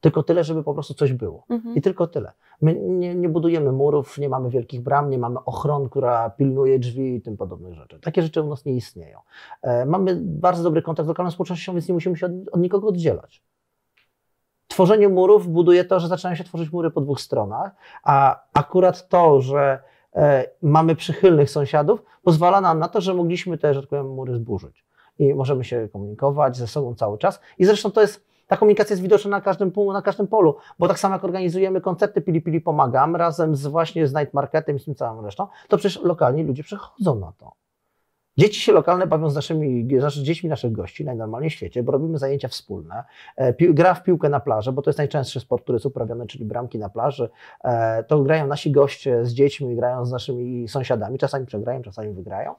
Tylko 0.00 0.22
tyle, 0.22 0.44
żeby 0.44 0.64
po 0.64 0.74
prostu 0.74 0.94
coś 0.94 1.12
było. 1.12 1.44
Mhm. 1.50 1.74
I 1.74 1.82
tylko 1.82 2.06
tyle. 2.06 2.32
My 2.60 2.74
nie, 2.74 3.14
nie, 3.14 3.28
budujemy 3.28 3.72
murów, 3.72 4.18
nie 4.18 4.28
mamy 4.28 4.50
wielkich 4.50 4.80
bram, 4.80 5.10
nie 5.10 5.18
mamy 5.18 5.44
ochron, 5.44 5.88
która 5.88 6.30
pilnuje 6.30 6.78
drzwi 6.78 7.14
i 7.14 7.20
tym 7.20 7.36
podobnych 7.36 7.74
rzeczy. 7.74 8.00
Takie 8.00 8.22
rzeczy 8.22 8.42
u 8.42 8.48
nas 8.48 8.64
nie 8.64 8.76
istnieją. 8.76 9.18
E, 9.62 9.86
mamy 9.86 10.18
bardzo 10.22 10.62
dobry 10.62 10.82
kontakt 10.82 11.06
z 11.06 11.08
lokalną 11.08 11.30
społecznością, 11.30 11.72
więc 11.72 11.88
nie 11.88 11.94
musimy 11.94 12.16
się 12.16 12.26
od, 12.26 12.32
od, 12.52 12.60
nikogo 12.60 12.88
oddzielać. 12.88 13.42
Tworzenie 14.68 15.08
murów 15.08 15.48
buduje 15.48 15.84
to, 15.84 16.00
że 16.00 16.08
zaczynają 16.08 16.36
się 16.36 16.44
tworzyć 16.44 16.72
mury 16.72 16.90
po 16.90 17.00
dwóch 17.00 17.20
stronach, 17.20 17.72
a 18.02 18.40
akurat 18.54 19.08
to, 19.08 19.40
że 19.40 19.82
e, 20.14 20.50
mamy 20.62 20.96
przychylnych 20.96 21.50
sąsiadów, 21.50 22.02
pozwala 22.22 22.60
nam 22.60 22.78
na 22.78 22.88
to, 22.88 23.00
że 23.00 23.14
mogliśmy 23.14 23.58
te, 23.58 23.74
że 23.74 23.80
tak 23.80 23.90
powiem, 23.90 24.14
mury 24.14 24.34
zburzyć. 24.34 24.84
I 25.18 25.34
możemy 25.34 25.64
się 25.64 25.88
komunikować 25.92 26.56
ze 26.56 26.66
sobą 26.66 26.94
cały 26.94 27.18
czas. 27.18 27.40
I 27.58 27.64
zresztą 27.64 27.90
to 27.90 28.00
jest 28.00 28.28
ta 28.48 28.56
komunikacja 28.56 28.94
jest 28.94 29.02
widoczna 29.02 29.30
na 29.30 29.40
każdym, 29.40 29.72
na 29.92 30.02
każdym 30.02 30.26
polu, 30.26 30.56
bo 30.78 30.88
tak 30.88 30.98
samo 30.98 31.14
jak 31.14 31.24
organizujemy 31.24 31.80
koncerty 31.80 32.20
Pili 32.20 32.42
Pili 32.42 32.60
Pomagam 32.60 33.16
razem 33.16 33.56
z 33.56 33.66
właśnie 33.66 34.06
z 34.06 34.14
Night 34.14 34.34
Marketem 34.34 34.76
i 34.76 34.80
z 34.80 34.84
tym 34.84 34.94
całą 34.94 35.22
resztą, 35.22 35.46
to 35.68 35.76
przecież 35.76 36.02
lokalni 36.02 36.44
ludzie 36.44 36.62
przychodzą 36.62 37.18
na 37.18 37.32
to. 37.38 37.52
Dzieci 38.38 38.60
się 38.60 38.72
lokalne 38.72 39.06
bawią 39.06 39.30
z 39.30 39.34
naszymi, 39.34 39.88
z 40.08 40.18
dziećmi 40.18 40.50
naszych 40.50 40.72
gości 40.72 41.04
najnormalniej 41.04 41.50
w 41.50 41.52
świecie, 41.52 41.82
bo 41.82 41.92
robimy 41.92 42.18
zajęcia 42.18 42.48
wspólne. 42.48 43.04
E, 43.36 43.54
gra 43.74 43.94
w 43.94 44.02
piłkę 44.02 44.28
na 44.28 44.40
plaży, 44.40 44.72
bo 44.72 44.82
to 44.82 44.90
jest 44.90 44.98
najczęstszy 44.98 45.40
sport, 45.40 45.62
który 45.62 45.76
jest 45.76 45.86
uprawiany, 45.86 46.26
czyli 46.26 46.44
bramki 46.44 46.78
na 46.78 46.88
plaży. 46.88 47.30
E, 47.64 48.04
to 48.04 48.22
grają 48.22 48.46
nasi 48.46 48.70
goście 48.70 49.24
z 49.24 49.32
dziećmi, 49.32 49.76
grają 49.76 50.06
z 50.06 50.12
naszymi 50.12 50.68
sąsiadami. 50.68 51.18
Czasami 51.18 51.46
przegrają, 51.46 51.82
czasami 51.82 52.12
wygrają. 52.12 52.54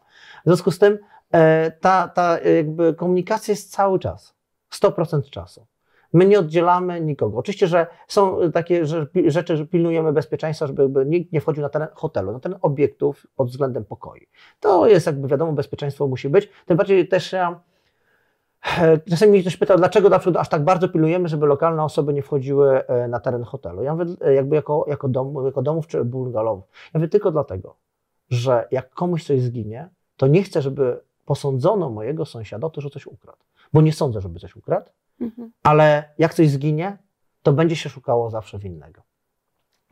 W 0.46 0.48
związku 0.48 0.72
z 0.72 0.80
tym 0.80 0.98
e, 1.34 1.72
ta, 1.72 2.08
ta 2.08 2.40
jakby 2.40 2.94
komunikacja 2.94 3.52
jest 3.52 3.72
cały 3.72 4.00
czas, 4.00 4.36
100% 4.74 5.30
czasu. 5.30 5.66
My 6.14 6.26
nie 6.26 6.40
oddzielamy 6.40 7.02
nikogo. 7.02 7.38
Oczywiście, 7.38 7.68
że 7.68 7.88
są 8.08 8.52
takie 8.52 8.86
rzeczy, 9.26 9.58
że 9.58 9.66
pilnujemy 9.66 10.14
bezpieczeństwa, 10.14 10.68
żeby 10.68 11.06
nikt 11.06 11.32
nie 11.32 11.42
wchodził 11.42 11.64
na 11.64 11.70
teren 11.70 11.88
hotelu, 11.94 12.32
na 12.32 12.40
teren 12.40 12.60
obiektów 12.62 13.28
pod 13.36 13.50
względem 13.50 13.86
pokoi. 13.86 14.28
To 14.60 14.88
jest 14.88 15.06
jakby 15.06 15.28
wiadomo, 15.28 15.54
bezpieczeństwo 15.54 16.08
musi 16.08 16.30
być. 16.30 16.50
Tym 16.66 16.78
bardziej 16.78 17.08
też 17.08 17.32
ja 17.32 17.60
e, 18.82 18.98
Czasami 18.98 19.32
mnie 19.32 19.42
ktoś 19.42 19.58
pytał, 19.58 19.78
dlaczego 19.78 20.10
na 20.10 20.20
przykład 20.20 20.42
aż 20.42 20.50
tak 20.50 20.64
bardzo 20.64 20.90
pilnujemy, 20.90 21.28
żeby 21.28 21.46
lokalne 21.46 21.84
osoby 21.84 22.14
nie 22.14 22.22
wchodziły 22.22 22.88
e, 22.88 23.08
na 23.08 23.20
teren 23.20 23.44
hotelu. 23.44 23.84
Ja 23.84 23.96
mówię, 23.96 24.14
e, 24.22 24.34
jakby 24.34 24.56
jako, 24.56 24.86
jako, 24.88 25.10
dom, 25.10 25.46
jako 25.46 25.62
domów 25.62 25.88
czy 25.88 26.06
bungalowów. 26.06 26.66
Ja 26.94 27.00
mówię 27.00 27.08
tylko 27.08 27.32
dlatego, 27.32 27.76
że 28.30 28.68
jak 28.72 28.90
komuś 28.90 29.24
coś 29.24 29.42
zginie, 29.42 29.90
to 30.18 30.28
nie 30.28 30.44
chcę, 30.44 30.62
żeby 30.62 31.00
posądzono 31.26 31.90
mojego 31.90 32.26
sąsiada 32.26 32.68
o 32.68 32.70
to, 32.70 32.82
że 32.82 32.90
coś 32.90 33.08
ukradł. 33.08 33.38
Bo 33.74 33.82
nie 33.82 33.94
sądzę, 33.94 34.22
żeby 34.22 34.40
coś 34.40 34.56
ukradł, 34.56 34.90
mhm. 35.22 35.52
ale 35.64 36.14
jak 36.18 36.34
coś 36.34 36.50
zginie, 36.50 36.98
to 37.44 37.54
będzie 37.54 37.76
się 37.76 37.90
szukało 37.90 38.30
zawsze 38.30 38.60
winnego. 38.60 39.02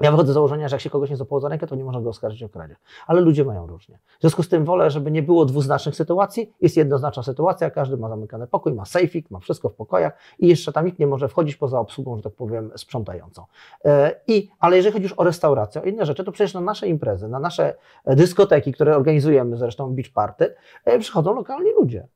Ja 0.01 0.11
wychodzę 0.11 0.31
z 0.31 0.33
założenia, 0.33 0.67
że 0.67 0.75
jak 0.75 0.81
się 0.81 0.89
kogoś 0.89 1.09
nie 1.09 1.15
złapało 1.15 1.39
za 1.41 1.49
rękę, 1.49 1.67
to 1.67 1.75
nie 1.75 1.83
można 1.83 2.01
go 2.01 2.09
oskarżyć 2.09 2.43
o 2.43 2.49
kradzież. 2.49 2.77
Ale 3.07 3.21
ludzie 3.21 3.45
mają 3.45 3.67
różnie. 3.67 3.99
W 4.17 4.21
związku 4.21 4.43
z 4.43 4.49
tym 4.49 4.65
wolę, 4.65 4.91
żeby 4.91 5.11
nie 5.11 5.23
było 5.23 5.45
dwuznacznych 5.45 5.95
sytuacji. 5.95 6.53
Jest 6.61 6.77
jednoznaczna 6.77 7.23
sytuacja, 7.23 7.69
każdy 7.69 7.97
ma 7.97 8.09
zamykany 8.09 8.47
pokój, 8.47 8.73
ma 8.73 8.85
sejfik, 8.85 9.31
ma 9.31 9.39
wszystko 9.39 9.69
w 9.69 9.73
pokojach 9.73 10.13
i 10.39 10.47
jeszcze 10.47 10.71
tam 10.71 10.85
nikt 10.85 10.99
nie 10.99 11.07
może 11.07 11.27
wchodzić 11.27 11.55
poza 11.55 11.79
obsługą, 11.79 12.17
że 12.17 12.23
tak 12.23 12.33
powiem, 12.33 12.71
sprzątającą. 12.75 13.45
E, 13.85 14.15
I, 14.27 14.49
ale 14.59 14.77
jeżeli 14.77 14.93
chodzi 14.93 15.03
już 15.03 15.13
o 15.17 15.23
restaurację, 15.23 15.81
o 15.81 15.85
inne 15.85 16.05
rzeczy, 16.05 16.23
to 16.23 16.31
przecież 16.31 16.53
na 16.53 16.61
nasze 16.61 16.87
imprezy, 16.87 17.27
na 17.27 17.39
nasze 17.39 17.75
dyskoteki, 18.05 18.73
które 18.73 18.95
organizujemy, 18.95 19.57
zresztą 19.57 19.95
beach 19.95 20.09
party, 20.13 20.55
e, 20.85 20.99
przychodzą 20.99 21.35
lokalni 21.35 21.71
ludzie. 21.79 22.07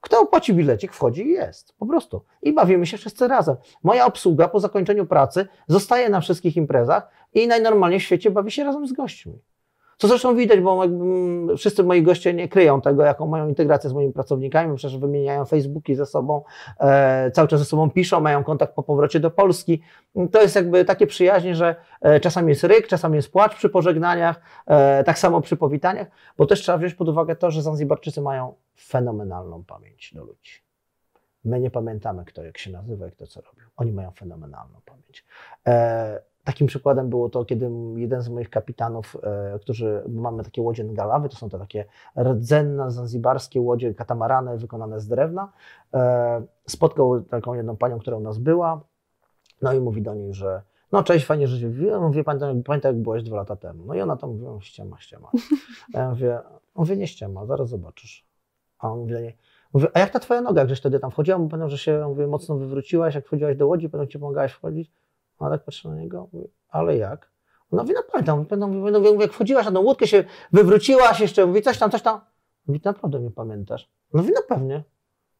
Kto 0.00 0.20
opłaci 0.20 0.54
bilecik, 0.54 0.92
wchodzi 0.92 1.26
i 1.26 1.30
jest. 1.30 1.74
Po 1.78 1.86
prostu. 1.86 2.24
I 2.42 2.52
bawimy 2.52 2.86
się 2.86 2.96
wszyscy 2.96 3.28
razem. 3.28 3.56
Moja 3.82 4.06
obsługa 4.06 4.48
po 4.48 4.60
zakończeniu 4.60 5.06
pracy 5.06 5.46
zostaje 5.66 6.08
na 6.08 6.20
wszystkich 6.20 6.56
imprezach 6.56 7.10
i 7.34 7.48
najnormalniej 7.48 8.00
w 8.00 8.02
świecie 8.02 8.30
bawi 8.30 8.50
się 8.50 8.64
razem 8.64 8.86
z 8.86 8.92
gośćmi. 8.92 9.38
Co 9.98 10.08
zresztą 10.08 10.36
widać, 10.36 10.60
bo 10.60 10.82
wszyscy 11.56 11.84
moi 11.84 12.02
goście 12.02 12.34
nie 12.34 12.48
kryją 12.48 12.80
tego, 12.80 13.02
jaką 13.02 13.26
mają 13.26 13.48
integrację 13.48 13.90
z 13.90 13.92
moimi 13.92 14.12
pracownikami, 14.12 14.76
przecież 14.76 14.98
wymieniają 14.98 15.44
Facebooki 15.44 15.94
ze 15.94 16.06
sobą, 16.06 16.42
e, 16.80 17.30
cały 17.30 17.48
czas 17.48 17.60
ze 17.60 17.66
sobą 17.66 17.90
piszą, 17.90 18.20
mają 18.20 18.44
kontakt 18.44 18.74
po 18.74 18.82
powrocie 18.82 19.20
do 19.20 19.30
Polski. 19.30 19.82
To 20.32 20.42
jest 20.42 20.56
jakby 20.56 20.84
takie 20.84 21.06
przyjaźnie, 21.06 21.54
że 21.54 21.76
e, 22.00 22.20
czasami 22.20 22.48
jest 22.48 22.64
ryk, 22.64 22.86
czasami 22.86 23.16
jest 23.16 23.32
płacz 23.32 23.54
przy 23.54 23.68
pożegnaniach, 23.68 24.40
e, 24.66 25.04
tak 25.04 25.18
samo 25.18 25.40
przy 25.40 25.56
powitaniach, 25.56 26.08
bo 26.36 26.46
też 26.46 26.60
trzeba 26.60 26.78
wziąć 26.78 26.94
pod 26.94 27.08
uwagę 27.08 27.36
to, 27.36 27.50
że 27.50 27.62
Zanzibarczycy 27.62 28.20
mają 28.20 28.54
fenomenalną 28.80 29.64
pamięć 29.64 30.14
do 30.14 30.24
ludzi. 30.24 30.52
My 31.44 31.60
nie 31.60 31.70
pamiętamy, 31.70 32.24
kto 32.24 32.42
jak 32.42 32.58
się 32.58 32.70
nazywa 32.70 33.08
i 33.08 33.12
kto 33.12 33.26
co 33.26 33.40
robił. 33.40 33.66
Oni 33.76 33.92
mają 33.92 34.10
fenomenalną 34.10 34.80
pamięć. 34.84 35.24
E, 35.66 36.22
Takim 36.48 36.66
przykładem 36.66 37.08
było 37.08 37.28
to, 37.28 37.44
kiedy 37.44 37.70
jeden 37.96 38.22
z 38.22 38.28
moich 38.28 38.50
kapitanów, 38.50 39.16
e, 39.22 39.58
którzy 39.58 40.02
mamy 40.08 40.44
takie 40.44 40.62
łodzie 40.62 40.84
ngalawy, 40.84 41.28
to 41.28 41.36
są 41.36 41.48
te 41.48 41.58
takie 41.58 41.84
rdzenne, 42.18 42.90
zanzibarskie 42.90 43.60
łodzie, 43.60 43.94
katamarany 43.94 44.58
wykonane 44.58 45.00
z 45.00 45.08
drewna, 45.08 45.52
e, 45.94 46.42
spotkał 46.66 47.20
taką 47.20 47.54
jedną 47.54 47.76
panią, 47.76 47.98
która 47.98 48.16
u 48.16 48.20
nas 48.20 48.38
była, 48.38 48.80
no 49.62 49.72
i 49.72 49.80
mówi 49.80 50.02
do 50.02 50.14
niej, 50.14 50.34
że 50.34 50.62
no 50.92 51.02
cześć, 51.02 51.26
fajnie, 51.26 51.48
że 51.48 51.58
się 51.58 51.68
mówię, 52.00 52.24
pamiętam, 52.24 52.62
pamiętam 52.62 52.94
jak 52.94 53.02
byłeś 53.02 53.22
dwa 53.22 53.36
lata 53.36 53.56
temu. 53.56 53.84
No 53.86 53.94
i 53.94 54.00
ona 54.00 54.16
tam 54.16 54.30
mówi, 54.30 54.44
no, 54.44 54.60
ściema, 54.60 55.00
ściema. 55.00 55.30
A 55.94 55.98
ja 56.00 56.10
mówię, 56.10 56.38
mówię, 56.74 56.96
nie 56.96 57.06
ściema, 57.06 57.46
zaraz 57.46 57.68
zobaczysz. 57.68 58.26
A 58.78 58.92
on 58.92 58.98
mówi 58.98 59.12
do 59.12 59.20
niej, 59.20 59.36
mówię, 59.72 59.86
a 59.94 59.98
jak 59.98 60.10
ta 60.10 60.18
twoja 60.18 60.40
noga, 60.40 60.64
gdzieś 60.64 60.78
wtedy 60.78 61.00
tam 61.00 61.10
wchodziła? 61.10 61.36
Pamiętam, 61.36 61.70
że 61.70 61.78
się 61.78 62.04
mówię, 62.08 62.26
mocno 62.26 62.56
wywróciłaś, 62.56 63.14
jak 63.14 63.26
wchodziłaś 63.26 63.56
do 63.56 63.66
łodzi, 63.66 63.88
potem 63.88 64.08
ci 64.08 64.18
pomagałaś 64.18 64.52
wchodzić. 64.52 64.90
A 65.38 65.50
tak 65.50 65.64
patrzę 65.64 65.88
na 65.88 65.94
niego, 65.94 66.28
mówię, 66.32 66.48
ale 66.68 66.96
jak? 66.96 67.30
No 67.72 67.82
mówi, 67.82 67.94
no 67.94 68.02
pamiętam, 68.12 68.46
pamiętam, 68.46 68.76
mówię, 68.76 69.10
mówię, 69.10 69.22
jak 69.22 69.32
wchodziłaś 69.32 69.66
na 69.66 69.72
tą 69.72 69.80
łódkę, 69.80 70.06
się 70.06 70.24
wywróciłaś 70.52 71.20
jeszcze, 71.20 71.46
mówi, 71.46 71.62
coś 71.62 71.78
tam, 71.78 71.90
coś 71.90 72.02
tam. 72.02 72.20
Mówi, 72.66 72.80
naprawdę 72.84 73.20
mnie 73.20 73.30
pamiętasz? 73.30 73.90
No 74.12 74.22
mówi, 74.22 74.32
no 74.34 74.40
pewnie. 74.48 74.84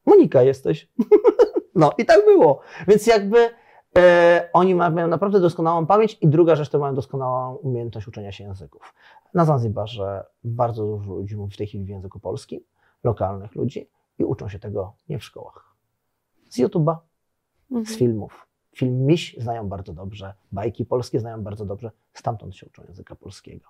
Monika 0.06 0.42
jesteś. 0.42 0.88
no 1.74 1.92
i 1.98 2.04
tak 2.04 2.24
było. 2.24 2.60
Więc 2.88 3.06
jakby 3.06 3.50
e, 3.98 4.50
oni 4.52 4.74
mają 4.74 5.08
naprawdę 5.08 5.40
doskonałą 5.40 5.86
pamięć 5.86 6.18
i 6.20 6.28
druga 6.28 6.56
rzecz, 6.56 6.68
to 6.68 6.78
mają 6.78 6.94
doskonałą 6.94 7.54
umiejętność 7.54 8.08
uczenia 8.08 8.32
się 8.32 8.44
języków. 8.44 8.94
Na 9.34 9.44
Zanzibarze 9.44 10.24
bardzo 10.44 10.86
dużo 10.86 11.14
ludzi 11.14 11.36
mówi 11.36 11.54
w 11.54 11.56
tej 11.56 11.66
chwili 11.66 11.84
w 11.84 11.88
języku 11.88 12.20
polskim, 12.20 12.60
lokalnych 13.04 13.54
ludzi 13.54 13.90
i 14.18 14.24
uczą 14.24 14.48
się 14.48 14.58
tego 14.58 14.94
nie 15.08 15.18
w 15.18 15.24
szkołach. 15.24 15.74
Z 16.48 16.58
YouTube'a, 16.58 16.96
mhm. 17.70 17.86
z 17.86 17.98
filmów, 17.98 18.47
Film 18.78 19.06
Miś 19.06 19.36
znają 19.38 19.68
bardzo 19.68 19.92
dobrze, 19.92 20.34
bajki 20.52 20.84
polskie 20.84 21.20
znają 21.20 21.42
bardzo 21.42 21.64
dobrze, 21.66 21.90
stamtąd 22.12 22.56
się 22.56 22.66
uczą 22.66 22.82
języka 22.88 23.16
polskiego. 23.16 23.64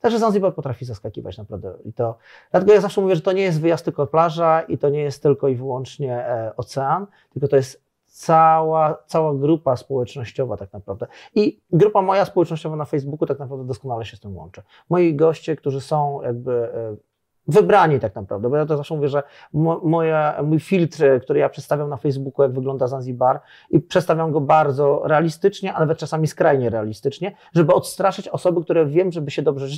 Także 0.00 0.18
Zanzibar 0.18 0.54
potrafi 0.54 0.84
zaskakiwać 0.84 1.38
naprawdę. 1.38 1.74
I 1.84 1.92
to, 1.92 2.18
dlatego 2.50 2.72
ja 2.72 2.80
zawsze 2.80 3.00
mówię, 3.00 3.16
że 3.16 3.22
to 3.22 3.32
nie 3.32 3.42
jest 3.42 3.60
wyjazd 3.60 3.84
tylko 3.84 4.06
plaża 4.06 4.60
i 4.60 4.78
to 4.78 4.88
nie 4.88 5.00
jest 5.00 5.22
tylko 5.22 5.48
i 5.48 5.54
wyłącznie 5.54 6.26
e, 6.26 6.56
ocean, 6.56 7.06
tylko 7.32 7.48
to 7.48 7.56
jest 7.56 7.84
cała, 8.06 9.02
cała 9.06 9.34
grupa 9.34 9.76
społecznościowa 9.76 10.56
tak 10.56 10.72
naprawdę. 10.72 11.06
I 11.34 11.60
grupa 11.72 12.02
moja 12.02 12.24
społecznościowa 12.24 12.76
na 12.76 12.84
Facebooku 12.84 13.26
tak 13.26 13.38
naprawdę 13.38 13.66
doskonale 13.66 14.04
się 14.04 14.16
z 14.16 14.20
tym 14.20 14.36
łączy. 14.36 14.62
Moi 14.88 15.14
goście, 15.14 15.56
którzy 15.56 15.80
są 15.80 16.22
jakby 16.22 16.52
e, 16.52 16.96
wybrani 17.48 18.00
tak 18.00 18.14
naprawdę, 18.14 18.50
bo 18.50 18.56
ja 18.56 18.66
to 18.66 18.76
zawsze 18.76 18.94
mówię, 18.94 19.08
że 19.08 19.22
moja, 19.82 20.42
mój 20.42 20.60
filtr, 20.60 21.04
który 21.22 21.40
ja 21.40 21.48
przedstawiam 21.48 21.88
na 21.88 21.96
Facebooku, 21.96 22.42
jak 22.42 22.52
wygląda 22.52 22.86
Zanzibar 22.86 23.40
i 23.70 23.80
przedstawiam 23.80 24.32
go 24.32 24.40
bardzo 24.40 25.02
realistycznie, 25.04 25.74
a 25.74 25.80
nawet 25.80 25.98
czasami 25.98 26.26
skrajnie 26.26 26.70
realistycznie, 26.70 27.36
żeby 27.54 27.74
odstraszyć 27.74 28.28
osoby, 28.28 28.64
które 28.64 28.86
wiem, 28.86 29.12
żeby 29.12 29.30
się 29.30 29.42
dobrze, 29.42 29.68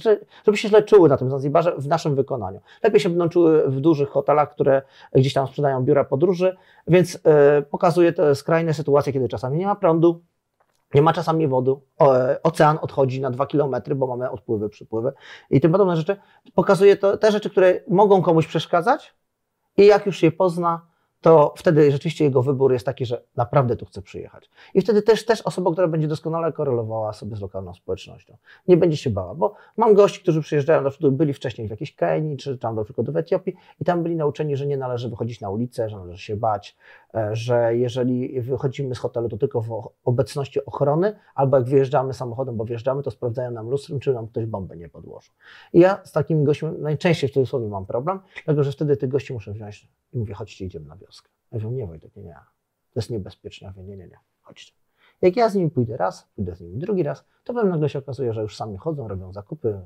żeby 0.44 0.56
się 0.56 0.68
źle 0.68 0.82
czuły 0.82 1.08
na 1.08 1.16
tym 1.16 1.30
Zanzibarze 1.30 1.74
w 1.78 1.86
naszym 1.86 2.14
wykonaniu. 2.14 2.60
Lepiej 2.82 3.00
się 3.00 3.08
będą 3.08 3.28
czuły 3.28 3.70
w 3.70 3.80
dużych 3.80 4.08
hotelach, 4.08 4.50
które 4.50 4.82
gdzieś 5.14 5.32
tam 5.32 5.46
sprzedają 5.46 5.84
biura 5.84 6.04
podróży, 6.04 6.56
więc 6.88 7.14
yy, 7.14 7.20
pokazuję 7.70 8.12
te 8.12 8.34
skrajne 8.34 8.74
sytuacje, 8.74 9.12
kiedy 9.12 9.28
czasami 9.28 9.58
nie 9.58 9.66
ma 9.66 9.74
prądu, 9.74 10.22
nie 10.94 11.02
ma 11.02 11.12
czasami 11.12 11.48
wody, 11.48 11.74
ocean 12.42 12.78
odchodzi 12.80 13.20
na 13.20 13.30
dwa 13.30 13.46
kilometry, 13.46 13.94
bo 13.94 14.06
mamy 14.06 14.30
odpływy, 14.30 14.68
przypływy 14.68 15.12
i 15.50 15.60
tym 15.60 15.72
podobne 15.72 15.96
rzeczy. 15.96 16.16
Pokazuje 16.54 16.96
to 16.96 17.16
te 17.16 17.32
rzeczy, 17.32 17.50
które 17.50 17.80
mogą 17.88 18.22
komuś 18.22 18.46
przeszkadzać 18.46 19.14
i 19.76 19.86
jak 19.86 20.06
już 20.06 20.22
je 20.22 20.32
pozna, 20.32 20.91
to 21.22 21.54
wtedy 21.56 21.92
rzeczywiście 21.92 22.24
jego 22.24 22.42
wybór 22.42 22.72
jest 22.72 22.86
taki, 22.86 23.06
że 23.06 23.22
naprawdę 23.36 23.76
tu 23.76 23.86
chce 23.86 24.02
przyjechać. 24.02 24.50
I 24.74 24.80
wtedy 24.80 25.02
też, 25.02 25.24
też 25.24 25.42
osoba, 25.42 25.72
która 25.72 25.88
będzie 25.88 26.08
doskonale 26.08 26.52
korelowała 26.52 27.12
sobie 27.12 27.36
z 27.36 27.40
lokalną 27.40 27.74
społecznością. 27.74 28.36
Nie 28.68 28.76
będzie 28.76 28.96
się 28.96 29.10
bała, 29.10 29.34
bo 29.34 29.54
mam 29.76 29.94
gości, 29.94 30.20
którzy 30.20 30.40
przyjeżdżają, 30.40 30.82
na 30.82 30.90
przykład 30.90 31.12
byli 31.12 31.32
wcześniej 31.32 31.66
w 31.68 31.70
jakiejś 31.70 31.94
Kenii, 31.94 32.36
czy 32.36 32.58
tam 32.58 32.76
na 32.76 32.84
przykład 32.84 33.10
w 33.10 33.16
Etiopii 33.16 33.54
i 33.80 33.84
tam 33.84 34.02
byli 34.02 34.16
nauczeni, 34.16 34.56
że 34.56 34.66
nie 34.66 34.76
należy 34.76 35.08
wychodzić 35.08 35.40
na 35.40 35.50
ulicę, 35.50 35.88
że 35.88 35.96
należy 35.96 36.22
się 36.22 36.36
bać, 36.36 36.76
e, 37.14 37.36
że 37.36 37.76
jeżeli 37.76 38.40
wychodzimy 38.40 38.94
z 38.94 38.98
hotelu, 38.98 39.28
to 39.28 39.36
tylko 39.36 39.60
w 39.60 39.88
obecności 40.04 40.64
ochrony, 40.64 41.16
albo 41.34 41.56
jak 41.56 41.66
wyjeżdżamy 41.66 42.14
samochodem, 42.14 42.56
bo 42.56 42.64
wjeżdżamy, 42.64 43.02
to 43.02 43.10
sprawdzają 43.10 43.50
nam 43.50 43.70
lustrem, 43.70 44.00
czy 44.00 44.14
nam 44.14 44.28
ktoś 44.28 44.46
bombę 44.46 44.76
nie 44.76 44.88
podłożył. 44.88 45.34
I 45.72 45.80
ja 45.80 46.00
z 46.04 46.12
takimi 46.12 46.44
gośćmi 46.44 46.68
najczęściej 46.78 47.30
w 47.30 47.32
cudzysłowie 47.32 47.68
mam 47.68 47.86
problem, 47.86 48.20
dlatego 48.34 48.64
że 48.64 48.72
wtedy 48.72 48.96
tych 48.96 49.08
gości 49.08 49.32
muszę 49.32 49.52
wziąć 49.52 49.88
i 50.12 50.18
mówię, 50.18 50.34
chodźcie, 50.34 50.64
idziemy 50.64 50.86
na 50.86 50.96
wioskę. 50.96 51.11
Ja 51.52 51.58
mówię, 51.58 51.76
nie 51.76 51.86
Wojtek, 51.86 52.16
nie, 52.16 52.22
nie, 52.22 52.34
to 52.92 53.00
jest 53.00 53.10
niebezpieczne. 53.10 53.66
Ja 53.66 53.74
mówię, 53.76 53.88
nie, 53.88 53.96
nie, 53.96 54.06
nie, 54.06 54.18
chodźcie. 54.40 54.72
Jak 55.22 55.36
ja 55.36 55.48
z 55.48 55.54
nimi 55.54 55.70
pójdę 55.70 55.96
raz, 55.96 56.28
pójdę 56.34 56.56
z 56.56 56.60
nimi 56.60 56.78
drugi 56.78 57.02
raz, 57.02 57.24
to 57.44 57.54
potem 57.54 57.68
nagle 57.68 57.88
się 57.88 57.98
okazuje, 57.98 58.32
że 58.32 58.42
już 58.42 58.56
sami 58.56 58.76
chodzą, 58.76 59.08
robią 59.08 59.32
zakupy, 59.32 59.80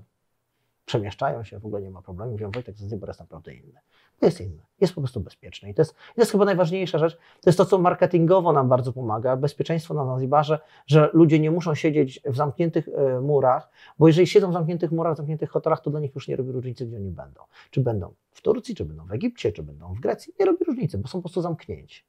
przemieszczają 0.87 1.45
się, 1.45 1.59
w 1.59 1.67
ogóle 1.67 1.83
nie 1.83 1.91
ma 1.91 2.03
problemu. 2.03 2.33
Mówią, 2.33 2.51
Wojtek, 2.51 2.77
Zanzibar 2.77 3.09
jest 3.09 3.21
naprawdę 3.21 3.55
inny. 3.55 3.81
To 4.19 4.27
jest 4.27 4.41
inny, 4.41 4.63
jest 4.81 4.95
po 4.95 5.01
prostu 5.01 5.21
bezpieczny. 5.21 5.71
I 5.71 5.75
to 5.75 5.83
jest, 5.83 5.95
to 5.95 6.21
jest 6.21 6.33
chyba 6.33 6.45
najważniejsza 6.45 6.99
rzecz. 6.99 7.17
To 7.17 7.51
jest 7.51 7.59
to, 7.59 7.65
co 7.65 7.79
marketingowo 7.79 8.53
nam 8.53 8.69
bardzo 8.69 8.93
pomaga, 8.93 9.37
bezpieczeństwo 9.37 9.95
na 9.95 10.05
Zanzibarze, 10.05 10.59
że 10.87 11.11
ludzie 11.13 11.39
nie 11.39 11.51
muszą 11.51 11.75
siedzieć 11.75 12.21
w 12.25 12.37
zamkniętych 12.37 12.89
e, 12.89 13.21
murach, 13.21 13.71
bo 13.99 14.07
jeżeli 14.07 14.27
siedzą 14.27 14.51
w 14.51 14.53
zamkniętych 14.53 14.93
murach, 14.93 15.15
w 15.15 15.17
zamkniętych 15.17 15.51
hotelach, 15.51 15.81
to 15.81 15.91
dla 15.91 16.01
nich 16.01 16.15
już 16.15 16.29
nie 16.29 16.37
robi 16.37 16.53
różnicy, 16.53 16.87
gdzie 16.87 16.97
oni 16.97 17.11
będą. 17.11 17.41
Czy 17.71 17.81
będą 17.81 18.15
w 18.31 18.43
Turcji, 18.43 18.75
czy 18.75 18.85
będą 18.85 19.07
w 19.07 19.13
Egipcie, 19.13 19.53
czy 19.53 19.63
będą 19.63 19.95
w 19.95 20.01
Grecji. 20.01 20.33
Nie 20.41 20.47
robi 20.47 20.65
różnicy, 20.65 20.99
bo 20.99 21.09
są 21.09 21.19
po 21.19 21.23
prostu 21.23 21.43
zamknięci. 21.43 22.05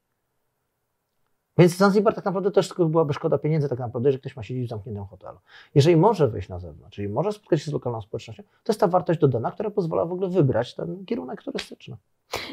Więc 1.58 1.76
Zanzibar 1.76 2.14
tak 2.14 2.24
naprawdę 2.24 2.50
też 2.50 2.68
tylko 2.68 2.84
byłaby 2.84 3.14
szkoda 3.14 3.38
pieniędzy, 3.38 3.68
tak 3.68 3.78
naprawdę, 3.78 4.12
że 4.12 4.18
ktoś 4.18 4.36
ma 4.36 4.42
siedzieć 4.42 4.66
w 4.66 4.68
zamkniętym 4.68 5.04
hotelu. 5.04 5.38
Jeżeli 5.74 5.96
może 5.96 6.28
wyjść 6.28 6.48
na 6.48 6.58
zewnątrz, 6.58 6.96
czyli 6.96 7.08
może 7.08 7.32
spotkać 7.32 7.62
się 7.62 7.70
z 7.70 7.74
lokalną 7.74 8.02
społecznością, 8.02 8.42
to 8.42 8.72
jest 8.72 8.80
ta 8.80 8.86
wartość 8.86 9.20
dodana, 9.20 9.50
która 9.50 9.70
pozwala 9.70 10.04
w 10.04 10.12
ogóle 10.12 10.28
wybrać 10.28 10.74
ten 10.74 11.04
kierunek 11.04 11.42
turystyczny. 11.42 11.96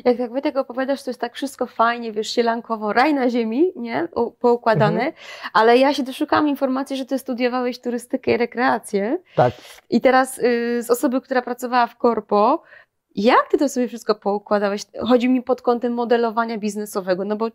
Jak 0.05 0.17
tak 0.17 0.41
tego 0.43 0.61
opowiadasz, 0.61 1.03
to 1.03 1.09
jest 1.09 1.21
tak 1.21 1.35
wszystko 1.35 1.65
fajnie, 1.65 2.11
wiesz, 2.11 2.29
sielankowo, 2.29 2.93
raj 2.93 3.13
na 3.13 3.29
ziemi, 3.29 3.71
nie, 3.75 4.07
poukładane, 4.39 5.05
mhm. 5.05 5.13
ale 5.53 5.77
ja 5.77 5.93
się 5.93 6.03
doszukałam 6.03 6.47
informacji, 6.47 6.97
że 6.97 7.05
ty 7.05 7.19
studiowałeś 7.19 7.79
turystykę 7.81 8.31
i 8.31 8.37
rekreację. 8.37 9.19
Tak. 9.35 9.53
I 9.89 10.01
teraz 10.01 10.39
y, 10.39 10.83
z 10.83 10.89
osoby, 10.89 11.21
która 11.21 11.41
pracowała 11.41 11.87
w 11.87 11.97
korpo, 11.97 12.63
Jak 13.15 13.47
ty 13.51 13.57
to 13.57 13.69
sobie 13.69 13.87
wszystko 13.87 14.15
poukładałeś? 14.15 14.85
Chodzi 15.07 15.29
mi 15.29 15.41
pod 15.41 15.61
kątem 15.61 15.93
modelowania 15.93 16.57
biznesowego, 16.57 17.25
no 17.25 17.35
bo 17.35 17.47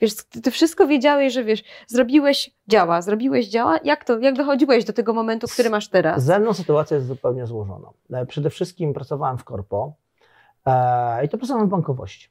wiesz, 0.00 0.14
ty, 0.42 0.50
wszystko 0.50 0.86
wiedziałeś, 0.86 1.32
że 1.32 1.44
wiesz, 1.44 1.64
zrobiłeś 1.86 2.50
działa, 2.68 3.02
zrobiłeś 3.02 3.48
działa. 3.48 3.78
Jak 3.84 4.04
to, 4.04 4.18
jak 4.18 4.34
dochodziłeś 4.34 4.84
do 4.84 4.92
tego 4.92 5.12
momentu, 5.12 5.46
który 5.52 5.70
masz 5.70 5.88
teraz? 5.88 6.24
Ze 6.24 6.38
mną 6.38 6.52
sytuacja 6.54 6.94
jest 6.94 7.06
zupełnie 7.06 7.46
złożona. 7.46 7.88
E, 8.12 8.26
Przede 8.26 8.50
wszystkim 8.50 8.94
pracowałem 8.94 9.38
w 9.38 9.44
korpo 9.44 9.92
e, 10.66 11.24
i 11.24 11.28
to 11.28 11.38
pracowałem 11.38 11.68
w 11.68 11.70
bankowości. 11.70 12.28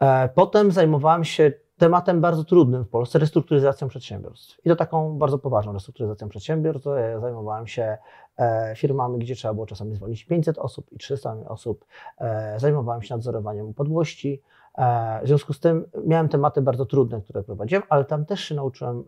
E, 0.00 0.28
Potem 0.28 0.72
zajmowałem 0.72 1.24
się 1.24 1.52
tematem 1.80 2.20
bardzo 2.20 2.44
trudnym 2.44 2.84
w 2.84 2.88
Polsce, 2.88 3.18
restrukturyzacją 3.18 3.88
przedsiębiorstw. 3.88 4.66
I 4.66 4.68
to 4.68 4.76
taką 4.76 5.18
bardzo 5.18 5.38
poważną 5.38 5.72
restrukturyzacją 5.72 6.28
przedsiębiorstw. 6.28 6.86
E, 6.86 7.20
Zajmowałem 7.20 7.66
się 7.66 7.98
e, 8.38 8.74
firmami, 8.76 9.18
gdzie 9.18 9.34
trzeba 9.34 9.54
było 9.54 9.66
czasami 9.66 9.94
zwolnić 9.94 10.24
500 10.24 10.58
osób 10.58 10.92
i 10.92 10.98
300 10.98 11.36
osób. 11.48 11.84
E, 12.18 12.60
Zajmowałem 12.60 13.02
się 13.02 13.14
nadzorowaniem 13.14 13.66
upadłości. 13.66 14.42
E, 14.78 15.20
W 15.24 15.26
związku 15.26 15.52
z 15.52 15.60
tym 15.60 15.86
miałem 16.06 16.28
tematy 16.28 16.62
bardzo 16.62 16.86
trudne, 16.86 17.20
które 17.20 17.42
prowadziłem, 17.42 17.82
ale 17.88 18.04
tam 18.04 18.24
też 18.26 18.40
się 18.40 18.54
nauczyłem, 18.54 19.04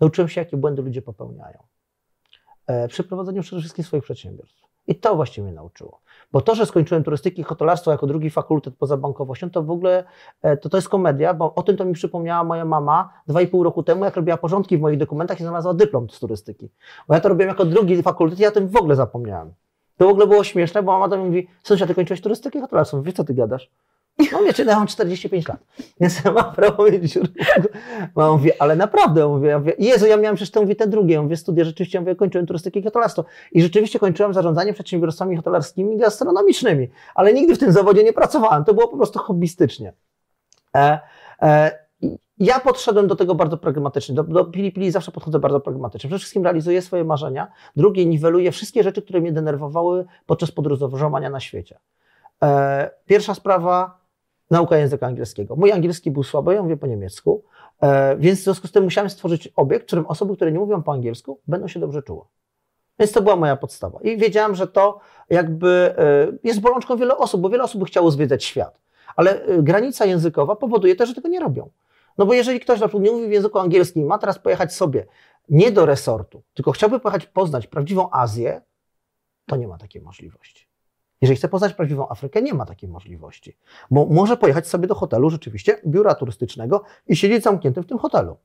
nauczyłem 0.00 0.28
się, 0.28 0.40
jakie 0.40 0.56
błędy 0.56 0.82
ludzie 0.82 1.02
popełniają 1.02 1.58
przy 2.88 3.04
prowadzeniu 3.04 3.42
przede 3.42 3.60
wszystkim 3.60 3.84
swoich 3.84 4.04
przedsiębiorstw. 4.04 4.62
I 4.86 4.94
to 4.94 5.16
właściwie 5.16 5.44
mnie 5.44 5.54
nauczyło. 5.54 6.00
Bo 6.32 6.40
to, 6.40 6.54
że 6.54 6.66
skończyłem 6.66 7.04
turystyki 7.04 7.40
i 7.40 7.44
hotelarstwo 7.44 7.90
jako 7.90 8.06
drugi 8.06 8.30
fakultet 8.30 8.74
poza 8.76 8.96
bankowością, 8.96 9.50
to 9.50 9.62
w 9.62 9.70
ogóle 9.70 10.04
e, 10.42 10.56
to, 10.56 10.68
to 10.68 10.76
jest 10.76 10.88
komedia, 10.88 11.34
bo 11.34 11.54
o 11.54 11.62
tym 11.62 11.76
to 11.76 11.84
mi 11.84 11.92
przypomniała 11.92 12.44
moja 12.44 12.64
mama 12.64 13.12
dwa 13.26 13.40
i 13.40 13.46
pół 13.46 13.62
roku 13.62 13.82
temu, 13.82 14.04
jak 14.04 14.16
robiła 14.16 14.36
porządki 14.36 14.78
w 14.78 14.80
moich 14.80 14.98
dokumentach 14.98 15.40
i 15.40 15.42
znalazła 15.42 15.74
dyplom 15.74 16.10
z 16.10 16.20
turystyki. 16.20 16.68
Bo 17.08 17.14
ja 17.14 17.20
to 17.20 17.28
robiłem 17.28 17.48
jako 17.48 17.64
drugi 17.64 18.02
fakultet 18.02 18.38
i 18.38 18.42
ja 18.42 18.50
tym 18.50 18.68
w 18.68 18.76
ogóle 18.76 18.96
zapomniałem. 18.96 19.52
To 19.96 20.06
w 20.06 20.10
ogóle 20.10 20.26
było 20.26 20.44
śmieszne, 20.44 20.82
bo 20.82 20.92
mama 20.92 21.08
do 21.08 21.16
mnie 21.16 21.26
mówi, 21.26 21.48
sąsiad, 21.62 21.88
ty 21.88 21.94
kończyłeś 21.94 22.20
turystykę 22.20 22.58
i 22.58 22.62
hotelarstwo. 22.62 22.96
Mówię, 22.96 23.12
co 23.12 23.24
ty 23.24 23.34
gadasz? 23.34 23.70
No 24.32 24.38
wiecie, 24.42 24.64
no 24.64 24.70
ja 24.70 24.78
mam 24.78 24.86
45 24.86 25.48
lat, 25.48 25.60
więc 26.00 26.24
ja 26.24 26.32
mam 26.32 26.52
prawo 26.52 26.84
mieć 26.84 27.12
dziurę. 27.12 27.26
Mama 28.16 28.32
mówi, 28.32 28.50
ale 28.58 28.76
naprawdę, 28.76 29.20
ja 29.20 29.28
mówię, 29.28 29.48
ja 29.48 29.58
mówię, 29.58 29.72
Jezu, 29.78 30.06
ja 30.06 30.16
miałem 30.16 30.36
przecież 30.36 30.50
to 30.50 30.60
mówię 30.60 30.76
te 30.76 30.86
drugie, 30.86 31.14
ja 31.14 31.22
mówię, 31.22 31.36
studia, 31.36 31.64
rzeczywiście, 31.64 31.98
ja 31.98 32.02
mówię, 32.02 32.16
kończyłem 32.16 32.46
turystykę 32.46 32.80
i 32.80 32.82
hotelarstwo. 32.82 33.24
I 33.52 33.62
rzeczywiście 33.62 33.98
kończyłem 33.98 34.34
zarządzanie 34.34 34.72
przedsiębiorstwami 34.72 35.36
hotelarskimi 35.36 35.94
i 35.94 35.98
gastronomicznymi, 35.98 36.88
ale 37.14 37.32
nigdy 37.32 37.54
w 37.54 37.58
tym 37.58 37.72
zawodzie 37.72 38.04
nie 38.04 38.12
pracowałem, 38.12 38.64
to 38.64 38.74
było 38.74 38.88
po 38.88 38.96
prostu 38.96 39.18
hobbystycznie. 39.18 39.92
E, 40.76 41.00
e, 41.42 41.70
ja 42.38 42.60
podszedłem 42.60 43.06
do 43.06 43.16
tego 43.16 43.34
bardzo 43.34 43.56
pragmatycznie. 43.56 44.14
Do, 44.14 44.22
do 44.22 44.44
Pili 44.44 44.72
Pili 44.72 44.90
zawsze 44.90 45.12
podchodzę 45.12 45.38
bardzo 45.38 45.60
pragmatycznie. 45.60 46.08
Przede 46.08 46.18
wszystkim 46.18 46.44
realizuję 46.44 46.82
swoje 46.82 47.04
marzenia. 47.04 47.52
Drugie, 47.76 48.06
niweluję 48.06 48.52
wszystkie 48.52 48.82
rzeczy, 48.82 49.02
które 49.02 49.20
mnie 49.20 49.32
denerwowały 49.32 50.04
podczas 50.26 50.50
podróżowania 50.50 51.30
na 51.30 51.40
świecie. 51.40 51.78
E, 52.42 52.90
pierwsza 53.06 53.34
sprawa, 53.34 53.99
nauka 54.50 54.76
języka 54.76 55.06
angielskiego. 55.06 55.56
Mój 55.56 55.72
angielski 55.72 56.10
był 56.10 56.22
słaby, 56.22 56.54
ja 56.54 56.62
mówię 56.62 56.76
po 56.76 56.86
niemiecku, 56.86 57.44
e, 57.80 58.16
więc 58.16 58.40
w 58.40 58.42
związku 58.42 58.68
z 58.68 58.72
tym 58.72 58.84
musiałem 58.84 59.10
stworzyć 59.10 59.48
obiekt, 59.56 59.82
w 59.82 59.86
którym 59.86 60.06
osoby, 60.06 60.36
które 60.36 60.52
nie 60.52 60.58
mówią 60.58 60.82
po 60.82 60.92
angielsku, 60.92 61.40
będą 61.46 61.68
się 61.68 61.80
dobrze 61.80 62.02
czuły. 62.02 62.24
Więc 62.98 63.12
to 63.12 63.22
była 63.22 63.36
moja 63.36 63.56
podstawa. 63.56 63.98
I 64.02 64.16
wiedziałem, 64.16 64.54
że 64.54 64.66
to 64.66 65.00
jakby 65.30 65.94
e, 65.98 66.32
jest 66.44 66.60
bolączką 66.60 66.96
wielu 66.96 67.14
osób, 67.18 67.40
bo 67.40 67.48
wiele 67.50 67.64
osób 67.64 67.84
chciało 67.86 68.10
zwiedzać 68.10 68.44
świat. 68.44 68.80
Ale 69.16 69.44
e, 69.44 69.62
granica 69.62 70.04
językowa 70.04 70.56
powoduje 70.56 70.96
też, 70.96 71.08
że 71.08 71.14
tego 71.14 71.28
nie 71.28 71.40
robią. 71.40 71.70
No 72.18 72.26
bo 72.26 72.34
jeżeli 72.34 72.60
ktoś 72.60 72.80
na 72.80 72.88
przykład 72.88 73.04
nie 73.04 73.10
mówi 73.10 73.28
w 73.28 73.32
języku 73.32 73.58
angielskim, 73.58 74.06
ma 74.06 74.18
teraz 74.18 74.38
pojechać 74.38 74.74
sobie 74.74 75.06
nie 75.48 75.72
do 75.72 75.86
resortu, 75.86 76.42
tylko 76.54 76.72
chciałby 76.72 77.00
pojechać 77.00 77.26
poznać 77.26 77.66
prawdziwą 77.66 78.10
Azję, 78.10 78.62
to 79.46 79.56
nie 79.56 79.68
ma 79.68 79.78
takiej 79.78 80.02
możliwości. 80.02 80.69
Jeżeli 81.20 81.36
chce 81.36 81.48
poznać 81.48 81.74
prawdziwą 81.74 82.08
Afrykę, 82.08 82.42
nie 82.42 82.54
ma 82.54 82.66
takiej 82.66 82.88
możliwości, 82.88 83.56
bo 83.90 84.06
może 84.06 84.36
pojechać 84.36 84.68
sobie 84.68 84.88
do 84.88 84.94
hotelu, 84.94 85.30
rzeczywiście, 85.30 85.80
biura 85.86 86.14
turystycznego 86.14 86.82
i 87.06 87.16
siedzieć 87.16 87.44
zamknięty 87.44 87.82
w 87.82 87.86
tym 87.86 87.98
hotelu. 87.98 88.36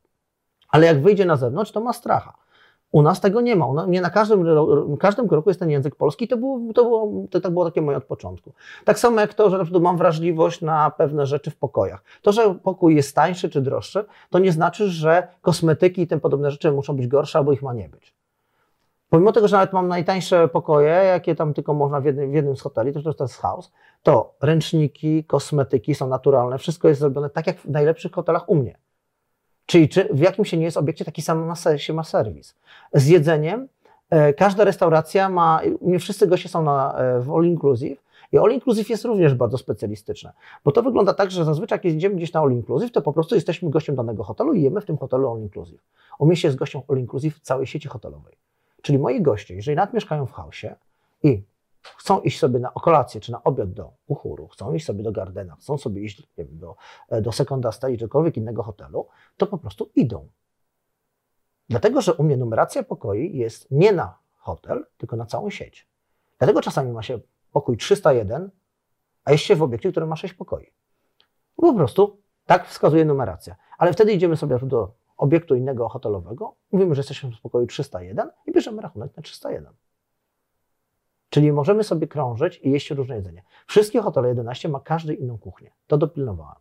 Ale 0.69 0.85
jak 0.87 1.01
wyjdzie 1.01 1.25
na 1.25 1.35
zewnątrz, 1.35 1.71
to 1.71 1.81
ma 1.81 1.93
stracha. 1.93 2.33
U 2.91 3.01
nas 3.01 3.21
tego 3.21 3.41
nie 3.41 3.55
ma. 3.55 3.85
Nie 3.87 4.01
na 4.01 4.09
każdym, 4.09 4.45
każdym 4.99 5.27
kroku 5.27 5.49
jest 5.49 5.59
ten 5.59 5.69
język 5.69 5.95
polski. 5.95 6.27
To 6.27 6.37
było, 6.37 6.73
to, 6.73 6.83
było, 6.83 7.27
to, 7.31 7.41
to 7.41 7.51
było 7.51 7.65
takie 7.65 7.81
moje 7.81 7.97
od 7.97 8.03
początku. 8.03 8.53
Tak 8.85 8.99
samo 8.99 9.21
jak 9.21 9.33
to, 9.33 9.49
że 9.49 9.57
na 9.71 9.79
mam 9.79 9.97
wrażliwość 9.97 10.61
na 10.61 10.91
pewne 10.91 11.25
rzeczy 11.25 11.51
w 11.51 11.55
pokojach. 11.55 12.03
To, 12.21 12.31
że 12.31 12.55
pokój 12.55 12.95
jest 12.95 13.15
tańszy 13.15 13.49
czy 13.49 13.61
droższy, 13.61 14.05
to 14.29 14.39
nie 14.39 14.51
znaczy, 14.51 14.89
że 14.89 15.27
kosmetyki 15.41 16.01
i 16.01 16.07
tym 16.07 16.19
podobne 16.19 16.51
rzeczy 16.51 16.71
muszą 16.71 16.95
być 16.95 17.07
gorsze 17.07 17.39
albo 17.39 17.51
ich 17.51 17.61
ma 17.61 17.73
nie 17.73 17.89
być. 17.89 18.15
Pomimo 19.15 19.31
tego, 19.31 19.47
że 19.47 19.55
nawet 19.55 19.73
mam 19.73 19.87
najtańsze 19.87 20.47
pokoje, 20.47 20.89
jakie 20.89 21.35
tam 21.35 21.53
tylko 21.53 21.73
można 21.73 22.01
w 22.01 22.05
jednym, 22.05 22.31
w 22.31 22.33
jednym 22.33 22.55
z 22.55 22.61
hoteli, 22.61 22.93
to, 22.93 23.13
to 23.13 23.23
jest 23.23 23.37
house, 23.37 23.71
to 24.03 24.35
ręczniki, 24.41 25.23
kosmetyki 25.23 25.95
są 25.95 26.07
naturalne, 26.07 26.57
wszystko 26.57 26.87
jest 26.87 26.99
zrobione 26.99 27.29
tak 27.29 27.47
jak 27.47 27.57
w 27.57 27.69
najlepszych 27.69 28.11
hotelach 28.11 28.49
u 28.49 28.55
mnie. 28.55 28.77
Czyli 29.65 29.89
czy 29.89 30.09
w 30.13 30.19
jakim 30.19 30.45
się 30.45 30.57
nie 30.57 30.65
jest 30.65 30.77
obiekcie, 30.77 31.05
taki 31.05 31.21
sam 31.21 31.45
ma, 31.45 31.77
się 31.77 31.93
ma 31.93 32.03
serwis. 32.03 32.55
Z 32.93 33.07
jedzeniem, 33.07 33.67
e, 34.09 34.33
każda 34.33 34.63
restauracja 34.63 35.29
ma, 35.29 35.61
nie 35.81 35.99
wszyscy 35.99 36.27
goście 36.27 36.49
są 36.49 36.63
na, 36.63 36.97
e, 36.97 37.19
w 37.19 37.31
all 37.31 37.45
inclusive 37.45 38.03
i 38.31 38.37
all 38.37 38.51
inclusive 38.51 38.89
jest 38.89 39.05
również 39.05 39.33
bardzo 39.33 39.57
specjalistyczne, 39.57 40.33
bo 40.63 40.71
to 40.71 40.83
wygląda 40.83 41.13
tak, 41.13 41.31
że 41.31 41.45
zazwyczaj 41.45 41.75
jak 41.75 41.85
jedziemy 41.85 42.15
gdzieś 42.15 42.33
na 42.33 42.39
all 42.39 42.51
inclusive, 42.51 42.91
to 42.91 43.01
po 43.01 43.13
prostu 43.13 43.35
jesteśmy 43.35 43.69
gościem 43.69 43.95
danego 43.95 44.23
hotelu 44.23 44.53
i 44.53 44.61
jemy 44.61 44.81
w 44.81 44.85
tym 44.85 44.97
hotelu 44.97 45.31
all 45.31 45.39
inclusive. 45.39 45.81
U 46.19 46.25
mnie 46.25 46.35
się 46.35 46.47
jest 46.47 46.57
gościem 46.57 46.81
all 46.87 46.97
inclusive 46.97 47.39
całej 47.39 47.67
sieci 47.67 47.87
hotelowej. 47.87 48.37
Czyli 48.85 48.99
moi 48.99 49.21
goście, 49.21 49.55
jeżeli 49.55 49.75
nawet 49.75 49.93
mieszkają 49.93 50.25
w 50.25 50.31
chaosie 50.31 50.75
i 51.23 51.43
chcą 51.81 52.21
iść 52.21 52.39
sobie 52.39 52.59
na 52.59 52.71
kolację 52.71 53.21
czy 53.21 53.31
na 53.31 53.43
obiad 53.43 53.73
do 53.73 53.93
Uchuru, 54.07 54.47
chcą 54.47 54.73
iść 54.73 54.85
sobie 54.85 55.03
do 55.03 55.11
Gardena, 55.11 55.55
chcą 55.55 55.77
sobie 55.77 56.01
iść 56.01 56.27
wiem, 56.37 56.47
do, 56.51 56.75
e, 57.09 57.21
do 57.21 57.31
Seconda 57.31 57.71
czy 57.71 57.79
czegokolwiek 57.79 58.37
innego 58.37 58.63
hotelu, 58.63 59.07
to 59.37 59.47
po 59.47 59.57
prostu 59.57 59.89
idą. 59.95 60.27
Dlatego, 61.69 62.01
że 62.01 62.13
u 62.13 62.23
mnie 62.23 62.37
numeracja 62.37 62.83
pokoi 62.83 63.37
jest 63.37 63.71
nie 63.71 63.91
na 63.91 64.17
hotel, 64.37 64.85
tylko 64.97 65.15
na 65.15 65.25
całą 65.25 65.49
sieć. 65.49 65.87
Dlatego 66.37 66.61
czasami 66.61 66.91
ma 66.91 67.03
się 67.03 67.19
pokój 67.51 67.77
301, 67.77 68.49
a 69.23 69.31
jest 69.31 69.43
się 69.43 69.55
w 69.55 69.63
obiekcie, 69.63 69.91
który 69.91 70.05
ma 70.05 70.15
6 70.15 70.33
pokoi. 70.33 70.73
Po 71.55 71.73
prostu 71.73 72.21
tak 72.45 72.67
wskazuje 72.67 73.05
numeracja. 73.05 73.55
Ale 73.77 73.93
wtedy 73.93 74.13
idziemy 74.13 74.37
sobie 74.37 74.59
do 74.59 74.91
obiektu 75.17 75.55
innego 75.55 75.89
hotelowego, 75.89 76.55
mówimy, 76.71 76.95
że 76.95 76.99
jesteśmy 76.99 77.31
w 77.31 77.41
pokoju 77.41 77.67
301 77.67 78.29
i 78.47 78.51
bierzemy 78.51 78.81
rachunek 78.81 79.17
na 79.17 79.23
301. 79.23 79.73
Czyli 81.29 81.51
możemy 81.51 81.83
sobie 81.83 82.07
krążyć 82.07 82.59
i 82.63 82.71
jeść 82.71 82.91
różne 82.91 83.15
jedzenie. 83.15 83.43
Wszystkie 83.67 84.01
hotele 84.01 84.27
11 84.27 84.69
ma 84.69 84.79
każdy 84.79 85.13
inną 85.13 85.37
kuchnię. 85.37 85.71
To 85.87 85.97
dopilnowałem. 85.97 86.55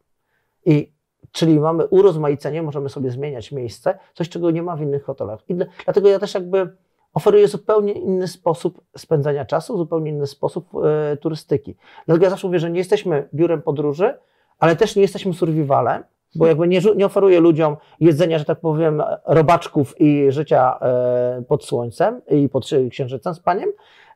I 0.66 0.92
czyli 1.32 1.60
mamy 1.60 1.86
urozmaicenie, 1.86 2.62
możemy 2.62 2.88
sobie 2.88 3.10
zmieniać 3.10 3.52
miejsce, 3.52 3.98
coś 4.14 4.28
czego 4.28 4.50
nie 4.50 4.62
ma 4.62 4.76
w 4.76 4.82
innych 4.82 5.04
hotelach. 5.04 5.40
I 5.48 5.54
dla- 5.54 5.66
dlatego 5.84 6.08
ja 6.08 6.18
też 6.18 6.34
jakby 6.34 6.76
oferuję 7.14 7.48
zupełnie 7.48 7.92
inny 7.92 8.28
sposób 8.28 8.80
spędzania 8.96 9.44
czasu, 9.44 9.76
zupełnie 9.78 10.10
inny 10.10 10.26
sposób 10.26 10.68
e, 11.12 11.16
turystyki. 11.16 11.76
Dlatego 12.06 12.24
ja 12.24 12.30
zawsze 12.30 12.46
mówię, 12.46 12.58
że 12.58 12.70
nie 12.70 12.78
jesteśmy 12.78 13.28
biurem 13.34 13.62
podróży, 13.62 14.18
ale 14.58 14.76
też 14.76 14.96
nie 14.96 15.02
jesteśmy 15.02 15.34
survivalem, 15.34 16.04
bo 16.34 16.46
jakby 16.46 16.68
nie, 16.68 16.80
nie 16.96 17.06
oferuję 17.06 17.40
ludziom 17.40 17.76
jedzenia, 18.00 18.38
że 18.38 18.44
tak 18.44 18.60
powiem, 18.60 19.02
robaczków 19.26 20.00
i 20.00 20.26
życia 20.28 20.78
e, 20.80 21.42
pod 21.48 21.64
słońcem 21.64 22.20
i 22.30 22.48
pod 22.48 22.70
księżycem 22.90 23.34
z 23.34 23.40
paniem, 23.40 23.68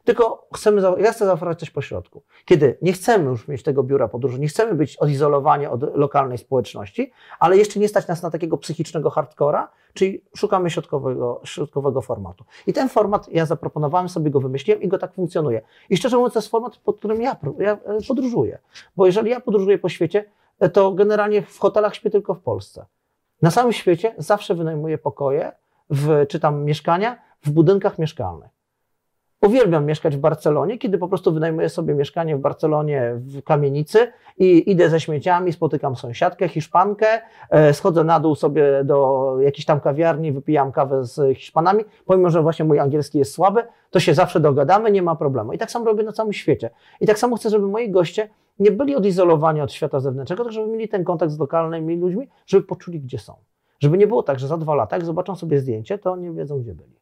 tylko 0.09 0.47
chcemy, 0.55 0.83
ja 0.99 1.13
chcę 1.13 1.27
zaoferować 1.27 1.61
coś 1.61 1.71
pośrodku. 1.71 2.23
Kiedy 2.45 2.79
nie 2.83 2.93
chcemy 2.93 3.25
już 3.25 3.49
mieć 3.49 3.63
tego 3.63 3.83
biura 3.83 4.09
podróży, 4.09 4.39
nie 4.41 4.49
chcemy 4.49 4.75
być 4.75 4.97
odizolowani 4.97 5.67
od 5.67 5.97
lokalnej 5.97 6.39
społeczności, 6.39 7.13
ale 7.39 7.57
jeszcze 7.57 7.81
nie 7.81 7.89
stać 7.89 8.09
nas 8.09 8.23
na 8.23 8.31
takiego 8.31 8.59
psychicznego 8.59 9.11
hardcora, 9.11 9.69
czyli 9.95 10.23
szukamy 10.37 10.71
środkowego, 10.71 11.41
środkowego 11.45 12.03
formatu. 12.03 12.45
I 12.67 12.73
ten 12.73 12.89
format 12.89 13.29
ja 13.33 13.47
zaproponowałem 13.47 14.09
sobie, 14.09 14.31
go 14.31 14.41
wymyśliłem 14.41 14.83
i 14.83 14.89
go 14.89 14.99
tak 14.99 15.15
funkcjonuje. 15.15 15.63
I 15.91 15.97
szczerze 15.97 16.17
mówiąc, 16.17 16.35
to 16.35 16.39
jest 16.39 16.51
format, 16.51 16.77
pod 16.77 16.99
którym 16.99 17.23
ja, 17.23 17.37
ja 17.59 17.73
e, 17.73 17.79
podróżuję. 18.09 18.59
Bo 18.97 19.07
jeżeli 19.07 19.31
ja 19.31 19.41
podróżuję 19.41 19.79
po 19.79 19.89
świecie, 19.89 20.25
to 20.73 20.93
generalnie 20.93 21.43
w 21.43 21.59
hotelach 21.59 21.95
śpię 21.95 22.11
tylko 22.11 22.35
w 22.35 22.41
Polsce. 22.41 22.87
Na 23.43 23.51
całym 23.51 23.73
świecie 23.73 24.15
zawsze 24.19 24.55
wynajmuję 24.55 24.99
pokoje, 24.99 25.53
w, 25.91 26.27
czy 26.29 26.41
tam 26.41 26.65
mieszkania 26.65 27.19
w 27.43 27.51
budynkach 27.51 27.99
mieszkalnych. 27.99 28.59
Uwielbiam 29.43 29.87
mieszkać 29.87 30.17
w 30.17 30.21
Barcelonie, 30.21 30.79
kiedy 30.79 30.99
po 30.99 31.09
prostu 31.09 31.33
wynajmuję 31.33 31.69
sobie 31.69 31.95
mieszkanie 31.95 32.37
w 32.37 32.41
Barcelonie 32.41 33.13
w 33.17 33.43
kamienicy 33.43 34.13
i 34.39 34.71
idę 34.71 34.91
ze 34.91 35.01
śmieciami, 35.01 35.53
spotykam 35.53 35.97
sąsiadkę, 35.97 36.49
Hiszpankę, 36.49 37.07
e, 37.51 37.75
schodzę 37.75 38.05
na 38.05 38.21
dół 38.21 38.35
sobie 38.35 38.85
do 38.85 39.37
jakiejś 39.41 39.65
tam 39.65 39.81
kawiarni, 39.81 40.33
wypijam 40.33 40.73
kawę 40.73 41.05
z 41.05 41.39
Hiszpanami, 41.39 41.85
pomimo, 42.07 42.31
że 42.31 42.43
właśnie 42.43 42.65
mój 42.65 42.79
angielski 42.79 43.19
jest 43.19 43.33
słaby, 43.33 43.63
to 43.91 44.01
się 44.01 44.15
zawsze 44.15 44.41
dogadamy, 44.41 44.91
nie 44.91 45.03
ma 45.03 45.17
problemu. 45.17 45.53
I 45.53 45.59
tak 45.59 45.71
samo 45.71 45.85
robię 45.85 46.03
na 46.03 46.13
całym 46.13 46.33
świecie. 46.33 46.71
I 47.01 47.07
tak 47.07 47.19
samo 47.19 47.37
chcę, 47.37 47.51
żeby 47.51 47.67
moi 47.67 47.91
goście 47.91 48.29
nie 48.59 48.71
byli 48.71 48.97
odizolowani 48.97 49.61
od 49.61 49.73
świata 49.73 50.01
zewnętrznego, 50.01 50.45
tylko 50.45 50.53
żeby 50.53 50.69
mieli 50.69 50.89
ten 50.89 51.05
kontakt 51.05 51.33
z 51.33 51.39
lokalnymi 51.39 51.97
ludźmi, 51.97 52.29
żeby 52.47 52.67
poczuli, 52.67 53.01
gdzie 53.01 53.19
są. 53.19 53.35
Żeby 53.81 53.99
nie 53.99 54.07
było 54.07 54.23
tak, 54.23 54.39
że 54.39 54.49
za 54.49 54.57
dwa 54.57 54.75
lata, 54.75 54.97
jak 54.97 55.05
zobaczą 55.05 55.37
sobie 55.37 55.61
zdjęcie, 55.61 55.99
to 55.99 56.17
nie 56.17 56.33
wiedzą, 56.33 56.61
gdzie 56.61 56.75
byli. 56.75 56.99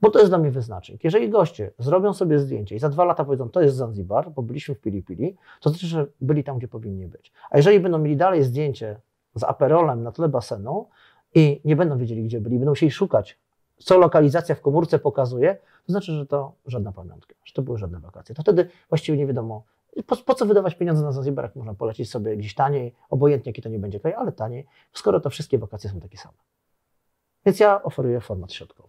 Bo 0.00 0.10
to 0.10 0.18
jest 0.18 0.30
dla 0.30 0.38
mnie 0.38 0.50
wyznacznik. 0.50 1.04
Jeżeli 1.04 1.30
goście 1.30 1.70
zrobią 1.78 2.12
sobie 2.12 2.38
zdjęcie 2.38 2.76
i 2.76 2.78
za 2.78 2.88
dwa 2.88 3.04
lata 3.04 3.24
powiedzą, 3.24 3.48
to 3.48 3.60
jest 3.60 3.76
Zanzibar, 3.76 4.30
bo 4.30 4.42
byliśmy 4.42 4.74
w 4.74 4.80
Pili 4.80 5.02
Pili, 5.02 5.36
to 5.60 5.70
znaczy, 5.70 5.86
że 5.86 6.06
byli 6.20 6.44
tam, 6.44 6.58
gdzie 6.58 6.68
powinni 6.68 7.06
być. 7.06 7.32
A 7.50 7.56
jeżeli 7.56 7.80
będą 7.80 7.98
mieli 7.98 8.16
dalej 8.16 8.42
zdjęcie 8.42 9.00
z 9.34 9.44
aperolem 9.44 10.02
na 10.02 10.12
tle 10.12 10.28
basenu 10.28 10.88
i 11.34 11.60
nie 11.64 11.76
będą 11.76 11.98
wiedzieli, 11.98 12.24
gdzie 12.24 12.40
byli, 12.40 12.58
będą 12.58 12.72
musieli 12.72 12.92
szukać, 12.92 13.38
co 13.78 13.98
lokalizacja 13.98 14.54
w 14.54 14.60
komórce 14.60 14.98
pokazuje, 14.98 15.54
to 15.86 15.92
znaczy, 15.92 16.12
że 16.12 16.26
to 16.26 16.52
żadna 16.66 16.92
pamiątka, 16.92 17.34
że 17.44 17.54
to 17.54 17.62
były 17.62 17.78
żadne 17.78 18.00
wakacje. 18.00 18.34
To 18.34 18.42
wtedy 18.42 18.68
właściwie 18.88 19.18
nie 19.18 19.26
wiadomo, 19.26 19.64
po, 20.06 20.16
po 20.16 20.34
co 20.34 20.46
wydawać 20.46 20.74
pieniądze 20.74 21.02
na 21.02 21.12
Zanzibar, 21.12 21.44
jak 21.44 21.56
można 21.56 21.74
polecieć 21.74 22.10
sobie 22.10 22.36
gdzieś 22.36 22.54
taniej, 22.54 22.94
obojętnie 23.10 23.50
jaki 23.50 23.62
to 23.62 23.68
nie 23.68 23.78
będzie 23.78 24.00
kraj, 24.00 24.14
ale 24.14 24.32
taniej, 24.32 24.66
skoro 24.92 25.20
to 25.20 25.30
wszystkie 25.30 25.58
wakacje 25.58 25.90
są 25.90 26.00
takie 26.00 26.18
same. 26.18 26.34
Więc 27.46 27.60
ja 27.60 27.82
oferuję 27.82 28.20
format 28.20 28.52
środkowy. 28.52 28.88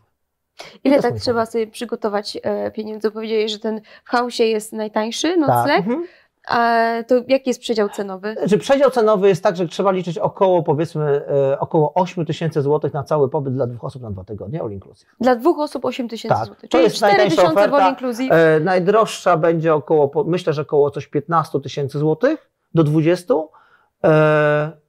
Ile 0.84 1.01
tak 1.01 1.16
trzeba 1.16 1.45
sobie 1.45 1.68
przygotować 1.68 2.38
e, 2.43 2.72
pieniędzy? 2.72 3.12
Powiedzieli, 3.12 3.49
że 3.49 3.60
ten 3.60 3.82
w 4.04 4.10
chaosie 4.10 4.43
jest 4.43 4.74
najtańszy 4.74 5.30
Tak. 5.30 5.39
nocleg. 5.39 5.78
Mhm. 5.78 6.06
A 6.48 6.88
to 7.08 7.16
jaki 7.28 7.50
jest 7.50 7.60
przedział 7.60 7.89
cenowy? 7.89 8.36
Znaczy 8.39 8.58
przedział 8.58 8.91
cenowy 8.91 9.28
jest 9.28 9.44
tak, 9.44 9.56
że 9.56 9.68
trzeba 9.68 9.91
liczyć 9.91 10.18
około 10.18 10.64
powiedzmy 10.64 11.26
e, 11.52 11.60
około 11.60 11.94
8 11.94 12.26
tysięcy 12.26 12.62
złotych 12.62 12.94
na 12.94 13.04
cały 13.04 13.30
pobyt 13.30 13.54
dla 13.54 13.68
dwóch 13.68 13.84
osób 13.84 14.02
na 14.02 14.12
dwa 14.12 14.24
tygodnie, 14.24 14.62
all 14.62 14.72
inclusive. 14.72 15.16
Dla 15.20 15.36
dwóch 15.36 15.60
osób 15.60 15.86
8 15.86 16.10
tysięcy 16.10 16.36
Tak, 16.38 16.46
złotych. 16.46 16.70
to 16.70 16.78
Czyli 16.78 16.84
jest 16.84 16.96
4 16.96 17.14
najtańsza 17.18 17.41
tysiące 17.41 17.72
all 17.72 17.89
inclusive. 17.91 18.32
E, 18.32 18.60
najdroższa 18.60 19.38
będzie 19.38 19.74
około, 19.74 20.12
myślę, 20.26 20.54
że 20.54 20.62
około 20.62 20.91
coś 20.91 21.08
15 21.08 21.60
tysięcy 21.60 22.00
złotych 22.00 22.50
do 22.74 22.84
20. 22.84 23.34
E, 24.04 24.83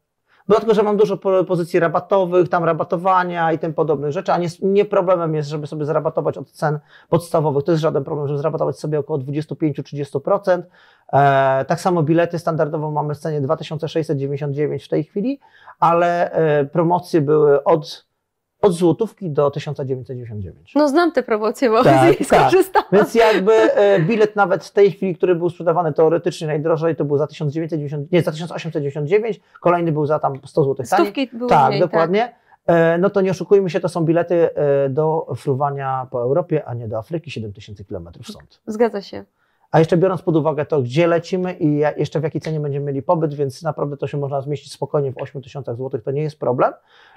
Dlatego, 0.49 0.75
że 0.75 0.83
mam 0.83 0.97
dużo 0.97 1.17
po- 1.17 1.45
pozycji 1.45 1.81
rabatowych, 1.81 2.49
tam 2.49 2.65
rabatowania 2.65 3.53
i 3.53 3.59
tym 3.59 3.75
podobnych 3.75 4.13
rzeczy, 4.13 4.33
a 4.33 4.39
nie, 4.39 4.49
nie 4.63 4.85
problemem 4.85 5.35
jest, 5.35 5.49
żeby 5.49 5.67
sobie 5.67 5.85
zrabatować 5.85 6.39
od 6.39 6.51
cen 6.51 6.79
podstawowych. 7.09 7.65
To 7.65 7.73
jest 7.73 7.83
żaden 7.83 8.05
problem, 8.05 8.29
żeby 8.29 8.39
zrabatować 8.39 8.79
sobie 8.79 8.99
około 8.99 9.19
25-30%. 9.19 10.63
E, 11.13 11.65
tak 11.65 11.81
samo 11.81 12.03
bilety 12.03 12.39
standardowo 12.39 12.91
mamy 12.91 13.15
w 13.15 13.19
cenie 13.19 13.41
2699 13.41 14.85
w 14.85 14.89
tej 14.89 15.05
chwili, 15.05 15.41
ale 15.81 16.33
e, 16.33 16.65
promocje 16.65 17.21
były 17.21 17.65
od, 17.65 18.07
od 18.65 18.73
złotówki 18.73 19.31
do 19.31 19.51
1999. 19.51 20.73
No 20.75 20.89
znam 20.89 21.13
te 21.13 21.23
promocje, 21.23 21.71
bo 21.71 21.85
Tak, 21.85 22.01
z 22.15 22.19
nich 22.21 22.29
tak. 22.29 22.41
skorzystałam. 22.41 22.89
Więc 22.93 23.15
jakby 23.15 23.53
e, 23.53 24.01
bilet 24.01 24.37
nawet 24.37 24.65
w 24.65 24.71
tej 24.73 24.91
chwili, 24.93 25.17
który 25.17 25.35
był 25.35 25.51
sprzedawany 25.51 25.93
teoretycznie 25.93 26.47
najdrożej, 26.47 26.97
to 26.97 27.05
był 27.05 27.19
za 27.19 27.27
1990, 27.27 28.13
nie, 28.13 28.23
za 28.23 28.31
1899, 28.33 29.41
kolejny 29.61 29.93
był 29.93 30.07
za 30.07 30.19
tam 30.19 30.33
100 30.47 30.65
zł 30.65 30.75
taniej. 30.75 31.07
Stówki 31.07 31.37
były 31.37 31.51
Tak, 31.51 31.69
mniej, 31.69 31.81
dokładnie. 31.81 32.35
E, 32.67 32.99
No 32.99 33.11
to 33.11 33.21
nie 33.21 33.31
oszukujmy 33.31 33.71
się, 33.71 33.81
to 33.81 33.89
są 33.89 34.05
bilety 34.05 34.55
e, 34.55 34.89
do 34.89 35.27
fruwania 35.37 36.07
po 36.11 36.23
Europie, 36.23 36.65
a 36.65 36.75
nie 36.75 36.89
do 36.89 36.99
Afryki, 36.99 37.31
7000 37.31 37.85
km 37.85 38.09
stąd. 38.23 38.61
Zgadza 38.67 39.03
się. 39.03 39.25
A 39.75 39.79
jeszcze 39.79 39.97
biorąc 39.97 40.23
pod 40.23 40.37
uwagę 40.37 40.67
to, 40.67 40.83
gdzie 40.83 41.07
lecimy 41.07 41.53
i 41.53 41.77
jeszcze 41.97 42.21
w 42.21 42.23
jakiej 42.23 42.41
cenie 42.41 42.61
będziemy 42.61 42.87
mieli 42.87 43.03
pobyt, 43.03 43.35
więc 43.35 43.63
naprawdę 43.63 43.97
to 43.97 44.07
się 44.07 44.19
można 44.19 44.41
zmieścić 44.41 44.73
spokojnie 44.73 45.13
w 45.13 45.19
8 45.19 45.43
tysiącach 45.43 45.77
złotych, 45.77 46.03
to 46.03 46.11
nie 46.11 46.23
jest 46.23 46.41
problem 46.41 46.73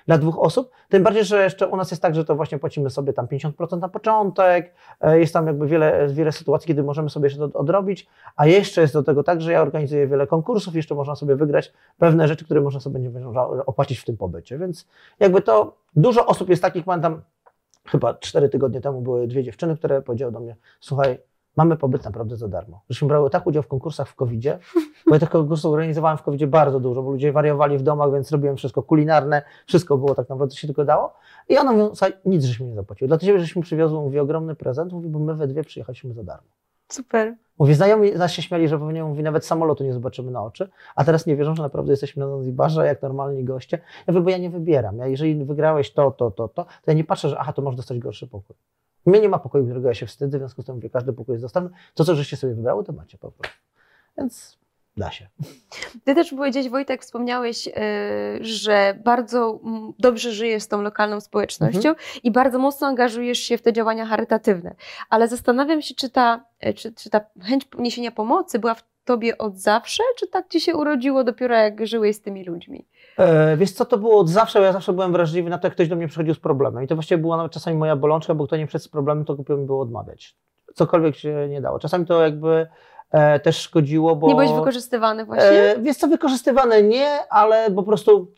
dla 0.08 0.18
dwóch 0.18 0.40
osób. 0.40 0.72
Tym 0.90 1.04
bardziej, 1.04 1.26
że 1.26 1.44
jeszcze 1.44 1.68
u 1.68 1.78
nas 1.78 1.92
jest 1.92 2.02
tak, 2.02 2.16
że 2.16 2.26
to 2.26 2.36
właśnie 2.36 2.60
płacimy 2.60 2.90
sobie 2.90 3.14
tam 3.14 3.28
50% 3.28 3.80
na 3.80 3.90
początek, 3.90 4.74
e, 5.02 5.20
jest 5.20 5.34
tam 5.34 5.48
jakby 5.48 5.68
wiele, 5.68 6.08
wiele 6.08 6.32
sytuacji, 6.32 6.68
kiedy 6.68 6.84
możemy 6.84 7.10
sobie 7.10 7.26
jeszcze 7.26 7.50
to 7.50 7.60
odrobić, 7.60 8.08
a 8.36 8.46
jeszcze 8.46 8.82
jest 8.82 8.94
do 8.94 9.04
tego 9.04 9.24
tak, 9.24 9.42
że 9.42 9.52
ja 9.52 9.62
organizuję 9.62 10.08
wiele 10.08 10.28
konkursów, 10.28 10.76
jeszcze 10.76 10.96
można 10.96 11.16
sobie 11.16 11.36
wygrać 11.36 11.74
pewne 11.98 12.28
rzeczy, 12.28 12.46
które 12.46 12.62
można 12.62 12.80
sobie 12.80 13.00
nie 13.00 13.12
opłacić 13.66 14.00
w 14.00 14.06
tym 14.06 14.18
pobycie, 14.18 14.58
więc 14.58 14.88
jakby 15.20 15.42
to 15.42 15.78
dużo 15.96 16.26
osób 16.26 16.50
jest 16.50 16.62
takich, 16.62 16.86
pamiętam, 16.86 17.22
chyba 17.86 18.14
4 18.14 18.50
tygodnie 18.50 18.82
temu 18.82 19.02
były 19.02 19.28
dwie 19.28 19.44
dziewczyny, 19.44 19.78
które 19.78 20.02
powiedziały 20.02 20.32
do 20.32 20.40
mnie, 20.40 20.56
słuchaj, 20.80 21.18
mamy 21.58 21.78
pobyt 21.78 22.06
naprawdę 22.06 22.36
za 22.36 22.48
darmo. 22.48 22.82
Żeśmy 22.90 23.08
brały 23.08 23.30
tak 23.30 23.48
udział 23.48 23.64
w 23.64 23.68
konkursach 23.68 24.10
w 24.10 24.16
COVID-zie, 24.16 24.60
bo 25.08 25.14
ja 25.14 25.20
tych 25.20 25.30
konkursów 25.30 25.74
organizowałem 25.74 26.18
w 26.18 26.22
COVID-zie 26.22 26.48
bardzo 26.48 26.80
dużo, 26.80 27.04
bo 27.04 27.12
ludzie 27.12 27.32
wariowali 27.32 27.78
w 27.78 27.82
domach, 27.82 28.14
więc 28.14 28.32
robiłem 28.32 28.58
wszystko 28.58 28.84
kulinarne, 28.84 29.42
wszystko 29.66 29.98
było 29.98 30.16
tak 30.16 30.30
naprawdę, 30.30 30.52
co 30.52 30.58
się 30.60 30.68
tylko 30.68 30.86
dało. 30.86 31.14
I 31.50 31.58
ona 31.58 31.72
mówi, 31.72 31.96
słuchaj, 31.96 32.14
nic 32.26 32.46
żeśmy 32.46 32.66
nie 32.66 32.76
zapłaciły. 32.76 33.08
Dla 33.08 33.18
ciebie 33.18 33.40
żeśmy 33.40 33.62
przywiozły, 33.62 34.00
mówi, 34.00 34.20
ogromny 34.20 34.56
prezent, 34.56 34.94
mówi, 34.94 35.10
bo 35.10 35.20
my 35.20 35.36
we 35.36 35.48
dwie 35.48 35.64
przyjechaliśmy 35.64 36.14
za 36.14 36.24
darmo. 36.24 36.48
Super. 36.88 37.36
Mówi, 37.60 37.74
znajomi 37.74 38.12
nas 38.12 38.32
się 38.32 38.42
śmiali, 38.42 38.68
że 38.68 38.80
pewnie 38.80 39.04
mówi, 39.04 39.24
nawet 39.24 39.46
samolotu 39.46 39.84
nie 39.84 39.94
zobaczymy 39.94 40.32
na 40.32 40.44
oczy, 40.44 40.70
a 40.96 41.04
teraz 41.04 41.26
nie 41.26 41.36
wierzą, 41.36 41.56
że 41.56 41.64
naprawdę 41.64 41.92
jesteśmy 41.92 42.26
na 42.26 42.30
Zanzibarze 42.30 42.86
jak 42.86 43.02
normalni 43.02 43.44
goście. 43.44 43.80
Ja 44.08 44.14
mówię, 44.14 44.24
bo 44.24 44.30
ja 44.30 44.38
nie 44.38 44.50
wybieram. 44.50 44.98
Ja, 44.98 45.08
jeżeli 45.08 45.46
wygrałeś 45.46 45.94
to, 45.94 46.12
to, 46.12 46.32
to, 46.32 46.48
to, 46.48 46.64
to 46.64 46.92
ja 46.92 46.94
nie 46.94 47.04
patrzę, 47.04 47.30
że 47.30 47.40
aha, 47.40 47.54
to 47.54 47.62
możesz 47.62 47.78
dostać 47.78 48.00
gorszy 48.00 48.28
pokój. 48.28 48.56
Mnie 49.08 49.20
nie 49.20 49.30
ma 49.30 49.40
pokoju, 49.40 49.66
którego 49.66 49.88
ja 49.88 49.94
się 49.94 50.06
wstydzę, 50.06 50.38
w 50.38 50.42
związku 50.42 50.62
z 50.62 50.66
tym 50.66 50.76
mówię, 50.76 50.90
każdy 50.90 51.14
pokój 51.14 51.34
jest 51.34 51.44
dostępny. 51.44 51.78
To, 51.94 52.06
co 52.06 52.16
żeście 52.16 52.38
sobie 52.38 52.54
wybrały, 52.54 52.84
to 52.84 52.94
macie 52.94 53.18
po 53.18 53.32
prostu. 53.32 53.58
Więc 54.18 54.58
da 54.98 55.12
się. 55.12 55.28
Ty 56.04 56.16
też 56.16 56.30
powiedziałeś, 56.30 56.70
Wojtek, 56.70 57.02
wspomniałeś, 57.02 57.66
yy, 57.66 57.74
że 58.42 59.00
bardzo 59.06 59.60
dobrze 60.00 60.32
żyjesz 60.32 60.64
z 60.64 60.68
tą 60.68 60.82
lokalną 60.82 61.22
społecznością 61.22 61.90
Mhm. 61.90 61.96
i 62.24 62.32
bardzo 62.32 62.60
mocno 62.60 62.88
angażujesz 62.88 63.40
się 63.40 63.58
w 63.58 63.62
te 63.62 63.74
działania 63.74 64.06
charytatywne. 64.06 64.76
Ale 65.10 65.28
zastanawiam 65.28 65.82
się, 65.82 65.96
czy 65.96 66.10
ta, 66.10 66.46
e, 66.60 66.74
czy, 66.74 66.94
czy 66.94 67.10
ta 67.10 67.22
chęć 67.42 67.68
niesienia 67.78 68.12
pomocy 68.12 68.60
była 68.60 68.74
w 68.76 68.84
tobie 69.06 69.38
od 69.38 69.58
zawsze, 69.58 70.04
czy 70.20 70.28
tak 70.28 70.48
ci 70.48 70.62
się 70.62 70.76
urodziło 70.76 71.24
dopiero 71.24 71.56
jak 71.56 71.88
żyłeś 71.88 72.16
z 72.16 72.22
tymi 72.22 72.46
ludźmi? 72.46 72.86
E, 73.18 73.58
wiesz 73.58 73.72
co, 73.72 73.86
to 73.86 73.98
było 73.98 74.20
od 74.20 74.30
zawsze, 74.30 74.62
ja 74.62 74.74
zawsze 74.74 74.94
byłem 74.94 75.12
wrażliwy 75.12 75.50
na 75.50 75.58
to, 75.58 75.68
jak 75.68 75.74
ktoś 75.74 75.88
do 75.88 75.96
mnie 75.96 76.08
przychodził 76.08 76.34
z 76.34 76.40
problemem. 76.40 76.84
I 76.84 76.88
to 76.88 76.96
właściwie 76.96 77.18
była 77.18 77.38
nawet 77.38 77.52
czasami 77.52 77.78
moja 77.78 77.96
bolączka, 77.96 78.36
bo 78.36 78.48
kto 78.48 78.58
nie 78.58 78.68
przyszedł 78.68 78.84
z 78.84 78.88
problemem, 78.88 79.26
to 79.26 79.36
głupio 79.36 79.58
mi 79.58 79.66
było 79.66 79.82
odmawiać. 79.82 80.36
Cokolwiek 80.76 81.16
się 81.16 81.48
nie 81.50 81.62
dało. 81.62 81.80
Czasami 81.80 82.06
to 82.06 82.22
jakby 82.22 82.68
e, 83.12 83.40
też 83.40 83.58
szkodziło, 83.58 84.16
bo... 84.16 84.28
Nie 84.28 84.34
byłeś 84.34 84.52
wykorzystywany 84.52 85.26
właśnie? 85.26 85.50
E, 85.50 85.80
wiesz 85.80 85.98
co, 85.98 86.08
wykorzystywane 86.08 86.84
nie, 86.84 87.10
ale 87.30 87.72
po 87.72 87.84
prostu 87.84 88.32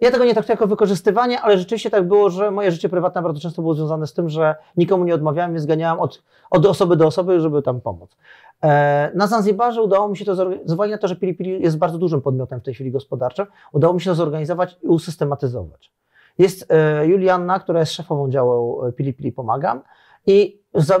ja 0.00 0.10
tego 0.10 0.24
nie 0.24 0.34
traktuję 0.34 0.54
jako 0.54 0.66
wykorzystywanie, 0.66 1.40
ale 1.40 1.58
rzeczywiście 1.58 1.90
tak 1.90 2.08
było, 2.08 2.30
że 2.30 2.50
moje 2.50 2.70
życie 2.70 2.88
prywatne 2.88 3.22
bardzo 3.22 3.40
często 3.40 3.62
było 3.62 3.74
związane 3.74 4.06
z 4.06 4.14
tym, 4.14 4.28
że 4.28 4.54
nikomu 4.76 5.04
nie 5.04 5.14
odmawiałem, 5.14 5.52
więc 5.52 5.62
zganiałem 5.62 6.00
od, 6.00 6.22
od 6.50 6.66
osoby 6.66 6.96
do 6.96 7.06
osoby, 7.06 7.40
żeby 7.40 7.62
tam 7.62 7.80
pomóc. 7.80 8.16
E, 8.62 9.10
Na 9.14 9.26
Zanzibarze 9.26 9.82
udało 9.82 10.08
mi 10.08 10.16
się 10.16 10.24
to 10.24 10.34
zorganizować, 10.34 10.90
na 10.90 10.98
to, 10.98 11.08
że 11.08 11.16
Pili 11.16 11.34
Pili 11.34 11.62
jest 11.62 11.78
bardzo 11.78 11.98
dużym 11.98 12.22
podmiotem 12.22 12.60
w 12.60 12.62
tej 12.62 12.74
chwili 12.74 12.90
gospodarczym, 12.90 13.46
udało 13.72 13.94
mi 13.94 14.00
się 14.00 14.10
to 14.10 14.14
zorganizować 14.14 14.78
i 14.82 14.86
usystematyzować. 14.86 15.92
Jest 16.38 16.72
e, 16.72 17.06
Julianna, 17.06 17.60
która 17.60 17.80
jest 17.80 17.92
szefową 17.92 18.30
działu 18.30 18.84
e, 18.84 18.92
Pili 18.92 19.14
Pili 19.14 19.32
Pomagam 19.32 19.80
i 20.26 20.60
za, 20.74 20.98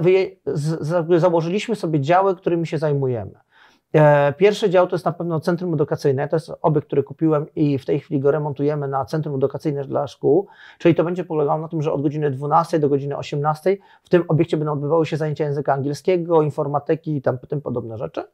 za, 0.80 1.04
założyliśmy 1.18 1.76
sobie 1.76 2.00
działy, 2.00 2.36
którymi 2.36 2.66
się 2.66 2.78
zajmujemy. 2.78 3.45
E, 3.94 4.32
Pierwszy 4.32 4.70
dział 4.70 4.86
to 4.86 4.94
jest 4.96 5.04
na 5.04 5.12
pewno 5.12 5.40
centrum 5.40 5.74
edukacyjne. 5.74 6.28
To 6.28 6.36
jest 6.36 6.52
obiekt, 6.62 6.86
który 6.86 7.02
kupiłem 7.02 7.46
i 7.54 7.78
w 7.78 7.84
tej 7.84 8.00
chwili 8.00 8.20
go 8.20 8.30
remontujemy 8.30 8.88
na 8.88 9.04
centrum 9.04 9.34
edukacyjne 9.34 9.84
dla 9.84 10.06
szkół. 10.06 10.46
Czyli 10.78 10.94
to 10.94 11.04
będzie 11.04 11.24
polegało 11.24 11.60
na 11.60 11.68
tym, 11.68 11.82
że 11.82 11.92
od 11.92 12.02
godziny 12.02 12.30
12 12.30 12.78
do 12.78 12.88
godziny 12.88 13.16
18 13.16 13.76
w 14.02 14.08
tym 14.08 14.24
obiekcie 14.28 14.56
będą 14.56 14.72
odbywały 14.72 15.06
się 15.06 15.16
zajęcia 15.16 15.44
języka 15.44 15.72
angielskiego, 15.72 16.42
informatyki 16.42 17.16
i 17.16 17.22
tam 17.22 17.38
tym 17.38 17.60
podobne 17.60 17.98
rzeczy. 17.98 18.24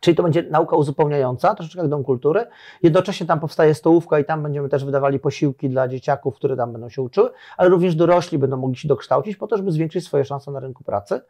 Czyli 0.00 0.16
to 0.16 0.22
będzie 0.22 0.42
nauka 0.42 0.76
uzupełniająca, 0.76 1.54
troszeczkę 1.54 1.80
jak 1.80 1.90
dom 1.90 2.04
kultury. 2.04 2.46
Jednocześnie 2.82 3.26
tam 3.26 3.40
powstaje 3.40 3.74
stołówka 3.74 4.18
i 4.18 4.24
tam 4.24 4.42
będziemy 4.42 4.68
też 4.68 4.84
wydawali 4.84 5.18
posiłki 5.18 5.68
dla 5.68 5.88
dzieciaków, 5.88 6.36
które 6.36 6.56
tam 6.56 6.72
będą 6.72 6.88
się 6.88 7.02
uczyły, 7.02 7.30
ale 7.56 7.68
również 7.68 7.94
dorośli 7.94 8.38
będą 8.38 8.56
mogli 8.56 8.76
się 8.76 8.88
dokształcić 8.88 9.36
po 9.36 9.46
to, 9.46 9.56
żeby 9.56 9.72
zwiększyć 9.72 10.04
swoje 10.04 10.24
szanse 10.24 10.50
na 10.50 10.60
rynku 10.60 10.84
pracy. 10.84 11.20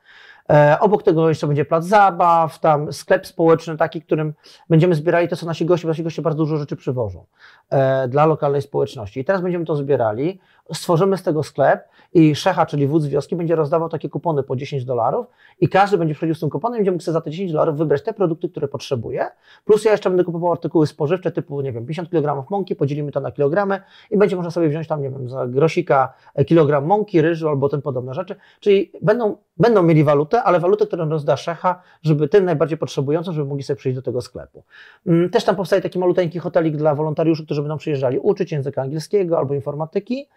E, 0.51 0.77
obok 0.81 1.03
tego 1.03 1.29
jeszcze 1.29 1.47
będzie 1.47 1.65
plac 1.65 1.85
zabaw, 1.85 2.59
tam 2.59 2.93
sklep 2.93 3.27
społeczny 3.27 3.77
taki, 3.77 4.03
którym 4.03 4.35
będziemy 4.71 4.95
zbierali 4.95 5.29
to, 5.29 5.37
co 5.37 5.47
nasi 5.47 5.67
goście, 5.67 5.87
bo 5.87 5.91
nasi 5.91 6.03
goście 6.03 6.23
bardzo 6.23 6.39
dużo 6.39 6.57
rzeczy 6.57 6.77
przywożą 6.77 7.25
e, 7.71 8.09
dla 8.09 8.27
lokalnej 8.27 8.63
społeczności. 8.63 9.21
I 9.21 9.25
teraz 9.25 9.43
będziemy 9.43 9.65
to 9.65 9.77
zbierali, 9.77 10.41
stworzymy 10.75 11.17
z 11.17 11.23
tego 11.23 11.43
sklep 11.43 11.89
i 12.15 12.35
szecha, 12.35 12.67
czyli 12.67 12.87
wódz 12.87 13.07
wioski, 13.07 13.37
będzie 13.37 13.57
rozdawał 13.57 13.89
takie 13.89 14.09
kupony 14.09 14.43
po 14.43 14.57
10 14.57 14.85
dolarów 14.85 15.27
i 15.61 15.69
każdy 15.69 15.99
będzie 15.99 16.15
przychodził 16.15 16.35
z 16.35 16.41
tym 16.41 16.51
kuponem 16.51 16.77
i 16.77 16.79
będzie 16.79 16.91
mógł 16.91 17.03
sobie 17.03 17.13
za 17.13 17.21
te 17.21 17.31
10 17.31 17.53
dolarów 17.53 17.77
wybrać 17.77 18.03
te 18.03 18.13
produkty, 18.13 18.49
które 18.49 18.69
potrzebuje. 18.69 19.27
Plus 19.65 19.85
ja 19.85 19.93
jeszcze 19.93 20.11
będę 20.11 20.25
kupował 20.25 20.53
artykuły 20.53 20.87
spożywcze 20.87 21.31
typu, 21.31 21.61
nie 21.61 21.73
wiem, 21.73 21.87
50 21.87 22.11
kg 22.11 22.51
mąki, 22.51 22.77
podzielimy 22.77 23.13
to 23.13 23.21
na 23.21 23.33
kilogramy 23.33 23.81
i 24.11 24.19
będzie 24.19 24.37
można 24.37 24.51
sobie 24.51 24.69
wziąć 24.69 24.89
tam, 24.89 25.03
nie 25.03 25.11
wiem, 25.11 25.29
za 25.29 25.47
grosika 25.47 26.13
e, 26.35 26.45
kilogram 26.45 26.87
mąki, 26.87 27.23
ryżu 27.23 27.49
albo 27.49 27.69
tym 27.69 27.83
podobne 27.83 28.15
rzeczy. 28.15 28.37
Czyli 28.61 28.93
będą, 29.03 29.37
będą 29.61 29.83
mieli 29.83 30.05
walutę, 30.05 30.43
ale 30.43 30.61
walutę, 30.61 30.87
którą 30.87 31.09
rozda 31.09 31.37
szecha, 31.37 31.83
żeby 32.03 32.29
tym 32.29 32.45
najbardziej 32.45 32.79
potrzebującym, 32.79 33.35
żeby 33.35 33.49
mogli 33.49 33.63
sobie 33.63 33.77
przyjść 33.77 33.97
do 33.97 34.03
tego 34.03 34.21
sklepu. 34.21 34.63
Mm, 35.07 35.31
Też 35.31 35.45
tam 35.45 35.57
powstaje 35.57 35.83
taki 35.83 35.99
maluteńki 35.99 36.39
hotelik 36.39 36.77
dla 36.77 36.95
wolontariuszy, 36.95 37.45
którzy 37.45 37.63
będą 37.63 37.77
przyjeżdżali 37.77 38.19
uczyć 38.19 38.53
języka 38.53 38.83
angielskiego 38.83 39.39
albo 39.39 39.55
informatyki. 39.55 40.29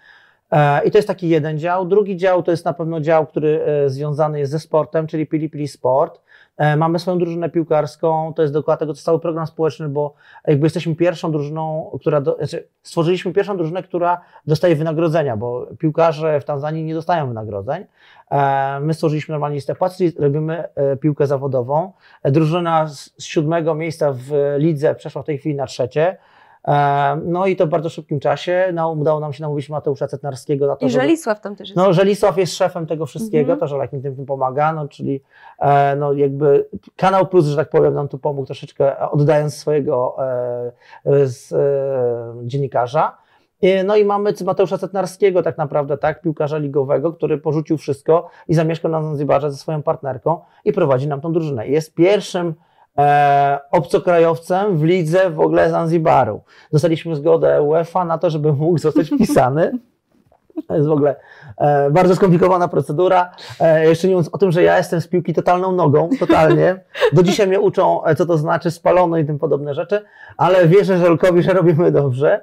E, 0.51 0.85
I 0.85 0.91
to 0.91 0.97
jest 0.97 1.07
taki 1.07 1.29
jeden 1.29 1.59
dział. 1.59 1.85
Drugi 1.85 2.17
dział 2.17 2.43
to 2.43 2.51
jest 2.51 2.65
na 2.65 2.73
pewno 2.73 3.01
dział, 3.01 3.27
który 3.27 3.61
e, 3.65 3.89
związany 3.89 4.39
jest 4.39 4.51
ze 4.51 4.59
sportem, 4.59 5.07
czyli 5.07 5.27
Pili 5.27 5.49
Pili 5.49 5.67
Sport. 5.67 6.21
E, 6.57 6.77
mamy 6.77 6.99
swoją 6.99 7.17
drużynę 7.17 7.49
piłkarską, 7.49 8.33
to 8.35 8.41
jest 8.41 8.53
dokładnie 8.53 8.79
tego, 8.79 8.91
jest 8.91 9.03
cały 9.03 9.19
program 9.19 9.47
społeczny, 9.47 9.89
bo 9.89 10.13
jakby 10.47 10.65
jesteśmy 10.65 10.95
pierwszą 10.95 11.31
drużyną, 11.31 11.91
która, 11.99 12.21
do, 12.21 12.37
znaczy 12.37 12.67
stworzyliśmy 12.83 13.33
pierwszą 13.33 13.57
drużynę, 13.57 13.83
która 13.83 14.21
dostaje 14.47 14.75
wynagrodzenia, 14.75 15.37
bo 15.37 15.67
piłkarze 15.79 16.39
w 16.39 16.45
Tanzanii 16.45 16.83
nie 16.83 16.93
dostają 16.93 17.27
wynagrodzeń. 17.27 17.85
My 18.81 18.93
stworzyliśmy 18.93 19.33
normalnie 19.33 19.55
listę 19.55 19.75
płac, 19.75 19.99
robimy 20.19 20.63
piłkę 21.01 21.27
zawodową. 21.27 21.91
Drużyna 22.23 22.87
z 22.87 23.23
siódmego 23.23 23.75
miejsca 23.75 24.13
w 24.13 24.55
lidze 24.57 24.95
przeszła 24.95 25.21
w 25.23 25.25
tej 25.25 25.37
chwili 25.37 25.55
na 25.55 25.65
trzecie. 25.65 26.17
No 27.25 27.45
i 27.47 27.55
to 27.55 27.65
w 27.67 27.69
bardzo 27.69 27.89
szybkim 27.89 28.19
czasie 28.19 28.69
no, 28.73 28.91
udało 28.91 29.19
nam 29.19 29.33
się 29.33 29.41
namówić 29.41 29.69
Mateusza 29.69 30.07
Cetnarskiego 30.07 30.67
na 30.67 30.75
to, 30.75 30.85
I 30.85 30.89
Żelisław 30.89 31.41
tam 31.41 31.55
też 31.55 31.69
jest. 31.69 31.77
No 31.77 31.93
Żelisław 31.93 32.37
jest 32.37 32.55
szefem 32.55 32.87
tego 32.87 33.05
wszystkiego, 33.05 33.41
Mhm. 33.41 33.59
to 33.59 33.67
Żelak 33.67 33.93
mi 33.93 34.01
tym 34.01 34.25
pomaga, 34.25 34.73
no 34.73 34.87
czyli 34.87 35.21
e, 35.59 35.95
no 35.95 36.13
jakby 36.13 36.67
Kanał 36.95 37.27
Plus, 37.27 37.45
że 37.45 37.55
tak 37.55 37.69
powiem, 37.69 37.93
nam 37.93 38.07
tu 38.07 38.17
pomógł 38.19 38.45
troszeczkę 38.45 38.99
e, 39.01 39.09
oddając 39.09 39.53
swojego 39.53 40.15
e, 40.19 40.71
e, 41.05 41.27
z, 41.27 41.51
e, 41.53 42.47
dziennikarza. 42.47 43.17
E, 43.61 43.83
No 43.83 43.95
i 43.95 44.05
mamy 44.05 44.33
Mateusza 44.45 44.77
Cetnarskiego 44.77 45.43
tak 45.43 45.57
naprawdę, 45.57 45.97
tak, 45.97 46.21
piłkarza 46.21 46.57
ligowego, 46.57 47.13
który 47.13 47.37
porzucił 47.37 47.77
wszystko 47.77 48.29
i 48.47 48.53
zamieszkał 48.53 48.91
na 48.91 49.03
Zanzibarze 49.03 49.51
ze 49.51 49.57
swoją 49.57 49.83
partnerką 49.83 50.39
i 50.65 50.73
prowadzi 50.73 51.07
nam 51.07 51.21
tą 51.21 51.33
drużynę. 51.33 51.67
Jest 51.67 51.93
pierwszym 51.93 52.53
e, 52.97 53.59
obcokrajowcem 53.71 54.77
w 54.77 54.83
lidze 54.83 55.29
w 55.29 55.39
ogóle 55.39 55.69
Zanzibaru. 55.69 56.41
Dostaliśmy 56.71 57.15
zgodę 57.15 57.61
UEFA 57.61 58.05
na 58.05 58.17
to, 58.17 58.29
żeby 58.29 58.53
mógł 58.53 58.77
zostać 58.77 59.07
wpisany. 59.07 59.71
To 60.67 60.75
jest 60.75 60.87
w 60.87 60.91
ogóle 60.91 61.15
e, 61.57 61.91
bardzo 61.91 62.15
skomplikowana 62.15 62.67
procedura. 62.67 63.31
E, 63.59 63.85
jeszcze 63.85 64.07
nie 64.07 64.13
mówiąc 64.13 64.29
o 64.33 64.37
tym, 64.37 64.51
że 64.51 64.63
ja 64.63 64.77
jestem 64.77 65.01
z 65.01 65.07
piłki 65.07 65.33
totalną 65.33 65.71
nogą, 65.71 66.09
totalnie. 66.19 66.79
Do 67.13 67.23
dzisiaj 67.23 67.47
mnie 67.47 67.59
uczą, 67.59 68.05
e, 68.05 68.15
co 68.15 68.25
to 68.25 68.37
znaczy 68.37 68.71
spalono 68.71 69.17
i 69.17 69.25
tym 69.25 69.39
podobne 69.39 69.73
rzeczy, 69.73 70.01
ale 70.37 70.67
wierzę 70.67 70.97
Żelkowi, 70.97 71.43
że 71.43 71.53
robimy 71.53 71.91
dobrze. 71.91 72.41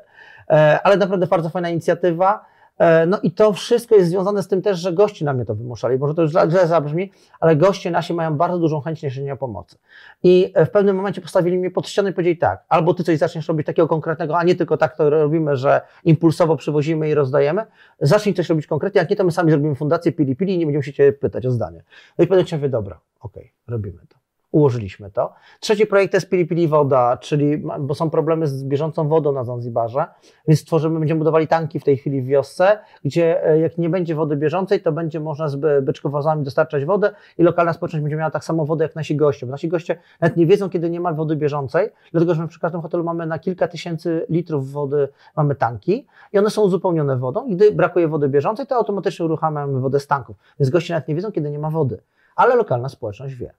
E, 0.50 0.78
ale 0.84 0.96
naprawdę 0.96 1.26
bardzo 1.26 1.48
fajna 1.48 1.68
inicjatywa. 1.68 2.44
E, 2.80 3.06
No 3.06 3.18
i 3.22 3.30
to 3.30 3.52
wszystko 3.52 3.94
jest 3.94 4.10
związane 4.10 4.42
z 4.42 4.48
tym 4.48 4.62
też, 4.62 4.78
że 4.78 4.92
gości 4.92 5.24
na 5.24 5.32
mnie 5.32 5.44
to 5.44 5.54
wymuszali. 5.54 5.98
Może 5.98 6.14
to 6.14 6.22
już 6.22 6.30
źle 6.30 6.66
zabrzmi, 6.66 7.12
ale 7.40 7.56
goście 7.56 7.90
nasi 7.90 8.14
mają 8.14 8.36
bardzo 8.36 8.58
dużą 8.58 8.80
chęć 8.80 9.02
niesienia 9.02 9.36
pomocy. 9.36 9.78
I 10.22 10.52
e, 10.54 10.66
w 10.66 10.70
pewnym 10.70 10.96
momencie 10.96 11.20
postawili 11.20 11.58
mnie 11.58 11.70
pod 11.70 11.88
ścianę 11.88 12.10
i 12.10 12.12
powiedzieli 12.12 12.36
tak, 12.36 12.64
albo 12.68 12.94
ty 12.94 13.04
coś 13.04 13.18
zaczniesz 13.18 13.48
robić 13.48 13.66
takiego 13.66 13.88
konkretnego, 13.88 14.38
a 14.38 14.44
nie 14.44 14.54
tylko 14.54 14.76
tak 14.76 14.96
to 14.96 15.10
robimy, 15.10 15.56
że 15.56 15.80
impulsowo 16.04 16.56
przywozimy 16.56 17.08
i 17.08 17.14
rozdajemy. 17.14 17.66
Zacznij 18.00 18.34
coś 18.34 18.48
robić 18.48 18.66
konkretnie, 18.66 18.98
jak 18.98 19.10
nie, 19.10 19.16
to 19.16 19.24
my 19.24 19.30
sami 19.30 19.50
zrobimy 19.50 19.74
fundację 19.74 20.12
Pili 20.12 20.36
Pili 20.36 20.54
i 20.54 20.58
nie 20.58 20.66
będziemy 20.66 20.82
się 20.82 20.92
ciebie 20.92 21.12
pytać 21.12 21.46
o 21.46 21.50
zdanie. 21.50 21.82
No 22.18 22.24
i 22.24 22.28
mówię, 22.52 22.68
dobra, 22.68 23.00
okej, 23.20 23.52
robimy 23.68 23.98
to. 24.08 24.19
Ułożyliśmy 24.52 25.10
to. 25.10 25.32
Trzeci 25.60 25.86
projekt 25.86 26.12
to 26.12 26.16
jest 26.16 26.28
Pili 26.28 26.46
Pili 26.46 26.68
Woda, 26.68 27.16
czyli, 27.16 27.62
bo 27.80 27.94
są 27.94 28.10
problemy 28.10 28.46
z 28.46 28.64
bieżącą 28.64 29.08
wodą 29.08 29.32
na 29.32 29.44
Zanzibarze, 29.44 30.06
więc 30.48 30.64
tworzymy, 30.64 30.98
będziemy 30.98 31.18
budowali 31.18 31.48
tanki 31.48 31.80
w 31.80 31.84
tej 31.84 31.96
chwili 31.96 32.22
w 32.22 32.26
wiosce, 32.26 32.78
gdzie 33.04 33.46
e, 33.46 33.60
jak 33.60 33.78
nie 33.78 33.88
będzie 33.88 34.14
wody 34.14 34.36
bieżącej, 34.36 34.82
to 34.82 34.92
będzie 34.92 35.20
można 35.20 35.48
z 35.48 35.56
be- 35.56 35.82
beczkowozami 35.82 36.44
dostarczać 36.44 36.84
wodę 36.84 37.10
i 37.38 37.42
lokalna 37.42 37.72
społeczność 37.72 38.02
będzie 38.02 38.16
miała 38.16 38.30
tak 38.30 38.44
samo 38.44 38.66
wodę 38.66 38.84
jak 38.84 38.96
nasi 38.96 39.16
goście, 39.16 39.46
bo 39.46 39.52
nasi 39.52 39.68
goście 39.68 39.98
nawet 40.20 40.36
nie 40.36 40.46
wiedzą, 40.46 40.70
kiedy 40.70 40.90
nie 40.90 41.00
ma 41.00 41.12
wody 41.12 41.36
bieżącej, 41.36 41.88
dlatego 42.12 42.34
że 42.34 42.42
my 42.42 42.48
przy 42.48 42.60
każdym 42.60 42.80
hotelu 42.80 43.04
mamy 43.04 43.26
na 43.26 43.38
kilka 43.38 43.68
tysięcy 43.68 44.26
litrów 44.28 44.72
wody, 44.72 45.08
mamy 45.36 45.54
tanki 45.54 46.06
i 46.32 46.38
one 46.38 46.50
są 46.50 46.62
uzupełnione 46.62 47.16
wodą 47.16 47.46
i 47.46 47.56
gdy 47.56 47.72
brakuje 47.72 48.08
wody 48.08 48.28
bieżącej, 48.28 48.66
to 48.66 48.76
automatycznie 48.76 49.24
uruchamiamy 49.24 49.80
wodę 49.80 50.00
z 50.00 50.06
tanków, 50.06 50.36
więc 50.60 50.70
goście 50.70 50.94
nawet 50.94 51.08
nie 51.08 51.14
wiedzą, 51.14 51.32
kiedy 51.32 51.50
nie 51.50 51.58
ma 51.58 51.70
wody, 51.70 52.00
ale 52.36 52.56
lokalna 52.56 52.88
społeczność 52.88 53.34
wie. 53.34 53.52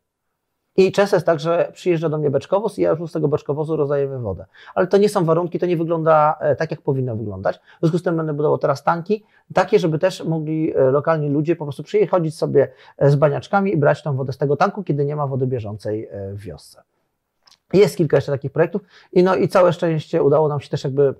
I 0.77 0.91
często 0.91 1.15
jest 1.15 1.25
tak, 1.25 1.39
że 1.39 1.71
przyjeżdża 1.73 2.09
do 2.09 2.17
mnie 2.17 2.29
beczkowóz 2.29 2.79
i 2.79 2.81
ja 2.81 2.89
już 2.89 3.09
z 3.09 3.13
tego 3.13 3.27
beczkowozu 3.27 3.75
rozdajemy 3.75 4.19
wodę. 4.19 4.45
Ale 4.75 4.87
to 4.87 4.97
nie 4.97 5.09
są 5.09 5.25
warunki, 5.25 5.59
to 5.59 5.65
nie 5.65 5.77
wygląda 5.77 6.37
e, 6.39 6.55
tak, 6.55 6.71
jak 6.71 6.81
powinno 6.81 7.15
wyglądać. 7.15 7.57
W 7.57 7.79
związku 7.79 7.97
z 7.97 8.03
tym 8.03 8.17
będę 8.17 8.33
budował 8.33 8.57
teraz 8.57 8.83
tanki, 8.83 9.23
takie, 9.53 9.79
żeby 9.79 9.99
też 9.99 10.23
mogli 10.23 10.75
e, 10.75 10.91
lokalni 10.91 11.29
ludzie 11.29 11.55
po 11.55 11.65
prostu 11.65 11.83
przychodzić 11.83 12.37
sobie 12.37 12.71
e, 12.97 13.09
z 13.09 13.15
baniaczkami 13.15 13.73
i 13.73 13.77
brać 13.77 14.03
tą 14.03 14.15
wodę 14.15 14.33
z 14.33 14.37
tego 14.37 14.55
tanku, 14.55 14.83
kiedy 14.83 15.05
nie 15.05 15.15
ma 15.15 15.27
wody 15.27 15.47
bieżącej 15.47 16.09
w 16.33 16.41
wiosce. 16.41 16.81
Jest 17.73 17.97
kilka 17.97 18.17
jeszcze 18.17 18.31
takich 18.31 18.51
projektów 18.51 18.81
i, 19.13 19.23
no, 19.23 19.35
i 19.35 19.47
całe 19.47 19.73
szczęście 19.73 20.23
udało 20.23 20.47
nam 20.47 20.59
się 20.59 20.69
też 20.69 20.83
jakby 20.83 21.13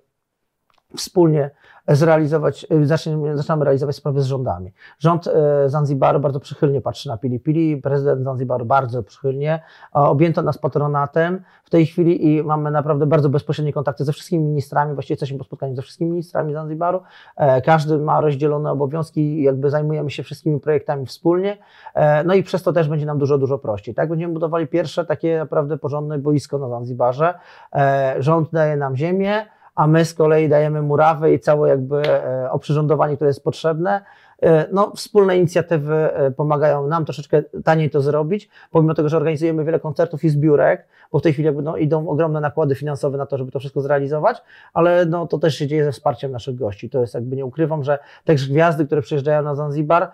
wspólnie 0.96 1.50
zrealizować, 1.88 2.68
y, 2.72 2.86
zaczniemy, 2.86 3.38
zaczynamy 3.38 3.66
realizować 3.66 3.96
sprawy 3.96 4.22
z 4.22 4.26
rządami. 4.26 4.74
Rząd 5.00 5.28
e, 5.28 5.70
Zanzibaru 5.70 6.20
bardzo 6.20 6.40
przychylnie 6.40 6.82
patrzy 6.82 7.10
na 7.10 7.18
Pili 7.18 7.40
Pili, 7.40 7.78
prezydent 7.78 8.24
Zanzibaru 8.24 8.66
bardzo 8.66 9.04
przychylnie, 9.04 9.62
objęto 9.94 10.42
nas 10.42 10.58
patronatem 10.58 11.42
w 11.64 11.70
tej 11.70 11.86
chwili 11.86 12.28
i 12.28 12.44
mamy 12.44 12.72
naprawdę 12.72 13.06
bardzo 13.06 13.30
bezpośrednie 13.30 13.74
kontakty 13.74 14.06
ze 14.06 14.14
wszystkimi 14.14 14.44
ministrami, 14.44 14.94
właściwie 14.94 15.14
jesteśmy 15.14 15.38
po 15.38 15.44
spotkaniu 15.44 15.76
ze 15.76 15.82
wszystkimi 15.82 16.12
ministrami 16.12 16.54
Zanzibaru, 16.54 17.02
E, 17.36 17.62
każdy 17.62 17.98
ma 17.98 18.22
rozdzielone 18.22 18.72
obowiązki 18.72 19.22
i 19.22 19.44
jakby 19.44 19.70
zajmujemy 19.70 20.12
się 20.12 20.24
wszystkimi 20.24 20.60
projektami 20.60 21.06
wspólnie, 21.06 21.58
E, 21.94 22.24
no 22.24 22.34
i 22.34 22.44
przez 22.44 22.64
to 22.64 22.74
też 22.74 22.90
będzie 22.90 23.06
nam 23.06 23.18
dużo, 23.18 23.38
dużo 23.38 23.58
prościej. 23.58 23.96
Tak, 23.96 24.10
będziemy 24.10 24.34
budowali 24.34 24.68
pierwsze 24.68 25.06
takie 25.06 25.38
naprawdę 25.38 25.78
porządne 25.78 26.18
boisko 26.18 26.58
na 26.58 26.70
Zanzibarze, 26.70 27.34
E, 27.76 28.16
rząd 28.20 28.50
daje 28.52 28.78
nam 28.78 28.96
ziemię, 28.96 29.46
a 29.76 29.88
my 29.88 30.06
z 30.06 30.14
kolei 30.14 30.50
dajemy 30.50 30.82
murawę 30.82 31.34
i 31.34 31.40
całe 31.40 31.70
jakby 31.70 32.02
e, 32.10 32.52
oprzyrządowanie, 32.52 33.16
które 33.16 33.30
jest 33.30 33.44
potrzebne. 33.44 34.02
E, 34.42 34.68
No, 34.72 34.92
wspólne 34.96 35.38
inicjatywy 35.38 35.96
e, 35.96 36.32
pomagają 36.32 36.88
nam 36.88 37.06
troszeczkę 37.06 37.44
taniej 37.64 37.90
to 37.90 38.02
zrobić, 38.02 38.50
pomimo 38.72 38.94
tego, 38.94 39.10
że 39.10 39.18
organizujemy 39.18 39.64
wiele 39.64 39.80
koncertów 39.80 40.24
i 40.24 40.30
zbiórek, 40.30 40.88
bo 41.12 41.20
w 41.20 41.22
tej 41.22 41.34
chwili 41.34 41.50
no, 41.64 41.78
idą 41.78 42.08
ogromne 42.08 42.42
nakłady 42.42 42.76
finansowe 42.76 43.18
na 43.18 43.26
to, 43.26 43.38
żeby 43.38 43.52
to 43.52 43.60
wszystko 43.60 43.82
zrealizować, 43.82 44.44
ale 44.74 45.06
no, 45.06 45.28
to 45.28 45.38
też 45.38 45.56
się 45.56 45.68
dzieje 45.68 45.84
ze 45.84 45.92
wsparciem 45.92 46.32
naszych 46.32 46.56
gości. 46.56 46.90
To 46.90 47.02
jest 47.02 47.14
jakby, 47.14 47.36
nie 47.36 47.46
ukrywam, 47.46 47.84
że 47.84 48.00
też 48.26 48.50
gwiazdy, 48.50 48.86
które 48.86 49.02
przyjeżdżają 49.02 49.42
na 49.42 49.56
Zanzibar, 49.56 50.12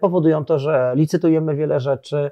powodują 0.00 0.44
to, 0.44 0.58
że 0.58 0.92
licytujemy 0.94 1.54
wiele 1.54 1.80
rzeczy, 1.80 2.30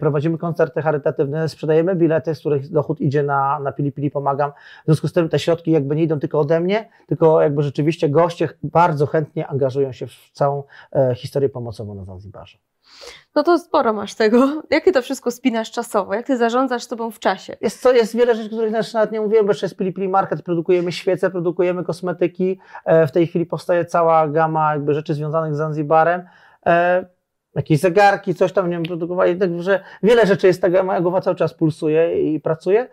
prowadzimy 0.00 0.38
koncerty 0.38 0.82
charytatywne, 0.82 1.48
sprzedajemy 1.48 1.96
bilety, 1.96 2.34
z 2.34 2.40
których 2.40 2.70
dochód 2.70 3.00
idzie 3.00 3.22
na, 3.22 3.60
na 3.60 3.72
Pili 3.72 3.92
Pili 3.92 4.10
Pomagam. 4.10 4.50
W 4.82 4.84
związku 4.84 5.08
z 5.08 5.12
tym 5.12 5.28
te 5.28 5.38
środki 5.38 5.70
jakby 5.70 5.96
nie 5.96 6.02
idą 6.02 6.20
tylko 6.20 6.40
ode 6.40 6.60
mnie, 6.60 6.88
tylko 7.06 7.40
jakby 7.40 7.62
rzeczywiście 7.62 8.08
goście 8.08 8.48
bardzo 8.62 9.06
chętnie 9.06 9.46
angażują 9.46 9.92
się 9.92 10.06
w 10.06 10.30
całą 10.32 10.62
e, 10.92 11.14
historię 11.14 11.48
pomocową 11.48 11.94
na 11.94 12.04
Zanzibarze. 12.04 12.58
No 13.34 13.42
to 13.42 13.58
sporo 13.58 13.92
masz 13.92 14.14
tego. 14.14 14.62
Jak 14.70 14.84
ty 14.84 14.92
to 14.92 15.02
wszystko 15.02 15.30
spinasz 15.30 15.70
czasowo? 15.70 16.14
Jak 16.14 16.26
ty 16.26 16.36
zarządzasz 16.36 16.84
sobą 16.84 17.10
w 17.10 17.18
czasie? 17.18 17.56
Jest, 17.60 17.82
co, 17.82 17.92
jest 17.92 18.16
wiele 18.16 18.34
rzeczy, 18.34 18.48
których 18.48 18.72
nawet 18.94 19.12
nie 19.12 19.20
mówiłem, 19.20 19.46
bo 19.46 19.50
jeszcze 19.50 19.66
jest 19.66 19.76
Pili 19.76 19.92
Pili 19.92 20.08
Market, 20.08 20.42
produkujemy 20.42 20.92
świece, 20.92 21.30
produkujemy 21.30 21.84
kosmetyki, 21.84 22.58
e, 22.84 23.06
w 23.06 23.12
tej 23.12 23.26
chwili 23.26 23.46
powstaje 23.46 23.84
cała 23.84 24.28
gama 24.28 24.72
jakby 24.72 24.94
rzeczy 24.94 25.14
związanych 25.14 25.54
z 25.54 25.58
Zanzibarem, 25.58 26.22
e, 26.66 27.06
jakieś 27.54 27.80
zegarki, 27.80 28.34
coś 28.34 28.52
tam, 28.52 28.70
nie 28.70 28.76
wiem, 28.76 28.82
produkowali, 28.82 29.38
także 29.38 29.80
wiele 30.02 30.26
rzeczy 30.26 30.46
jest, 30.46 30.62
taka 30.62 30.82
moja 30.82 31.00
głowa 31.00 31.20
cały 31.20 31.36
czas 31.36 31.54
pulsuje 31.54 32.34
i 32.34 32.40
pracuje. 32.40 32.88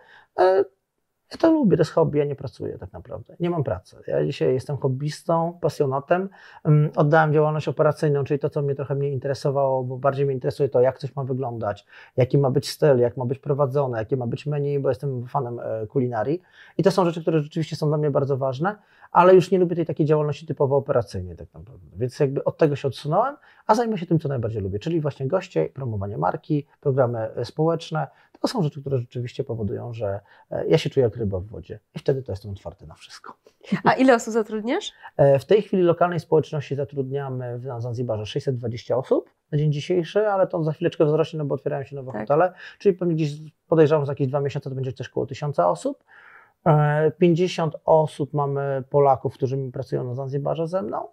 Ja 1.32 1.38
to 1.38 1.52
lubię, 1.52 1.76
to 1.76 1.80
jest 1.80 1.90
hobby, 1.90 2.18
ja 2.18 2.24
nie 2.24 2.34
pracuję 2.36 2.78
tak 2.78 2.92
naprawdę, 2.92 3.36
nie 3.40 3.50
mam 3.50 3.64
pracy. 3.64 3.96
Ja 4.06 4.24
dzisiaj 4.24 4.54
jestem 4.54 4.76
hobbystą, 4.76 5.58
pasjonatem, 5.60 6.28
Mm, 6.64 6.90
oddałem 6.96 7.32
działalność 7.32 7.68
operacyjną, 7.68 8.24
czyli 8.24 8.40
to, 8.40 8.50
co 8.50 8.62
mnie 8.62 8.74
trochę 8.74 8.94
mniej 8.94 9.12
interesowało, 9.12 9.84
bo 9.84 9.98
bardziej 9.98 10.26
mnie 10.26 10.34
interesuje 10.34 10.68
to, 10.68 10.80
jak 10.80 10.98
coś 10.98 11.16
ma 11.16 11.24
wyglądać, 11.24 11.86
jaki 12.16 12.38
ma 12.38 12.50
być 12.50 12.68
styl, 12.68 12.98
jak 12.98 13.16
ma 13.16 13.24
być 13.24 13.38
prowadzone, 13.38 13.98
jakie 13.98 14.16
ma 14.16 14.26
być 14.26 14.46
menu, 14.46 14.78
bo 14.78 14.88
jestem 14.88 15.26
fanem 15.26 15.60
e, 15.60 15.86
kulinarii. 15.86 16.42
I 16.78 16.82
to 16.82 16.90
są 16.90 17.04
rzeczy, 17.04 17.22
które 17.22 17.40
rzeczywiście 17.40 17.76
są 17.76 17.88
dla 17.88 17.98
mnie 17.98 18.10
bardzo 18.10 18.36
ważne, 18.36 18.76
ale 19.12 19.34
już 19.34 19.50
nie 19.50 19.58
lubię 19.58 19.76
tej 19.76 19.86
takiej 19.86 20.06
działalności 20.06 20.46
typowo 20.46 20.76
operacyjnej 20.76 21.36
tak 21.36 21.54
naprawdę. 21.54 21.86
Więc 21.96 22.20
jakby 22.20 22.44
od 22.44 22.58
tego 22.58 22.76
się 22.76 22.88
odsunąłem, 22.88 23.36
a 23.66 23.74
zajmę 23.74 23.98
się 23.98 24.06
tym, 24.06 24.18
co 24.18 24.28
najbardziej 24.28 24.62
lubię, 24.62 24.78
czyli 24.78 25.00
właśnie 25.00 25.28
goście, 25.28 25.68
promowanie 25.68 26.18
marki, 26.18 26.66
programy 26.80 27.18
e, 27.18 27.44
społeczne. 27.44 28.06
To 28.40 28.48
są 28.48 28.62
rzeczy, 28.62 28.80
które 28.80 28.98
rzeczywiście 28.98 29.44
powodują, 29.44 29.92
że 29.92 30.20
e, 30.50 30.66
ja 30.68 30.78
się 30.78 30.90
czuję 30.90 31.04
jak 31.04 31.16
ryba 31.16 31.40
w 31.40 31.46
wodzie 31.46 31.78
i 31.94 31.98
wtedy 31.98 32.22
to 32.22 32.32
jestem 32.32 32.50
otwarty 32.50 32.86
na 32.86 32.94
wszystko. 32.94 33.34
A 33.84 33.92
ile 33.92 34.14
osób 34.14 34.32
zatrudniasz? 34.34 34.92
E, 35.16 35.38
W 35.38 35.44
tej 35.44 35.62
chwili 35.62 35.82
lokalnej 35.82 36.20
społeczności 36.20 36.74
zatrudniamy 36.74 37.58
w- 37.58 37.64
na 37.64 37.80
Zanzibarze 37.80 38.26
620 38.26 38.96
osób 38.96 39.30
na 39.52 39.58
dzień 39.58 39.72
dzisiejszy, 39.72 40.26
ale 40.28 40.46
to 40.46 40.64
za 40.64 40.72
chwileczkę 40.72 41.04
wzrośnie, 41.04 41.38
no 41.38 41.44
bo 41.44 41.54
otwierają 41.54 41.84
się 41.84 41.96
nowe 41.96 42.12
Tak. 42.12 42.20
hotele, 42.20 42.52
czyli 42.78 42.94
pewnie 42.98 43.14
gdzieś 43.14 43.30
podejrzewam, 43.68 44.02
że 44.02 44.06
za 44.06 44.12
jakieś 44.12 44.28
dwa 44.28 44.40
miesiące 44.40 44.70
to 44.70 44.76
będzie 44.76 44.92
też 44.92 45.08
około 45.08 45.26
1000 45.26 45.58
osób. 45.58 46.04
E, 46.66 47.12
50 47.18 47.76
osób 47.84 48.34
mamy 48.34 48.84
Polaków, 48.90 49.34
którzy 49.34 49.70
pracują 49.72 50.04
na 50.04 50.14
Zanzibarze 50.14 50.68
ze 50.68 50.82
mną. 50.82 51.08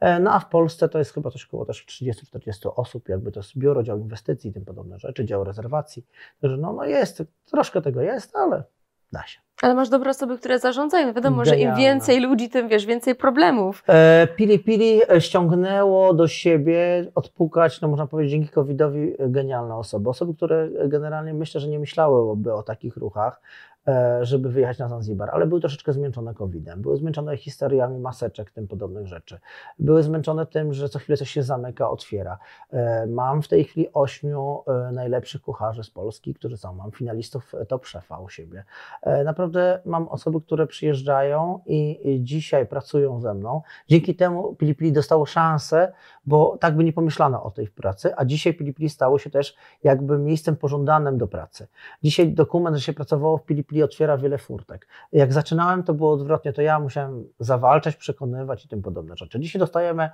E, 0.00 0.20
No 0.20 0.32
a 0.32 0.38
w 0.38 0.48
Polsce 0.48 0.88
to 0.88 0.98
jest 0.98 1.14
chyba 1.14 1.30
coś 1.30 1.44
około 1.44 1.64
też 1.64 1.86
30-40 1.86 2.72
osób, 2.76 3.08
jakby 3.08 3.32
to 3.32 3.40
jest 3.40 3.58
biuro, 3.58 3.82
dział 3.82 3.98
inwestycji 3.98 4.50
i 4.50 4.52
tym 4.52 4.64
podobne 4.64 4.98
rzeczy, 4.98 5.24
dział 5.24 5.44
rezerwacji. 5.44 6.06
Także 6.40 6.56
no, 6.56 6.72
no 6.72 6.84
jest, 6.84 7.22
troszkę 7.44 7.82
tego 7.82 8.02
jest, 8.02 8.36
ale 8.36 8.64
da 9.12 9.26
się. 9.26 9.47
Ale 9.62 9.74
masz 9.74 9.88
dobre 9.88 10.10
osoby, 10.10 10.38
które 10.38 10.58
zarządzają. 10.58 11.12
Wiadomo, 11.12 11.44
że 11.44 11.54
im 11.54 11.60
Genialne. 11.60 11.80
więcej 11.80 12.20
ludzi, 12.20 12.50
tym 12.50 12.68
wiesz, 12.68 12.86
więcej 12.86 13.14
problemów. 13.14 13.82
E, 13.88 14.26
Pili 14.36 14.58
Pili 14.58 15.00
e, 15.10 15.20
ściągnęło 15.20 16.14
do 16.14 16.28
siebie 16.28 17.06
odpukać, 17.14 17.80
no 17.80 17.88
można 17.88 18.06
powiedzieć, 18.06 18.30
dzięki 18.32 18.48
COVID-owi 18.48 19.14
e, 19.18 19.28
genialne 19.28 19.76
osoby. 19.76 20.10
Osoby, 20.10 20.34
które 20.34 20.68
generalnie 20.86 21.34
myślę, 21.34 21.60
że 21.60 21.68
nie 21.68 21.78
myślałyby 21.78 22.54
o 22.54 22.62
takich 22.62 22.96
ruchach, 22.96 23.40
e, 23.88 24.18
żeby 24.24 24.48
wyjechać 24.50 24.78
na 24.78 24.88
Zanzibar, 24.88 25.30
ale 25.32 25.46
były 25.46 25.60
troszeczkę 25.60 25.92
zmęczone 25.92 26.34
COVID-em, 26.34 26.82
były 26.82 26.96
zmęczone 26.96 27.36
historiami 27.36 27.98
maseczek, 27.98 28.50
tym 28.50 28.68
podobnych 28.68 29.06
rzeczy. 29.06 29.38
Były 29.78 30.02
zmęczone 30.02 30.46
tym, 30.46 30.72
że 30.72 30.88
co 30.88 30.98
chwilę 30.98 31.16
coś 31.16 31.30
się 31.30 31.42
zamyka, 31.42 31.90
otwiera. 31.90 32.38
E, 32.72 33.06
Mam 33.06 33.42
w 33.42 33.48
tej 33.48 33.64
chwili 33.64 33.88
ośmiu 33.92 34.62
e, 34.66 34.92
najlepszych 34.92 35.42
kucharzy 35.42 35.84
z 35.84 35.90
Polski, 35.90 36.34
którzy 36.34 36.56
są. 36.56 36.74
Mam 36.74 36.90
finalistów 36.92 37.54
e, 37.54 37.66
Top 37.66 37.86
Szefa 37.86 38.18
u 38.18 38.28
siebie. 38.28 38.64
E, 39.02 39.24
Naprawdę 39.48 39.80
mam 39.84 40.08
osoby, 40.08 40.40
które 40.40 40.66
przyjeżdżają 40.66 41.60
i 41.66 42.18
dzisiaj 42.20 42.66
pracują 42.66 43.20
ze 43.20 43.34
mną. 43.34 43.62
Dzięki 43.88 44.14
temu 44.14 44.54
Pili 44.54 44.74
Pili 44.74 44.92
dostało 44.92 45.26
szansę, 45.26 45.92
bo 46.26 46.56
tak 46.60 46.76
by 46.76 46.84
nie 46.84 46.92
pomyślano 46.92 47.42
o 47.42 47.50
tej 47.50 47.68
pracy, 47.68 48.16
a 48.16 48.24
dzisiaj 48.24 48.54
Pili 48.54 48.74
Pili 48.74 48.88
stało 48.88 49.18
się 49.18 49.30
też 49.30 49.56
jakby 49.84 50.18
miejscem 50.18 50.56
pożądanym 50.56 51.18
do 51.18 51.26
pracy. 51.26 51.66
Dzisiaj 52.02 52.32
dokument, 52.32 52.76
że 52.76 52.82
się 52.82 52.92
pracowało 52.92 53.38
w 53.38 53.44
Pili 53.44 53.64
Pili 53.64 53.82
otwiera 53.82 54.18
wiele 54.18 54.38
furtek. 54.38 54.88
Jak 55.12 55.32
zaczynałem, 55.32 55.82
to 55.82 55.94
było 55.94 56.12
odwrotnie, 56.12 56.52
to 56.52 56.62
ja 56.62 56.80
musiałem 56.80 57.24
zawalczać, 57.38 57.96
przekonywać 57.96 58.64
i 58.64 58.68
tym 58.68 58.82
podobne 58.82 59.16
rzeczy. 59.16 59.40
Dzisiaj 59.40 59.60
dostajemy 59.60 60.10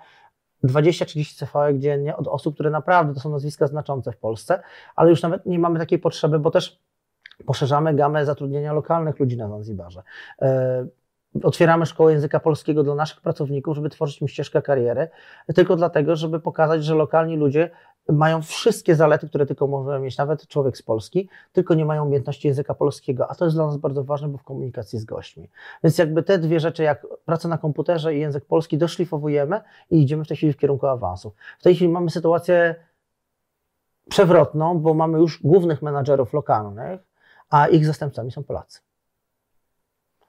20-30 0.65 1.47
CV 1.47 1.81
dziennie 1.81 2.17
od 2.17 2.29
osób, 2.29 2.55
które 2.55 2.71
naprawdę 2.71 3.15
to 3.15 3.21
są 3.21 3.31
nazwiska 3.31 3.67
znaczące 3.67 4.13
w 4.13 4.17
Polsce, 4.17 4.63
ale 4.97 5.11
już 5.11 5.23
nawet 5.23 5.47
nie 5.47 5.59
mamy 5.59 5.79
takiej 5.79 5.99
potrzeby, 5.99 6.39
bo 6.39 6.51
też 6.51 6.85
poszerzamy 7.47 7.95
gamę 7.95 8.27
zatrudnienia 8.27 8.73
lokalnych 8.73 9.19
ludzi 9.19 9.37
na 9.37 9.49
Zanzibarze. 9.49 10.03
E, 10.43 10.87
Otwieramy 11.43 11.87
szkołę 11.87 12.13
języka 12.13 12.41
polskiego 12.41 12.83
dla 12.83 12.95
naszych 12.95 13.21
pracowników, 13.21 13.77
żeby 13.77 13.91
tworzyć 13.91 14.21
im 14.21 14.29
ścieżkę 14.29 14.63
kariery, 14.63 15.09
tylko 15.55 15.77
dlatego, 15.77 16.17
żeby 16.17 16.41
pokazać, 16.41 16.85
że 16.85 16.95
lokalni 16.95 17.37
ludzie 17.37 17.71
mają 18.09 18.43
wszystkie 18.43 18.95
zalety, 18.95 19.29
które 19.29 19.47
tylko 19.47 19.67
możemy 19.67 20.01
mieć, 20.01 20.19
nawet 20.19 20.49
człowiek 20.49 20.79
z 20.79 20.83
Polski, 20.83 21.29
tylko 21.53 21.75
nie 21.75 21.85
mają 21.85 22.05
umiejętności 22.05 22.49
języka 22.49 22.75
polskiego, 22.75 23.31
a 23.31 23.35
to 23.35 23.45
jest 23.45 23.57
dla 23.57 23.67
nas 23.67 23.77
bardzo 23.77 24.05
ważne, 24.05 24.29
bo 24.29 24.39
w 24.39 24.43
komunikacji 24.43 24.99
z 24.99 25.05
gośćmi. 25.05 25.49
Więc 25.85 25.99
jakby 25.99 26.23
te 26.23 26.39
dwie 26.39 26.61
rzeczy, 26.61 26.83
jak 26.83 27.07
praca 27.25 27.49
na 27.49 27.59
komputerze 27.59 28.15
i 28.15 28.21
język 28.21 28.45
polski, 28.45 28.79
doszlifowujemy 28.79 29.61
i 29.91 30.03
idziemy 30.03 30.25
w 30.25 30.29
tej 30.29 30.37
chwili 30.37 30.53
w 30.53 30.57
kierunku 30.57 30.87
awansu. 30.87 31.33
W 31.59 31.63
tej 31.63 31.75
chwili 31.75 31.93
mamy 31.93 32.11
sytuację 32.11 32.75
przewrotną, 34.11 34.79
bo 34.79 34.95
mamy 34.95 35.19
już 35.19 35.43
głównych 35.43 35.83
menadżerów 35.83 36.33
lokalnych, 36.33 37.01
a 37.55 37.69
ich 37.69 37.87
zastępcami 37.87 38.33
są 38.33 38.45
Polacy. 38.45 38.81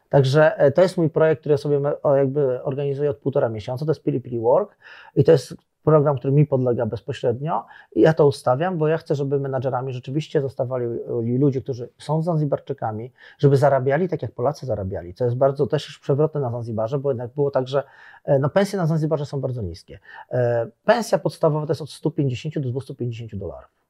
Także 0.10 0.58
e, 0.58 0.72
to 0.72 0.82
jest 0.82 0.98
mój 0.98 1.10
projekt, 1.10 1.42
który 1.42 1.58
sobie 1.58 1.82
jakby 2.18 2.64
organizuję 2.64 3.10
od 3.10 3.18
półtora 3.18 3.50
miesiąca. 3.50 3.86
To 3.86 3.92
jest 3.92 4.04
Pili 4.04 4.22
Pili 4.22 4.40
Work 4.40 4.78
i 5.16 5.24
to 5.24 5.32
jest 5.32 5.56
program, 5.84 6.18
który 6.18 6.34
mi 6.34 6.46
podlega 6.46 6.86
bezpośrednio. 6.86 7.66
I 7.96 8.02
ja 8.02 8.14
to 8.14 8.28
ustawiam, 8.28 8.78
bo 8.78 8.88
ja 8.88 8.98
chcę, 8.98 9.16
żeby 9.16 9.40
menadżerami 9.40 9.94
rzeczywiście 9.94 10.42
zostawali 10.42 10.86
e, 10.86 11.38
ludzie, 11.38 11.62
którzy 11.62 11.90
są 11.98 12.22
Zanzibarczykami, 12.22 13.12
żeby 13.38 13.58
zarabiali 13.58 14.10
tak, 14.10 14.22
jak 14.22 14.32
Polacy 14.32 14.66
zarabiali. 14.66 15.14
Co 15.14 15.26
jest 15.26 15.38
bardzo 15.38 15.68
też 15.68 15.88
już 15.88 16.00
przewrotne 16.00 16.42
na 16.42 16.52
Zanzibarze, 16.52 17.00
bo 17.00 17.10
jednak 17.10 17.34
było 17.34 17.52
tak, 17.52 17.68
że 17.68 17.84
e, 18.24 18.40
no, 18.40 18.50
pensje 18.50 18.80
na 18.80 18.86
Zanzibarze 18.86 19.26
są 19.26 19.42
bardzo 19.42 19.62
niskie. 19.62 20.00
Pensja 20.84 21.18
podstawowa 21.18 21.66
to 21.66 21.72
jest 21.72 21.82
od 21.82 21.90
150 21.90 22.60
do 22.60 22.70
250 22.70 23.36
dolarów. 23.36 23.85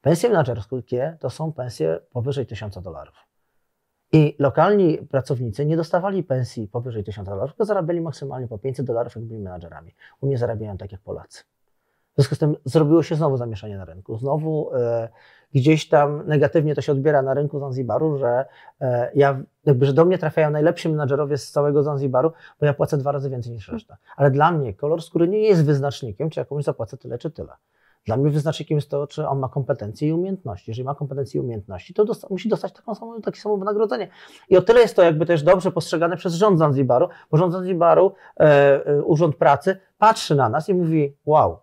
Pensje 0.00 0.28
menadżerskie 0.28 1.16
to 1.20 1.30
są 1.30 1.52
pensje 1.52 2.00
powyżej 2.12 2.46
1000 2.46 2.82
dolarów. 2.82 3.14
I 4.12 4.36
lokalni 4.38 4.98
pracownicy 4.98 5.66
nie 5.66 5.76
dostawali 5.76 6.24
pensji 6.24 6.68
powyżej 6.68 7.04
1000 7.04 7.28
dolarów, 7.28 7.50
tylko 7.50 7.64
zarabiali 7.64 8.00
maksymalnie 8.00 8.48
po 8.48 8.58
500 8.58 8.86
dolarów, 8.86 9.14
jak 9.16 9.24
byli 9.24 9.40
menadżerami. 9.40 9.94
U 10.20 10.26
mnie 10.26 10.38
zarabiają 10.38 10.76
tak 10.76 10.92
jak 10.92 11.00
Polacy. 11.00 11.44
W 12.12 12.18
związku 12.18 12.34
z 12.34 12.38
tym 12.38 12.56
zrobiło 12.64 13.02
się 13.02 13.14
znowu 13.14 13.36
zamieszanie 13.36 13.76
na 13.76 13.84
rynku. 13.84 14.18
Znowu 14.18 14.74
e, 14.74 15.08
gdzieś 15.54 15.88
tam 15.88 16.26
negatywnie 16.26 16.74
to 16.74 16.80
się 16.80 16.92
odbiera 16.92 17.22
na 17.22 17.34
rynku 17.34 17.58
Zanzibaru, 17.58 18.18
że 18.18 18.44
e, 18.80 19.10
ja, 19.14 19.42
jakby, 19.64 19.86
że 19.86 19.92
do 19.92 20.04
mnie 20.04 20.18
trafiają 20.18 20.50
najlepsi 20.50 20.88
menadżerowie 20.88 21.38
z 21.38 21.50
całego 21.50 21.82
Zanzibaru, 21.82 22.32
bo 22.60 22.66
ja 22.66 22.74
płacę 22.74 22.98
dwa 22.98 23.12
razy 23.12 23.30
więcej 23.30 23.52
niż 23.52 23.68
reszta. 23.68 23.96
Ale 24.16 24.30
dla 24.30 24.52
mnie 24.52 24.74
kolor 24.74 25.02
skóry 25.02 25.28
nie 25.28 25.38
jest 25.38 25.64
wyznacznikiem, 25.64 26.30
czy 26.30 26.40
jakąś 26.40 26.64
zapłacę 26.64 26.96
tyle, 26.96 27.18
czy 27.18 27.30
tyle. 27.30 27.52
Dla 28.06 28.16
mnie 28.16 28.30
wyznacznikiem 28.30 28.78
jest 28.78 28.90
to, 28.90 29.06
czy 29.06 29.28
on 29.28 29.38
ma 29.38 29.48
kompetencje 29.48 30.08
i 30.08 30.12
umiejętności. 30.12 30.70
Jeżeli 30.70 30.84
ma 30.84 30.94
kompetencje 30.94 31.40
i 31.40 31.44
umiejętności, 31.44 31.94
to 31.94 32.04
dosta- 32.04 32.26
musi 32.30 32.48
dostać 32.48 32.72
taką 32.72 32.94
samą, 32.94 33.20
takie 33.20 33.40
samo 33.40 33.56
wynagrodzenie. 33.56 34.08
I 34.48 34.56
o 34.56 34.62
tyle 34.62 34.80
jest 34.80 34.96
to 34.96 35.02
jakby 35.02 35.26
też 35.26 35.42
dobrze 35.42 35.72
postrzegane 35.72 36.16
przez 36.16 36.34
rząd 36.34 36.58
Zanzibaru, 36.58 37.08
bo 37.30 37.36
rząd 37.36 37.52
Zanzibaru, 37.52 38.12
e, 38.40 38.86
e, 38.86 39.02
Urząd 39.02 39.36
Pracy 39.36 39.76
patrzy 39.98 40.34
na 40.34 40.48
nas 40.48 40.68
i 40.68 40.74
mówi 40.74 41.16
wow. 41.26 41.58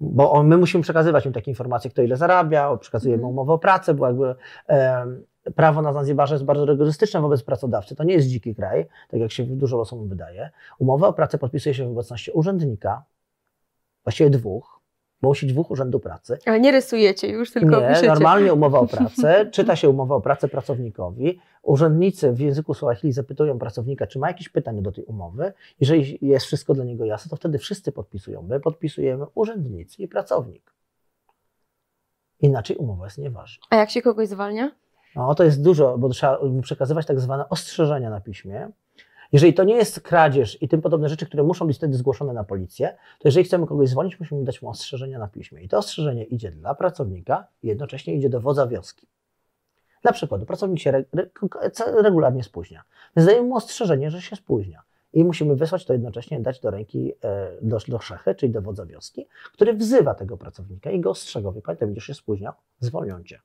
Bo 0.00 0.32
on, 0.32 0.46
my 0.46 0.56
musimy 0.56 0.82
przekazywać 0.82 1.26
im 1.26 1.32
takie 1.32 1.50
informacje, 1.50 1.90
kto 1.90 2.02
ile 2.02 2.16
zarabia, 2.16 2.76
przekazujemy 2.76 3.22
Mhm. 3.22 3.32
umowę 3.32 3.52
o 3.52 3.58
pracę, 3.58 3.94
bo 3.94 4.06
jakby 4.06 4.34
e, 4.68 5.06
prawo 5.54 5.82
na 5.82 5.92
Zanzibarze 5.92 6.34
jest 6.34 6.44
bardzo 6.44 6.64
rygorystyczne 6.66 7.20
wobec 7.20 7.42
pracodawcy. 7.42 7.96
To 7.96 8.04
nie 8.04 8.14
jest 8.14 8.28
dziki 8.28 8.54
kraj, 8.54 8.86
tak 9.10 9.20
jak 9.20 9.32
się 9.32 9.44
dużo 9.44 9.80
osobom 9.80 10.08
wydaje. 10.08 10.50
Umowę 10.78 11.06
o 11.06 11.12
pracę 11.12 11.38
podpisuje 11.38 11.74
się 11.74 11.88
w 11.88 11.90
obecności 11.90 12.30
urzędnika, 12.30 13.02
właściwie 14.08 14.30
dwóch, 14.30 14.80
bo 15.22 15.28
musi 15.28 15.46
dwóch 15.46 15.70
urzędu 15.70 16.00
pracy. 16.00 16.38
Ale 16.46 16.60
nie 16.60 16.72
rysujecie 16.72 17.28
już, 17.28 17.52
tylko 17.52 17.80
Nie, 17.80 17.88
piszecie. 17.88 18.06
normalnie 18.06 18.52
umowa 18.54 18.78
o 18.78 18.86
pracę, 18.96 19.46
czyta 19.52 19.76
się 19.76 19.88
umowę 19.88 20.14
o 20.14 20.20
pracę 20.20 20.48
pracownikowi. 20.48 21.38
Urzędnicy 21.62 22.32
w 22.32 22.40
języku 22.40 22.74
Swahili 22.74 23.12
zapytują 23.12 23.58
pracownika, 23.58 24.06
czy 24.06 24.18
ma 24.18 24.28
jakieś 24.28 24.48
pytanie 24.48 24.82
do 24.82 24.92
tej 24.92 25.04
umowy. 25.04 25.52
Jeżeli 25.80 26.18
jest 26.22 26.46
wszystko 26.46 26.74
dla 26.74 26.84
niego 26.84 27.04
jasne, 27.04 27.30
to 27.30 27.36
wtedy 27.36 27.58
wszyscy 27.58 27.92
podpisują. 27.92 28.42
My 28.42 28.60
podpisujemy 28.60 29.26
urzędnicy 29.34 30.02
i 30.02 30.08
pracownik. 30.08 30.72
Inaczej 32.40 32.76
umowa 32.76 33.04
jest 33.04 33.18
nieważna. 33.18 33.66
A 33.70 33.76
jak 33.76 33.90
się 33.90 34.02
kogoś 34.02 34.28
zwalnia? 34.28 34.70
No, 35.16 35.34
to 35.34 35.44
jest 35.44 35.62
dużo, 35.62 35.98
bo 35.98 36.08
trzeba 36.08 36.38
mu 36.42 36.62
przekazywać 36.62 37.06
tak 37.06 37.20
zwane 37.20 37.48
ostrzeżenia 37.48 38.10
na 38.10 38.20
piśmie. 38.20 38.68
Jeżeli 39.32 39.54
to 39.54 39.64
nie 39.64 39.74
jest 39.74 40.00
kradzież 40.00 40.62
i 40.62 40.68
tym 40.68 40.82
podobne 40.82 41.08
rzeczy, 41.08 41.26
które 41.26 41.42
muszą 41.42 41.66
być 41.66 41.76
wtedy 41.76 41.96
zgłoszone 41.96 42.32
na 42.32 42.44
policję, 42.44 42.96
to 43.18 43.28
jeżeli 43.28 43.44
chcemy 43.44 43.66
kogoś 43.66 43.88
zwolnić, 43.88 44.20
musimy 44.20 44.44
dać 44.44 44.62
mu 44.62 44.68
ostrzeżenia 44.68 45.18
na 45.18 45.28
piśmie. 45.28 45.62
I 45.62 45.68
to 45.68 45.78
ostrzeżenie 45.78 46.24
idzie 46.24 46.50
dla 46.50 46.74
pracownika 46.74 47.46
i 47.62 47.68
jednocześnie 47.68 48.14
idzie 48.14 48.28
do 48.28 48.40
wodza 48.40 48.66
wioski. 48.66 49.06
Dla 50.02 50.12
przykładu, 50.12 50.46
pracownik 50.46 50.80
się 50.80 50.90
re, 50.90 51.04
re, 51.16 52.02
regularnie 52.02 52.44
spóźnia. 52.44 52.82
Więc 53.16 53.26
dajemy 53.26 53.48
mu 53.48 53.56
ostrzeżenie, 53.56 54.10
że 54.10 54.22
się 54.22 54.36
spóźnia. 54.36 54.82
I 55.12 55.24
musimy 55.24 55.56
wysłać 55.56 55.84
to 55.84 55.92
jednocześnie, 55.92 56.40
dać 56.40 56.60
do 56.60 56.70
ręki 56.70 57.12
e, 57.24 57.50
do, 57.62 57.78
do 57.88 57.98
szechy, 57.98 58.34
czyli 58.34 58.52
do 58.52 58.62
wodza 58.62 58.86
wioski, 58.86 59.26
który 59.52 59.72
wzywa 59.72 60.14
tego 60.14 60.36
pracownika 60.36 60.90
i 60.90 61.00
go 61.00 61.10
ostrzega. 61.10 61.52
Wie 61.52 61.62
pan, 61.62 61.76
ty 61.76 61.86
będziesz 61.86 62.04
się 62.04 62.14
spóźniał, 62.14 62.52
zwolnią 62.80 63.24
cię. 63.24 63.40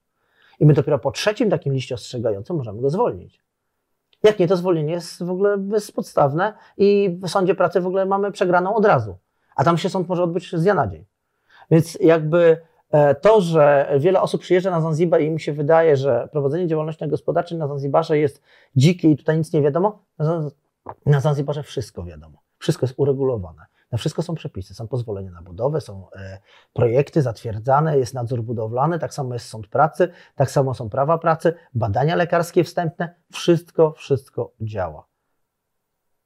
I 0.60 0.66
my 0.66 0.74
dopiero 0.74 1.00
po 1.00 1.12
trzecim 1.12 1.50
takim 1.50 1.74
liście 1.74 1.96
ostrzegającym 1.96 2.56
możemy 2.56 2.82
go 2.82 2.90
zwolnić. 2.90 3.43
Jak 4.24 4.40
nie, 4.40 4.48
to 4.48 4.58
zwolnienie 4.58 4.94
jest 4.94 5.24
w 5.24 5.30
ogóle 5.30 5.58
bezpodstawne 5.58 6.54
i 6.78 7.20
w 7.24 7.30
sądzie 7.30 7.56
pracy 7.56 7.82
w 7.82 7.88
ogóle 7.88 8.06
mamy 8.06 8.32
przegraną 8.32 8.76
od 8.76 8.86
razu. 8.86 9.18
A 9.56 9.64
tam 9.64 9.78
się 9.78 9.90
sąd 9.90 10.10
może 10.10 10.24
odbyć 10.24 10.52
z 10.56 10.64
dnia 10.64 10.74
na 10.74 10.88
dzień. 10.88 11.06
Więc 11.72 11.98
jakby 12.02 12.58
e, 12.92 13.16
to, 13.16 13.42
że 13.42 13.94
wiele 14.00 14.22
osób 14.22 14.42
przyjeżdża 14.42 14.72
na 14.72 14.82
Zanzibar 14.82 15.22
i 15.22 15.26
im 15.26 15.40
się 15.40 15.54
wydaje, 15.54 15.98
że 15.98 16.30
prowadzenie 16.32 16.68
działalności 16.68 17.08
gospodarczej 17.08 17.58
na 17.58 17.68
Zanzibarze 17.68 18.18
jest 18.18 18.42
dzikie 18.76 19.12
i 19.12 19.18
tutaj 19.18 19.38
nic 19.38 19.54
nie 19.54 19.62
wiadomo, 19.62 20.00
na 20.18 20.26
Zan- 20.26 20.50
na 21.06 21.20
Zanzibarze 21.20 21.64
wszystko 21.64 22.04
wiadomo. 22.04 22.38
Wszystko 22.60 22.86
jest 22.86 22.94
uregulowane. 22.98 23.66
Na 23.94 23.98
wszystko 23.98 24.22
są 24.22 24.36
przepisy, 24.36 24.74
są 24.74 24.88
pozwolenia 24.88 25.32
na 25.32 25.42
budowę, 25.42 25.82
są 25.82 26.12
e, 26.12 26.40
projekty 26.74 27.22
zatwierdzane, 27.22 27.98
jest 27.98 28.14
nadzór 28.14 28.44
budowlany, 28.44 29.00
tak 29.00 29.14
samo 29.14 29.34
jest 29.34 29.46
sąd 29.46 29.68
pracy, 29.68 30.12
tak 30.36 30.52
samo 30.52 30.74
są 30.74 30.90
prawa 30.90 31.18
pracy, 31.18 31.54
badania 31.74 32.16
lekarskie 32.16 32.64
wstępne, 32.64 33.16
wszystko, 33.32 33.92
wszystko 33.92 34.54
działa. 34.62 35.08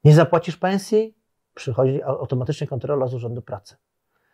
Nie 0.04 0.14
zapłacisz 0.16 0.58
pensji, 0.58 1.18
przychodzi 1.54 2.04
automatycznie 2.04 2.68
kontrola 2.68 3.08
z 3.08 3.14
Urzędu 3.14 3.42
Pracy. 3.42 3.76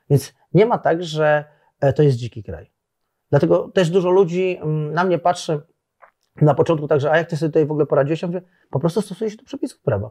Więc 0.10 0.34
nie 0.54 0.66
ma 0.66 0.78
tak, 0.78 1.04
że 1.04 1.46
e, 1.80 1.94
to 1.94 2.04
jest 2.04 2.18
dziki 2.18 2.44
kraj. 2.44 2.72
Dlatego 3.30 3.70
też 3.70 3.90
dużo 3.90 4.10
ludzi 4.10 4.58
mm, 4.62 4.94
na 4.94 5.04
mnie 5.04 5.20
patrzy 5.20 5.62
na 6.42 6.54
początku 6.54 6.88
tak, 6.88 7.02
że 7.02 7.12
a 7.12 7.18
jak 7.18 7.30
ty 7.30 7.38
sobie 7.38 7.50
tutaj 7.50 7.66
w 7.66 7.72
ogóle 7.72 7.86
poradziłeś? 7.86 8.22
Ja 8.22 8.28
mówię, 8.28 8.42
po 8.70 8.80
prostu 8.80 9.02
stosuję 9.02 9.32
się 9.32 9.38
do 9.38 9.44
przepisów 9.44 9.82
prawa. 9.82 10.10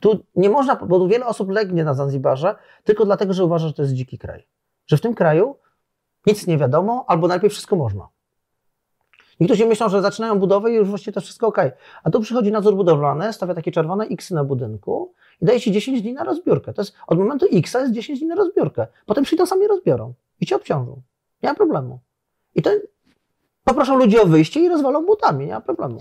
Tu 0.00 0.24
nie 0.36 0.50
można, 0.50 0.76
bo 0.76 1.08
wiele 1.08 1.26
osób 1.26 1.50
legnie 1.50 1.84
na 1.84 1.94
Zanzibarze 1.94 2.56
tylko 2.84 3.04
dlatego, 3.04 3.32
że 3.32 3.44
uważa, 3.44 3.68
że 3.68 3.74
to 3.74 3.82
jest 3.82 3.94
dziki 3.94 4.18
kraj. 4.18 4.46
Że 4.86 4.96
w 4.96 5.00
tym 5.00 5.14
kraju 5.14 5.56
nic 6.26 6.46
nie 6.46 6.58
wiadomo, 6.58 7.04
albo 7.08 7.28
najpierw 7.28 7.52
wszystko 7.52 7.76
można. 7.76 8.08
Niektórzy 9.40 9.66
myślą, 9.66 9.88
że 9.88 10.02
zaczynają 10.02 10.38
budowę 10.38 10.72
i 10.72 10.74
już 10.74 10.88
właściwie 10.88 11.12
to 11.12 11.20
wszystko 11.20 11.46
ok. 11.46 11.58
A 12.04 12.10
tu 12.10 12.20
przychodzi 12.20 12.52
nadzór 12.52 12.76
budowlany, 12.76 13.32
stawia 13.32 13.54
takie 13.54 13.72
czerwone 13.72 14.04
X 14.04 14.30
na 14.30 14.44
budynku 14.44 15.14
i 15.40 15.44
daje 15.44 15.60
ci 15.60 15.72
10 15.72 16.02
dni 16.02 16.12
na 16.12 16.24
rozbiórkę. 16.24 16.72
To 16.72 16.82
jest 16.82 16.94
od 17.06 17.18
momentu 17.18 17.46
X 17.52 17.74
jest 17.74 17.92
10 17.92 18.18
dni 18.18 18.28
na 18.28 18.34
rozbiórkę. 18.34 18.86
Potem 19.06 19.24
przyjdą 19.24 19.46
sami 19.46 19.66
rozbiorą 19.66 20.14
i 20.40 20.46
cię 20.46 20.56
obciążą. 20.56 21.02
Nie 21.42 21.48
ma 21.48 21.54
problemu. 21.54 22.00
I 22.54 22.62
to 22.62 22.70
Poproszą 23.64 23.96
ludzi 23.96 24.18
o 24.18 24.26
wyjście 24.26 24.60
i 24.60 24.68
rozwalą 24.68 25.06
butami, 25.06 25.46
nie 25.46 25.52
ma 25.52 25.60
problemu. 25.60 26.00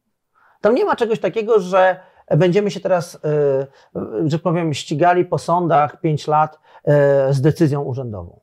Tam 0.60 0.74
nie 0.74 0.84
ma 0.84 0.96
czegoś 0.96 1.20
takiego, 1.20 1.60
że 1.60 2.00
będziemy 2.36 2.70
się 2.70 2.80
teraz, 2.80 3.14
y, 3.14 4.28
że 4.30 4.38
powiem, 4.38 4.74
ścigali 4.74 5.24
po 5.24 5.38
sądach 5.38 6.00
5 6.00 6.26
lat 6.26 6.58
y, 6.58 6.92
z 7.32 7.40
decyzją 7.40 7.82
urzędową. 7.82 8.40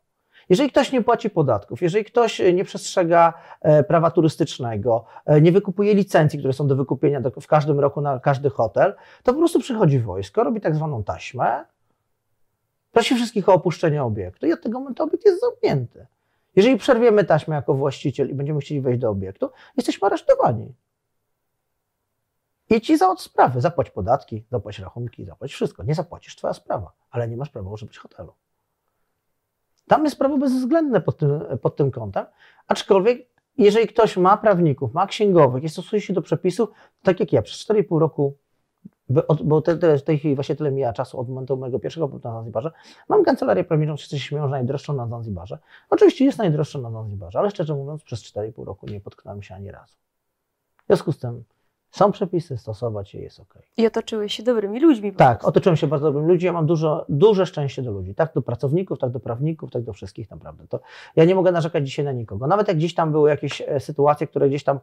Jeżeli 0.50 0.70
ktoś 0.70 0.92
nie 0.92 1.02
płaci 1.02 1.30
podatków, 1.30 1.82
jeżeli 1.82 2.06
ktoś 2.06 2.42
nie 2.54 2.64
przestrzega 2.64 3.34
e, 3.62 3.84
prawa 3.84 4.12
turystycznego, 4.12 5.06
e, 5.26 5.42
nie 5.42 5.52
wykupuje 5.52 5.94
licencji, 5.94 6.40
które 6.40 6.54
są 6.54 6.68
do 6.68 6.76
wykupienia 6.76 7.22
w 7.42 7.48
każdym 7.48 7.80
roku 7.80 8.02
na 8.02 8.20
każdy 8.20 8.50
hotel, 8.50 8.96
to 9.24 9.34
po 9.34 9.40
prostu 9.40 9.60
przychodzi 9.60 10.00
wojsko, 10.00 10.44
robi 10.44 10.62
tak 10.62 10.76
zwaną 10.76 11.04
taśmę, 11.04 11.66
prosi 12.92 13.16
wszystkich 13.16 13.50
o 13.50 13.54
opuszczenie 13.54 14.04
obiektu 14.04 14.48
i 14.48 14.54
od 14.54 14.62
tego 14.62 14.80
momentu 14.80 15.04
obiekt 15.04 15.26
jest 15.26 15.42
zamknięty. 15.42 16.06
Jeżeli 16.56 16.78
przerwiemy 16.78 17.24
taśmę 17.24 17.56
jako 17.56 17.74
właściciel 17.74 18.30
i 18.30 18.34
będziemy 18.34 18.60
chcieli 18.60 18.82
wejść 18.82 19.00
do 19.00 19.10
obiektu, 19.10 19.50
jesteśmy 19.78 20.08
aresztowani. 20.08 20.74
I 22.70 22.82
ci 22.82 22.98
załatw 22.98 23.22
sprawy. 23.22 23.62
Zapłać 23.62 23.90
podatki, 23.90 24.46
zapłać 24.52 24.80
rachunki, 24.80 25.26
zapłać 25.26 25.54
wszystko. 25.54 25.84
Nie 25.84 25.96
zapłacisz, 25.96 26.36
twoja 26.36 26.54
sprawa, 26.54 26.92
ale 27.12 27.28
nie 27.28 27.38
masz 27.38 27.50
prawa 27.50 27.70
używać 27.70 27.98
hotelu. 27.98 28.34
Tam 29.88 30.06
jest 30.06 30.20
prawo 30.20 30.38
bezwzględne 30.38 31.02
pod 31.02 31.18
tym, 31.18 31.40
pod 31.62 31.76
tym 31.76 31.92
kątem, 31.92 32.26
aczkolwiek 32.68 33.28
jeżeli 33.58 33.88
ktoś 33.88 34.18
ma 34.18 34.38
prawników, 34.38 34.94
ma 34.94 35.08
księgowych 35.08 35.64
i 35.64 35.70
stosuje 35.70 36.02
się 36.02 36.14
do 36.14 36.22
przepisów, 36.22 36.70
tak 37.04 37.20
jak 37.20 37.34
ja, 37.34 37.42
przez 37.42 37.68
4,5 37.70 38.00
roku, 38.00 38.38
bo 39.44 39.62
w 39.98 40.02
tej 40.02 40.20
chwili 40.20 40.36
właśnie 40.36 40.56
tyle 40.56 40.72
mija 40.72 40.94
czasu 40.94 41.20
od 41.20 41.30
momentu 41.30 41.58
mojego 41.58 41.80
pierwszego 41.80 42.08
pobytu 42.08 42.28
na 42.28 42.34
Zanzibarze, 42.34 42.72
mam 43.10 43.24
kancelarię 43.24 43.64
prawniczą, 43.64 43.98
wszyscy 43.98 44.20
się 44.20 44.26
śmieją, 44.26 44.44
że 44.44 44.52
najdroższą 44.52 44.94
na 44.94 45.08
Zanzibarze. 45.08 45.60
Oczywiście 45.90 46.26
jest 46.26 46.38
najdroższa 46.38 46.80
na 46.80 46.92
Zanzibarze, 46.92 47.40
ale 47.40 47.50
szczerze 47.50 47.76
mówiąc 47.76 48.04
przez 48.04 48.24
4,5 48.24 48.64
roku 48.64 48.88
nie 48.88 49.02
potknąłem 49.02 49.44
się 49.44 49.56
ani 49.56 49.72
razu. 49.72 49.96
W 50.84 50.88
związku 50.88 51.12
z 51.12 51.20
tym 51.20 51.44
są 51.96 52.12
przepisy, 52.12 52.58
stosować 52.58 53.14
je 53.14 53.22
jest 53.22 53.40
ok. 53.40 53.54
I 53.78 53.88
otoczyłeś 53.88 54.34
się 54.34 54.44
dobrymi 54.44 54.80
ludźmi. 54.80 55.14
Tak, 55.14 55.48
otoczyłem 55.48 55.78
się 55.78 55.88
bardzo 55.88 56.06
dobrymi 56.06 56.28
ludźmi. 56.28 56.46
Ja 56.46 56.54
mam 56.54 56.66
dużo, 56.66 57.06
duże 57.10 57.46
szczęście 57.46 57.82
do 57.82 57.92
ludzi. 57.92 58.16
Tak 58.16 58.34
do 58.34 58.42
pracowników, 58.42 59.00
tak 59.00 59.12
do 59.12 59.20
prawników, 59.20 59.72
tak 59.72 59.84
do 59.84 59.94
wszystkich 59.94 60.32
naprawdę. 60.32 60.68
To 60.68 60.80
ja 61.16 61.26
nie 61.26 61.36
mogę 61.36 61.52
narzekać 61.52 61.86
dzisiaj 61.86 62.06
na 62.06 62.12
nikogo. 62.12 62.48
Nawet 62.48 62.68
jak 62.68 62.78
gdzieś 62.78 62.94
tam 62.94 63.12
były 63.12 63.30
jakieś 63.30 63.62
e, 63.62 63.80
sytuacje, 63.80 64.28
które 64.28 64.50
gdzieś 64.50 64.64
tam 64.64 64.80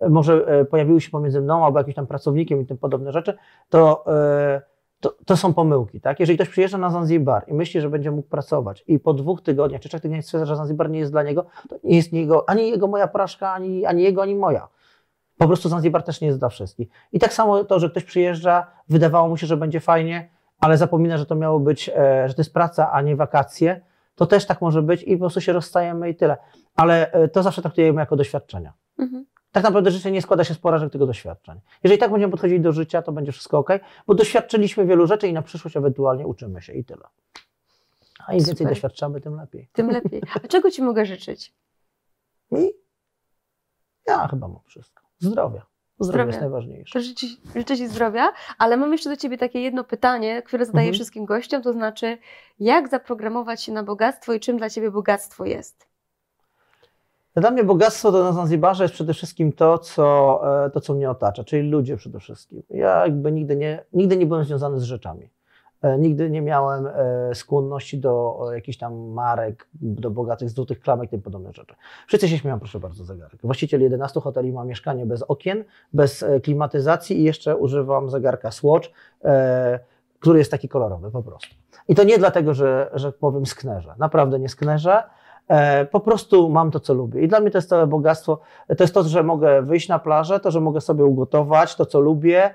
e, 0.00 0.08
może 0.08 0.46
e, 0.46 0.64
pojawiły 0.64 1.00
się 1.00 1.10
pomiędzy 1.10 1.40
mną 1.40 1.64
albo 1.64 1.78
jakimś 1.78 1.94
tam 1.94 2.06
pracownikiem 2.06 2.60
i 2.60 2.66
tym 2.66 2.78
podobne 2.78 3.12
rzeczy, 3.12 3.36
to, 3.68 4.04
to, 5.00 5.14
to 5.26 5.36
są 5.36 5.54
pomyłki. 5.54 6.00
Tak? 6.00 6.20
Jeżeli 6.20 6.36
ktoś 6.36 6.48
przyjeżdża 6.48 6.78
na 6.78 6.90
Zanzibar 6.90 7.44
i 7.48 7.54
myśli, 7.54 7.80
że 7.80 7.90
będzie 7.90 8.10
mógł 8.10 8.28
pracować 8.28 8.84
i 8.86 8.98
po 8.98 9.14
dwóch 9.14 9.42
tygodniach 9.42 9.80
czy 9.80 9.88
trzech 9.88 10.00
tygodniach 10.00 10.24
stwierdza, 10.24 10.46
że 10.46 10.56
Zanzibar 10.56 10.90
nie 10.90 10.98
jest 10.98 11.12
dla 11.12 11.22
niego, 11.22 11.46
to 11.68 11.76
nie 11.84 11.96
jest 11.96 12.12
jego, 12.12 12.48
ani 12.48 12.70
jego 12.70 12.86
moja 12.86 13.08
porażka, 13.08 13.52
ani, 13.52 13.86
ani 13.86 14.02
jego, 14.02 14.22
ani 14.22 14.34
moja 14.34 14.68
po 15.38 15.46
prostu 15.46 15.68
Zanzibar 15.68 16.02
też 16.02 16.20
nie 16.20 16.26
jest 16.26 16.38
dla 16.38 16.48
wszystkich. 16.48 16.88
I 17.12 17.18
tak 17.18 17.32
samo 17.32 17.64
to, 17.64 17.78
że 17.78 17.90
ktoś 17.90 18.04
przyjeżdża, 18.04 18.66
wydawało 18.88 19.28
mu 19.28 19.36
się, 19.36 19.46
że 19.46 19.56
będzie 19.56 19.80
fajnie, 19.80 20.30
ale 20.60 20.78
zapomina, 20.78 21.18
że 21.18 21.26
to 21.26 21.34
miało 21.34 21.60
być, 21.60 21.88
e, 21.88 22.28
że 22.28 22.34
to 22.34 22.40
jest 22.40 22.52
praca, 22.52 22.92
a 22.92 23.02
nie 23.02 23.16
wakacje, 23.16 23.80
to 24.14 24.26
też 24.26 24.46
tak 24.46 24.60
może 24.60 24.82
być 24.82 25.02
i 25.02 25.16
po 25.16 25.20
prostu 25.20 25.40
się 25.40 25.52
rozstajemy 25.52 26.10
i 26.10 26.14
tyle. 26.14 26.36
Ale 26.76 27.12
e, 27.12 27.28
to 27.28 27.42
zawsze 27.42 27.62
traktujemy 27.62 28.00
jako 28.00 28.16
doświadczenia. 28.16 28.72
Mhm. 28.98 29.26
Tak 29.52 29.64
naprawdę 29.64 29.90
życie 29.90 30.10
nie 30.10 30.22
składa 30.22 30.44
się 30.44 30.54
z 30.54 30.58
porażek, 30.58 30.92
tylko 30.92 31.06
doświadczeń. 31.06 31.60
Jeżeli 31.84 32.00
tak 32.00 32.10
będziemy 32.10 32.30
podchodzić 32.30 32.60
do 32.60 32.72
życia, 32.72 33.02
to 33.02 33.12
będzie 33.12 33.32
wszystko 33.32 33.58
ok, 33.58 33.70
bo 34.06 34.14
doświadczyliśmy 34.14 34.86
wielu 34.86 35.06
rzeczy 35.06 35.28
i 35.28 35.32
na 35.32 35.42
przyszłość 35.42 35.76
ewentualnie 35.76 36.26
uczymy 36.26 36.62
się 36.62 36.72
i 36.72 36.84
tyle. 36.84 37.06
A 38.26 38.34
im 38.34 38.44
więcej 38.44 38.66
doświadczamy, 38.66 39.20
tym 39.20 39.34
lepiej. 39.34 39.68
Tym 39.72 39.90
lepiej. 39.90 40.22
A 40.34 40.48
czego 40.48 40.70
Ci 40.70 40.82
mogę 40.82 41.06
życzyć? 41.06 41.54
Mi? 42.50 42.70
Ja 44.06 44.28
chyba 44.28 44.48
mam 44.48 44.60
wszystko. 44.64 45.05
Zdrowia. 45.18 45.66
Zdrowie 46.00 46.26
jest 46.26 46.40
najważniejsze. 46.40 47.00
Życzę, 47.00 47.26
życzę 47.56 47.76
Ci 47.76 47.88
zdrowia, 47.88 48.32
ale 48.58 48.76
mam 48.76 48.92
jeszcze 48.92 49.10
do 49.10 49.16
Ciebie 49.16 49.38
takie 49.38 49.60
jedno 49.60 49.84
pytanie, 49.84 50.42
które 50.42 50.66
zadaję 50.66 50.86
mhm. 50.86 50.94
wszystkim 50.94 51.24
gościom, 51.24 51.62
to 51.62 51.72
znaczy, 51.72 52.18
jak 52.58 52.88
zaprogramować 52.88 53.62
się 53.62 53.72
na 53.72 53.82
bogactwo 53.82 54.32
i 54.32 54.40
czym 54.40 54.56
dla 54.56 54.70
Ciebie 54.70 54.90
bogactwo 54.90 55.44
jest? 55.44 55.86
Dla 57.36 57.50
mnie 57.50 57.64
bogactwo 57.64 58.12
to 58.12 58.24
na 58.24 58.32
Zanzibarze 58.32 58.84
jest 58.84 58.94
przede 58.94 59.14
wszystkim 59.14 59.52
to 59.52 59.78
co, 59.78 60.40
e, 60.66 60.70
to, 60.70 60.80
co 60.80 60.94
mnie 60.94 61.10
otacza, 61.10 61.44
czyli 61.44 61.70
ludzie 61.70 61.96
przede 61.96 62.20
wszystkim. 62.20 62.62
Ja 62.70 63.00
jakby 63.00 63.32
nigdy 63.32 63.56
nie, 63.56 63.84
nigdy 63.92 64.16
nie 64.16 64.26
byłem 64.26 64.44
związany 64.44 64.80
z 64.80 64.82
rzeczami. 64.82 65.30
E, 65.86 65.98
nigdy 65.98 66.30
nie 66.30 66.42
miałem 66.42 66.86
e, 66.86 67.34
skłonności 67.34 67.98
do 67.98 68.38
jakichś 68.54 68.78
tam 68.78 68.94
marek, 69.08 69.68
do 69.74 70.10
bogatych, 70.10 70.50
złotych 70.50 70.80
klamek 70.80 71.10
tym 71.10 71.22
podobne 71.22 71.52
rzeczy. 71.52 71.74
Wszyscy 72.06 72.28
się 72.28 72.38
śmieją, 72.38 72.58
proszę 72.58 72.80
bardzo, 72.80 73.04
zegarek. 73.04 73.40
Właściciel 73.44 73.80
11 73.80 74.20
hoteli 74.20 74.52
ma 74.52 74.64
mieszkanie 74.64 75.06
bez 75.06 75.22
okien, 75.22 75.64
bez 75.92 76.22
e, 76.22 76.40
klimatyzacji 76.40 77.20
i 77.20 77.22
jeszcze 77.22 77.56
używam 77.56 78.10
zegarka 78.10 78.50
Swatch, 78.50 78.88
który 80.20 80.38
jest 80.38 80.50
taki 80.50 80.68
kolorowy 80.68 81.10
po 81.10 81.22
prostu. 81.22 81.54
I 81.88 81.94
to 81.94 82.04
nie 82.04 82.18
dlatego, 82.18 82.54
że, 82.54 82.90
że 82.94 83.12
powiem 83.12 83.46
sknerze. 83.46 83.94
Naprawdę 83.98 84.38
nie 84.38 84.48
sknerze. 84.48 85.02
Po 85.90 86.00
prostu 86.00 86.48
mam 86.48 86.70
to, 86.70 86.80
co 86.80 86.94
lubię. 86.94 87.22
I 87.22 87.28
dla 87.28 87.40
mnie 87.40 87.50
to 87.50 87.58
jest 87.58 87.68
całe 87.68 87.86
bogactwo. 87.86 88.40
To 88.76 88.84
jest 88.84 88.94
to, 88.94 89.02
że 89.02 89.22
mogę 89.22 89.62
wyjść 89.62 89.88
na 89.88 89.98
plażę, 89.98 90.40
to, 90.40 90.50
że 90.50 90.60
mogę 90.60 90.80
sobie 90.80 91.04
ugotować 91.04 91.76
to, 91.76 91.86
co 91.86 92.00
lubię. 92.00 92.54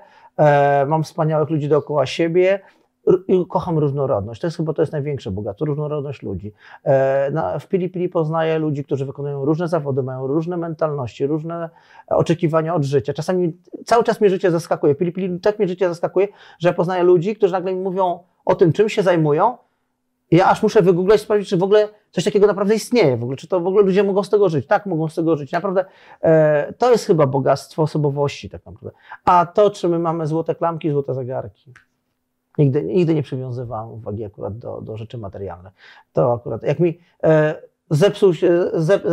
Mam 0.86 1.02
wspaniałych 1.02 1.50
ludzi 1.50 1.68
dookoła 1.68 2.06
siebie 2.06 2.60
kocham 3.48 3.78
różnorodność. 3.78 4.40
To 4.40 4.46
jest 4.46 4.56
chyba 4.56 4.72
to 4.72 4.82
jest 4.82 4.92
największe 4.92 5.30
bogactwo, 5.30 5.64
różnorodność 5.64 6.22
ludzi. 6.22 6.52
E, 6.84 7.30
na, 7.30 7.58
w 7.58 7.68
Pili 7.68 7.90
Pili 7.90 8.08
poznaję 8.08 8.58
ludzi, 8.58 8.84
którzy 8.84 9.06
wykonują 9.06 9.44
różne 9.44 9.68
zawody, 9.68 10.02
mają 10.02 10.26
różne 10.26 10.56
mentalności, 10.56 11.26
różne 11.26 11.70
oczekiwania 12.08 12.74
od 12.74 12.84
życia. 12.84 13.12
Czasami 13.12 13.56
cały 13.84 14.04
czas 14.04 14.20
mnie 14.20 14.30
życie 14.30 14.50
zaskakuje. 14.50 14.94
Pili 14.94 15.12
Pili 15.12 15.40
tak 15.40 15.58
mnie 15.58 15.68
życie 15.68 15.88
zaskakuje, 15.88 16.28
że 16.58 16.68
ja 16.68 16.74
poznaję 16.74 17.02
ludzi, 17.02 17.36
którzy 17.36 17.52
nagle 17.52 17.74
mi 17.74 17.80
mówią 17.80 18.18
o 18.44 18.54
tym, 18.54 18.72
czym 18.72 18.88
się 18.88 19.02
zajmują. 19.02 19.56
Ja 20.30 20.48
aż 20.48 20.62
muszę 20.62 20.82
wygooglać, 20.82 21.20
sprawdzić, 21.20 21.48
czy 21.48 21.56
w 21.56 21.62
ogóle 21.62 21.88
coś 22.10 22.24
takiego 22.24 22.46
naprawdę 22.46 22.74
istnieje, 22.74 23.16
w 23.16 23.22
ogóle, 23.22 23.36
czy 23.36 23.48
to 23.48 23.60
w 23.60 23.66
ogóle 23.66 23.84
ludzie 23.84 24.02
mogą 24.02 24.22
z 24.22 24.30
tego 24.30 24.48
żyć. 24.48 24.66
Tak, 24.66 24.86
mogą 24.86 25.08
z 25.08 25.14
tego 25.14 25.36
żyć. 25.36 25.52
Naprawdę 25.52 25.84
e, 26.20 26.72
to 26.72 26.90
jest 26.90 27.06
chyba 27.06 27.26
bogactwo 27.26 27.82
osobowości, 27.82 28.50
tak 28.50 28.66
naprawdę. 28.66 28.98
A 29.24 29.46
to, 29.46 29.70
czy 29.70 29.88
my 29.88 29.98
mamy 29.98 30.26
złote 30.26 30.54
klamki, 30.54 30.90
złote 30.90 31.14
zegarki. 31.14 31.72
Nigdy, 32.58 32.82
nigdy 32.84 33.14
nie 33.14 33.22
przywiązywałam 33.22 33.92
uwagi 33.92 34.24
akurat 34.24 34.58
do, 34.58 34.80
do 34.80 34.96
rzeczy 34.96 35.18
materialnych. 35.18 35.72
To 36.12 36.32
akurat, 36.32 36.62
jak 36.62 36.80
mi 36.80 36.98
e, 37.22 37.54
zepsuł 37.90 38.34
się, 38.34 38.70
zep, 38.74 39.04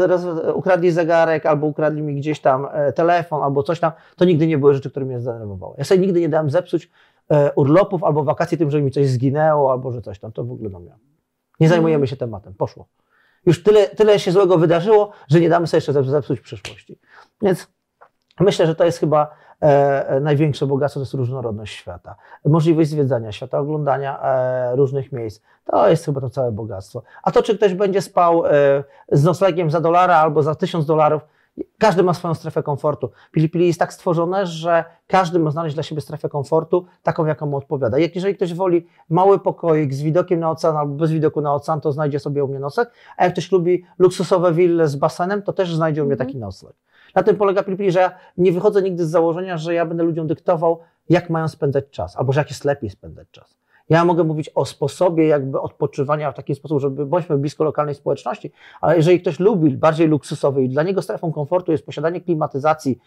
ukradli 0.53 0.91
zegarek, 0.91 1.45
albo 1.45 1.67
ukradli 1.67 2.01
mi 2.01 2.15
gdzieś 2.15 2.39
tam 2.39 2.67
e, 2.71 2.93
telefon, 2.93 3.43
albo 3.43 3.63
coś 3.63 3.79
tam, 3.79 3.91
to 4.15 4.25
nigdy 4.25 4.47
nie 4.47 4.57
były 4.57 4.73
rzeczy, 4.73 4.89
które 4.89 5.05
mnie 5.05 5.19
zdenerwowały. 5.19 5.75
Ja 5.77 5.83
sobie 5.83 6.01
nigdy 6.01 6.21
nie 6.21 6.29
dałem 6.29 6.49
zepsuć 6.49 6.91
e, 7.29 7.53
urlopów 7.53 8.03
albo 8.03 8.23
wakacji 8.23 8.57
tym, 8.57 8.71
że 8.71 8.81
mi 8.81 8.91
coś 8.91 9.07
zginęło, 9.07 9.71
albo 9.71 9.91
że 9.91 10.01
coś 10.01 10.19
tam. 10.19 10.31
To 10.31 10.43
w 10.43 10.51
ogóle 10.51 10.69
do 10.69 10.79
mnie. 10.79 10.95
Nie 11.59 11.69
zajmujemy 11.69 12.07
się 12.07 12.15
tematem. 12.15 12.53
Poszło. 12.53 12.87
Już 13.45 13.63
tyle, 13.63 13.87
tyle 13.87 14.19
się 14.19 14.31
złego 14.31 14.57
wydarzyło, 14.57 15.11
że 15.27 15.39
nie 15.39 15.49
damy 15.49 15.67
sobie 15.67 15.77
jeszcze 15.77 16.03
zepsuć 16.03 16.39
w 16.39 16.43
przyszłości. 16.43 16.99
Więc 17.41 17.67
myślę, 18.39 18.67
że 18.67 18.75
to 18.75 18.85
jest 18.85 18.99
chyba 18.99 19.29
największe 20.21 20.67
bogactwo 20.67 20.99
to 20.99 21.01
jest 21.01 21.13
różnorodność 21.13 21.75
świata. 21.75 22.15
Możliwość 22.45 22.89
zwiedzania 22.89 23.31
świata, 23.31 23.59
oglądania 23.59 24.23
e, 24.23 24.75
różnych 24.75 25.11
miejsc. 25.11 25.41
To 25.65 25.89
jest 25.89 26.05
chyba 26.05 26.21
to 26.21 26.29
całe 26.29 26.51
bogactwo. 26.51 27.03
A 27.23 27.31
to, 27.31 27.43
czy 27.43 27.57
ktoś 27.57 27.73
będzie 27.73 28.01
spał 28.01 28.43
z 29.11 29.23
noclegiem 29.23 29.71
za 29.71 29.81
dolara 29.81 30.15
albo 30.15 30.43
za 30.43 30.55
tysiąc 30.55 30.85
dolarów, 30.85 31.21
każdy 31.77 32.03
ma 32.03 32.13
swoją 32.13 32.33
strefę 32.33 32.63
komfortu. 32.63 33.11
Pili 33.31 33.67
jest 33.67 33.79
tak 33.79 33.93
stworzone, 33.93 34.45
że 34.45 34.83
każdy 35.07 35.39
ma 35.39 35.51
znaleźć 35.51 35.75
dla 35.75 35.83
siebie 35.83 36.01
strefę 36.01 36.29
komfortu, 36.29 36.85
taką, 37.03 37.25
jaką 37.25 37.45
mu 37.45 37.57
odpowiada. 37.57 37.99
Jak 37.99 38.15
jeżeli 38.15 38.35
ktoś 38.35 38.53
woli 38.53 38.87
mały 39.09 39.39
pokoik 39.39 39.93
z 39.93 40.01
widokiem 40.01 40.39
na 40.39 40.51
ocean 40.51 40.77
albo 40.77 40.95
bez 40.95 41.11
widoku 41.11 41.41
na 41.41 41.53
ocean, 41.53 41.81
to 41.81 41.91
znajdzie 41.91 42.19
sobie 42.19 42.43
u 42.43 42.47
mnie 42.47 42.59
nocleg, 42.59 42.91
a 43.17 43.23
jak 43.23 43.33
ktoś 43.33 43.51
lubi 43.51 43.85
luksusowe 43.99 44.53
wille 44.53 44.87
z 44.87 44.95
basenem, 44.95 45.41
to 45.41 45.53
też 45.53 45.75
znajdzie 45.75 46.03
u 46.03 46.07
mnie 46.07 46.15
taki 46.15 46.37
nocleg. 46.37 46.73
Na 47.15 47.23
tym 47.23 47.35
polega 47.35 47.63
Pilipili, 47.63 47.91
że 47.91 47.99
ja 47.99 48.11
nie 48.37 48.51
wychodzę 48.51 48.81
nigdy 48.81 49.05
z 49.05 49.09
założenia, 49.09 49.57
że 49.57 49.73
ja 49.73 49.85
będę 49.85 50.03
ludziom 50.03 50.27
dyktował, 50.27 50.79
jak 51.09 51.29
mają 51.29 51.47
spędzać 51.47 51.85
czas, 51.91 52.17
albo 52.17 52.33
że 52.33 52.41
jak 52.41 52.49
jest 52.49 52.65
lepiej 52.65 52.89
spędzać 52.89 53.27
czas. 53.31 53.59
Ja 53.89 54.05
mogę 54.05 54.23
mówić 54.23 54.49
o 54.55 54.65
sposobie 54.65 55.27
jakby 55.27 55.61
odpoczywania 55.61 56.31
w 56.31 56.35
taki 56.35 56.55
sposób, 56.55 56.79
żeby 56.81 57.05
bądźmy 57.05 57.37
blisko 57.37 57.63
lokalnej 57.63 57.95
społeczności, 57.95 58.51
ale 58.81 58.95
jeżeli 58.95 59.21
ktoś 59.21 59.39
lubi 59.39 59.77
bardziej 59.77 60.07
luksusowy 60.07 60.63
i 60.63 60.69
dla 60.69 60.83
niego 60.83 61.01
strefą 61.01 61.31
komfortu 61.31 61.71
jest 61.71 61.85
posiadanie 61.85 62.21
klimatyzacji, 62.21 62.99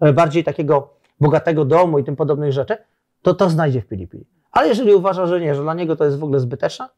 bardziej 0.14 0.44
takiego 0.44 0.90
bogatego 1.20 1.64
domu 1.64 1.98
i 1.98 2.04
tym 2.04 2.16
podobnych 2.16 2.52
rzeczy, 2.52 2.76
to 3.22 3.34
to 3.34 3.50
znajdzie 3.50 3.80
w 3.80 3.86
Pilipili. 3.86 4.26
Ale 4.52 4.68
jeżeli 4.68 4.94
uważa, 4.94 5.26
że 5.26 5.40
nie, 5.40 5.54
że 5.54 5.62
dla 5.62 5.74
niego 5.74 5.96
to 5.96 6.04
jest 6.04 6.18
w 6.18 6.24
ogóle 6.24 6.40
zbyteczne, 6.40 6.88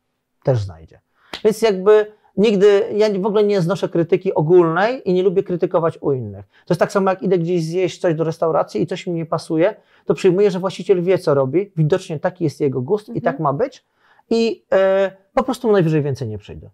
też 0.43 0.59
znajdzie. 0.59 1.01
Więc 1.45 1.62
jakby 1.62 2.12
nigdy, 2.37 2.84
ja 2.97 3.20
w 3.20 3.26
ogóle 3.26 3.45
nie 3.45 3.61
znoszę 3.61 3.89
krytyki 3.89 4.34
ogólnej 4.34 5.11
i 5.11 5.12
nie 5.12 5.22
lubię 5.22 5.43
krytykować 5.43 5.99
u 6.01 6.12
innych. 6.12 6.47
To 6.47 6.72
jest 6.74 6.80
tak 6.80 6.93
samo, 6.93 7.11
jak 7.11 7.22
idę 7.22 7.39
gdzieś 7.39 7.64
zjeść 7.64 8.01
coś 8.01 8.14
do 8.14 8.24
restauracji 8.24 8.82
i 8.82 8.87
coś 8.87 9.07
mi 9.07 9.12
nie 9.12 9.26
pasuje, 9.26 9.74
to 10.05 10.14
przyjmuję, 10.14 10.51
że 10.51 10.59
właściciel 10.59 11.03
wie, 11.03 11.18
co 11.18 11.34
robi, 11.34 11.72
widocznie 11.76 12.20
taki 12.20 12.45
jest 12.45 12.61
jego 12.61 12.80
gust 12.80 13.09
mhm. 13.09 13.18
i 13.18 13.22
tak 13.22 13.41
ma 13.41 13.53
być 13.53 13.84
i 14.30 14.64
e, 14.72 15.11
po 15.34 15.43
prostu 15.43 15.72
najwyżej 15.72 16.03
więcej 16.03 16.28
nie 16.28 16.39
przyjdę. 16.39 16.70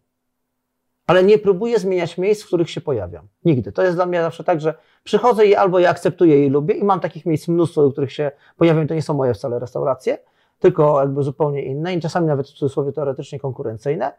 ale 1.06 1.24
nie 1.24 1.38
próbuję 1.38 1.78
zmieniać 1.78 2.18
miejsc, 2.18 2.42
w 2.42 2.46
których 2.46 2.70
się 2.70 2.80
pojawiam. 2.80 3.28
Nigdy. 3.44 3.72
To 3.72 3.82
jest 3.82 3.96
dla 3.96 4.06
mnie 4.06 4.22
zawsze 4.22 4.44
tak, 4.44 4.60
że 4.60 4.74
przychodzę 5.04 5.46
i 5.46 5.54
albo 5.54 5.78
je 5.78 5.88
akceptuję 5.88 6.46
i 6.46 6.50
lubię 6.50 6.74
i 6.74 6.84
mam 6.84 7.00
takich 7.00 7.26
miejsc 7.26 7.48
mnóstwo, 7.48 7.82
do 7.82 7.92
których 7.92 8.12
się 8.12 8.30
pojawiam, 8.56 8.88
to 8.88 8.94
nie 8.94 9.02
są 9.02 9.14
moje 9.14 9.34
wcale 9.34 9.58
restauracje, 9.58 10.18
tylko 10.58 11.00
jakby 11.00 11.22
zupełnie 11.22 11.62
inne 11.62 11.94
i 11.94 12.00
czasami 12.00 12.26
nawet 12.26 12.46
w 12.48 12.52
cudzysłowie 12.52 12.92
teoretycznie 12.92 13.40
konkurencyjne, 13.40 14.12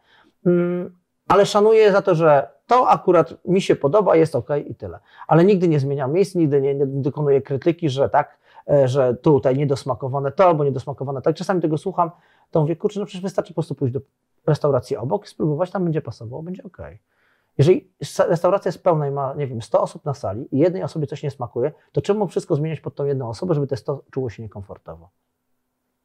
mm, 0.45 1.02
ale 1.27 1.45
szanuję 1.45 1.91
za 1.91 2.01
to, 2.01 2.15
że 2.15 2.47
to 2.67 2.89
akurat 2.89 3.45
mi 3.45 3.61
się 3.61 3.75
podoba, 3.75 4.15
jest 4.15 4.35
ok 4.35 4.49
i 4.65 4.75
tyle. 4.75 4.99
Ale 5.27 5.43
nigdy 5.43 5.67
nie 5.67 5.79
zmieniam 5.79 6.11
miejsc, 6.11 6.35
nigdy 6.35 6.61
nie, 6.61 6.75
nie 6.75 6.85
dokonuję 6.87 7.41
krytyki, 7.41 7.89
że 7.89 8.09
tak, 8.09 8.37
e, 8.69 8.87
że 8.87 9.15
tutaj 9.15 9.57
niedosmakowane 9.57 10.31
to 10.31 10.45
albo 10.45 10.63
niedosmakowane 10.63 11.21
tak. 11.21 11.35
Czasami 11.35 11.61
tego 11.61 11.77
słucham, 11.77 12.11
to 12.51 12.61
mówię, 12.61 12.75
kurczę, 12.75 12.99
no 12.99 13.05
przecież 13.05 13.21
wystarczy 13.21 13.53
po 13.53 13.55
prostu 13.55 13.75
pójść 13.75 13.93
do 13.93 13.99
restauracji 14.47 14.97
obok, 14.97 15.27
spróbować, 15.27 15.71
tam 15.71 15.83
będzie 15.83 16.01
pasowało, 16.01 16.43
będzie 16.43 16.63
ok. 16.63 16.77
Jeżeli 17.57 17.91
restauracja 18.27 18.69
jest 18.69 18.83
pełna 18.83 19.07
i 19.07 19.11
ma, 19.11 19.33
nie 19.33 19.47
wiem, 19.47 19.61
100 19.61 19.81
osób 19.81 20.05
na 20.05 20.13
sali 20.13 20.55
i 20.55 20.57
jednej 20.57 20.83
osobie 20.83 21.07
coś 21.07 21.23
nie 21.23 21.31
smakuje, 21.31 21.71
to 21.91 22.01
czemu 22.01 22.27
wszystko 22.27 22.55
zmieniać 22.55 22.79
pod 22.79 22.95
tą 22.95 23.05
jedną 23.05 23.29
osobę, 23.29 23.53
żeby 23.53 23.67
te 23.67 23.77
100 23.77 24.03
czuło 24.11 24.29
się 24.29 24.43
niekomfortowo? 24.43 25.09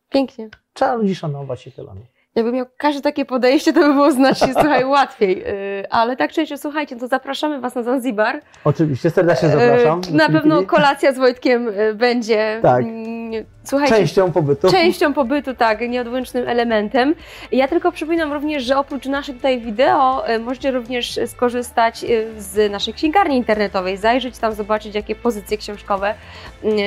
Pięknie. 0.09 0.49
Trzeba 0.73 0.95
ludzi 0.95 1.15
szanować 1.15 1.67
i 1.67 1.73
tyle. 1.73 1.95
No. 2.39 2.45
Jakby 2.45 2.53
miał 2.57 2.67
każde 2.77 3.01
takie 3.01 3.25
podejście, 3.25 3.73
to 3.73 3.81
by 3.81 3.93
było 3.93 4.13
znacznie, 4.13 4.53
słuchaj, 4.61 4.85
łatwiej. 4.85 5.39
Yy, 5.39 5.45
Ale 5.91 6.17
tak 6.17 6.33
czy 6.33 6.41
inaczej, 6.41 6.59
słuchajcie, 6.59 6.97
to 6.97 7.09
zapraszamy 7.09 7.61
Was 7.61 7.75
na 7.75 7.83
Zanzibar. 7.83 8.41
Oczywiście, 8.65 9.11
serdecznie 9.11 9.49
zapraszam. 9.49 10.01
Yy, 10.11 10.17
Na 10.17 10.29
pewno 10.29 10.63
kolacja 10.63 11.13
z 11.13 11.19
Wojtkiem 11.19 11.67
yy, 11.67 11.95
będzie 11.95 12.59
Tak. 12.63 12.83
mm, 12.85 13.45
słuchajcie, 13.65 13.95
częścią 13.97 14.33
pobytu. 14.33 14.71
częścią 14.71 15.15
pobytu, 15.15 15.55
tak, 15.55 15.81
nieodłącznym 15.81 16.49
elementem. 16.49 17.15
Ja 17.53 17.69
tylko 17.69 17.93
przypominam 17.93 18.33
również, 18.33 18.63
że 18.65 18.79
oprócz 18.79 19.07
naszych 19.07 19.37
tutaj 19.37 19.61
wideo 19.61 20.31
y, 20.31 20.39
możecie 20.39 20.71
również 20.71 21.21
skorzystać 21.27 22.05
y, 22.05 22.27
z 22.39 22.73
naszej 22.73 22.95
księgarni 22.95 23.37
internetowej, 23.37 23.97
zajrzeć 23.97 24.39
tam, 24.39 24.53
zobaczyć 24.53 24.95
jakie 24.95 25.15
pozycje 25.15 25.59
książkowe 25.59 26.15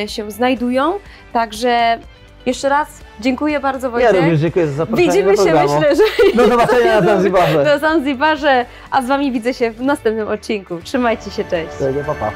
y, 0.04 0.08
się 0.08 0.32
znajdują. 0.32 0.94
Także 1.34 2.00
jeszcze 2.46 2.70
raz 2.70 2.88
dziękuję 3.20 3.60
bardzo 3.60 3.88
Ja 3.88 3.92
Wojtek. 3.92 4.16
również 4.16 4.40
dziękuję 4.40 4.68
za 4.68 4.74
zaproszenie 4.74 5.08
Widzimy 5.12 5.36
do 5.36 5.46
się, 5.46 5.54
myślę, 5.54 5.96
że 5.96 6.04
Do 6.36 6.48
zobaczenia 6.48 7.02
na 7.02 7.08
Zanzibarze. 7.16 7.64
do 7.66 7.80
Zanzibarze, 7.80 8.66
a 8.92 9.02
z 9.02 9.08
Wami 9.08 9.32
widzę 9.32 9.54
się 9.54 9.72
w 9.72 9.82
następnym 9.82 10.28
odcinku. 10.28 10.78
Trzymajcie 10.84 11.32
się, 11.32 11.44
cześć. 11.44 11.74
Tego, 11.80 12.00
pa, 12.04 12.14
pa. 12.16 12.32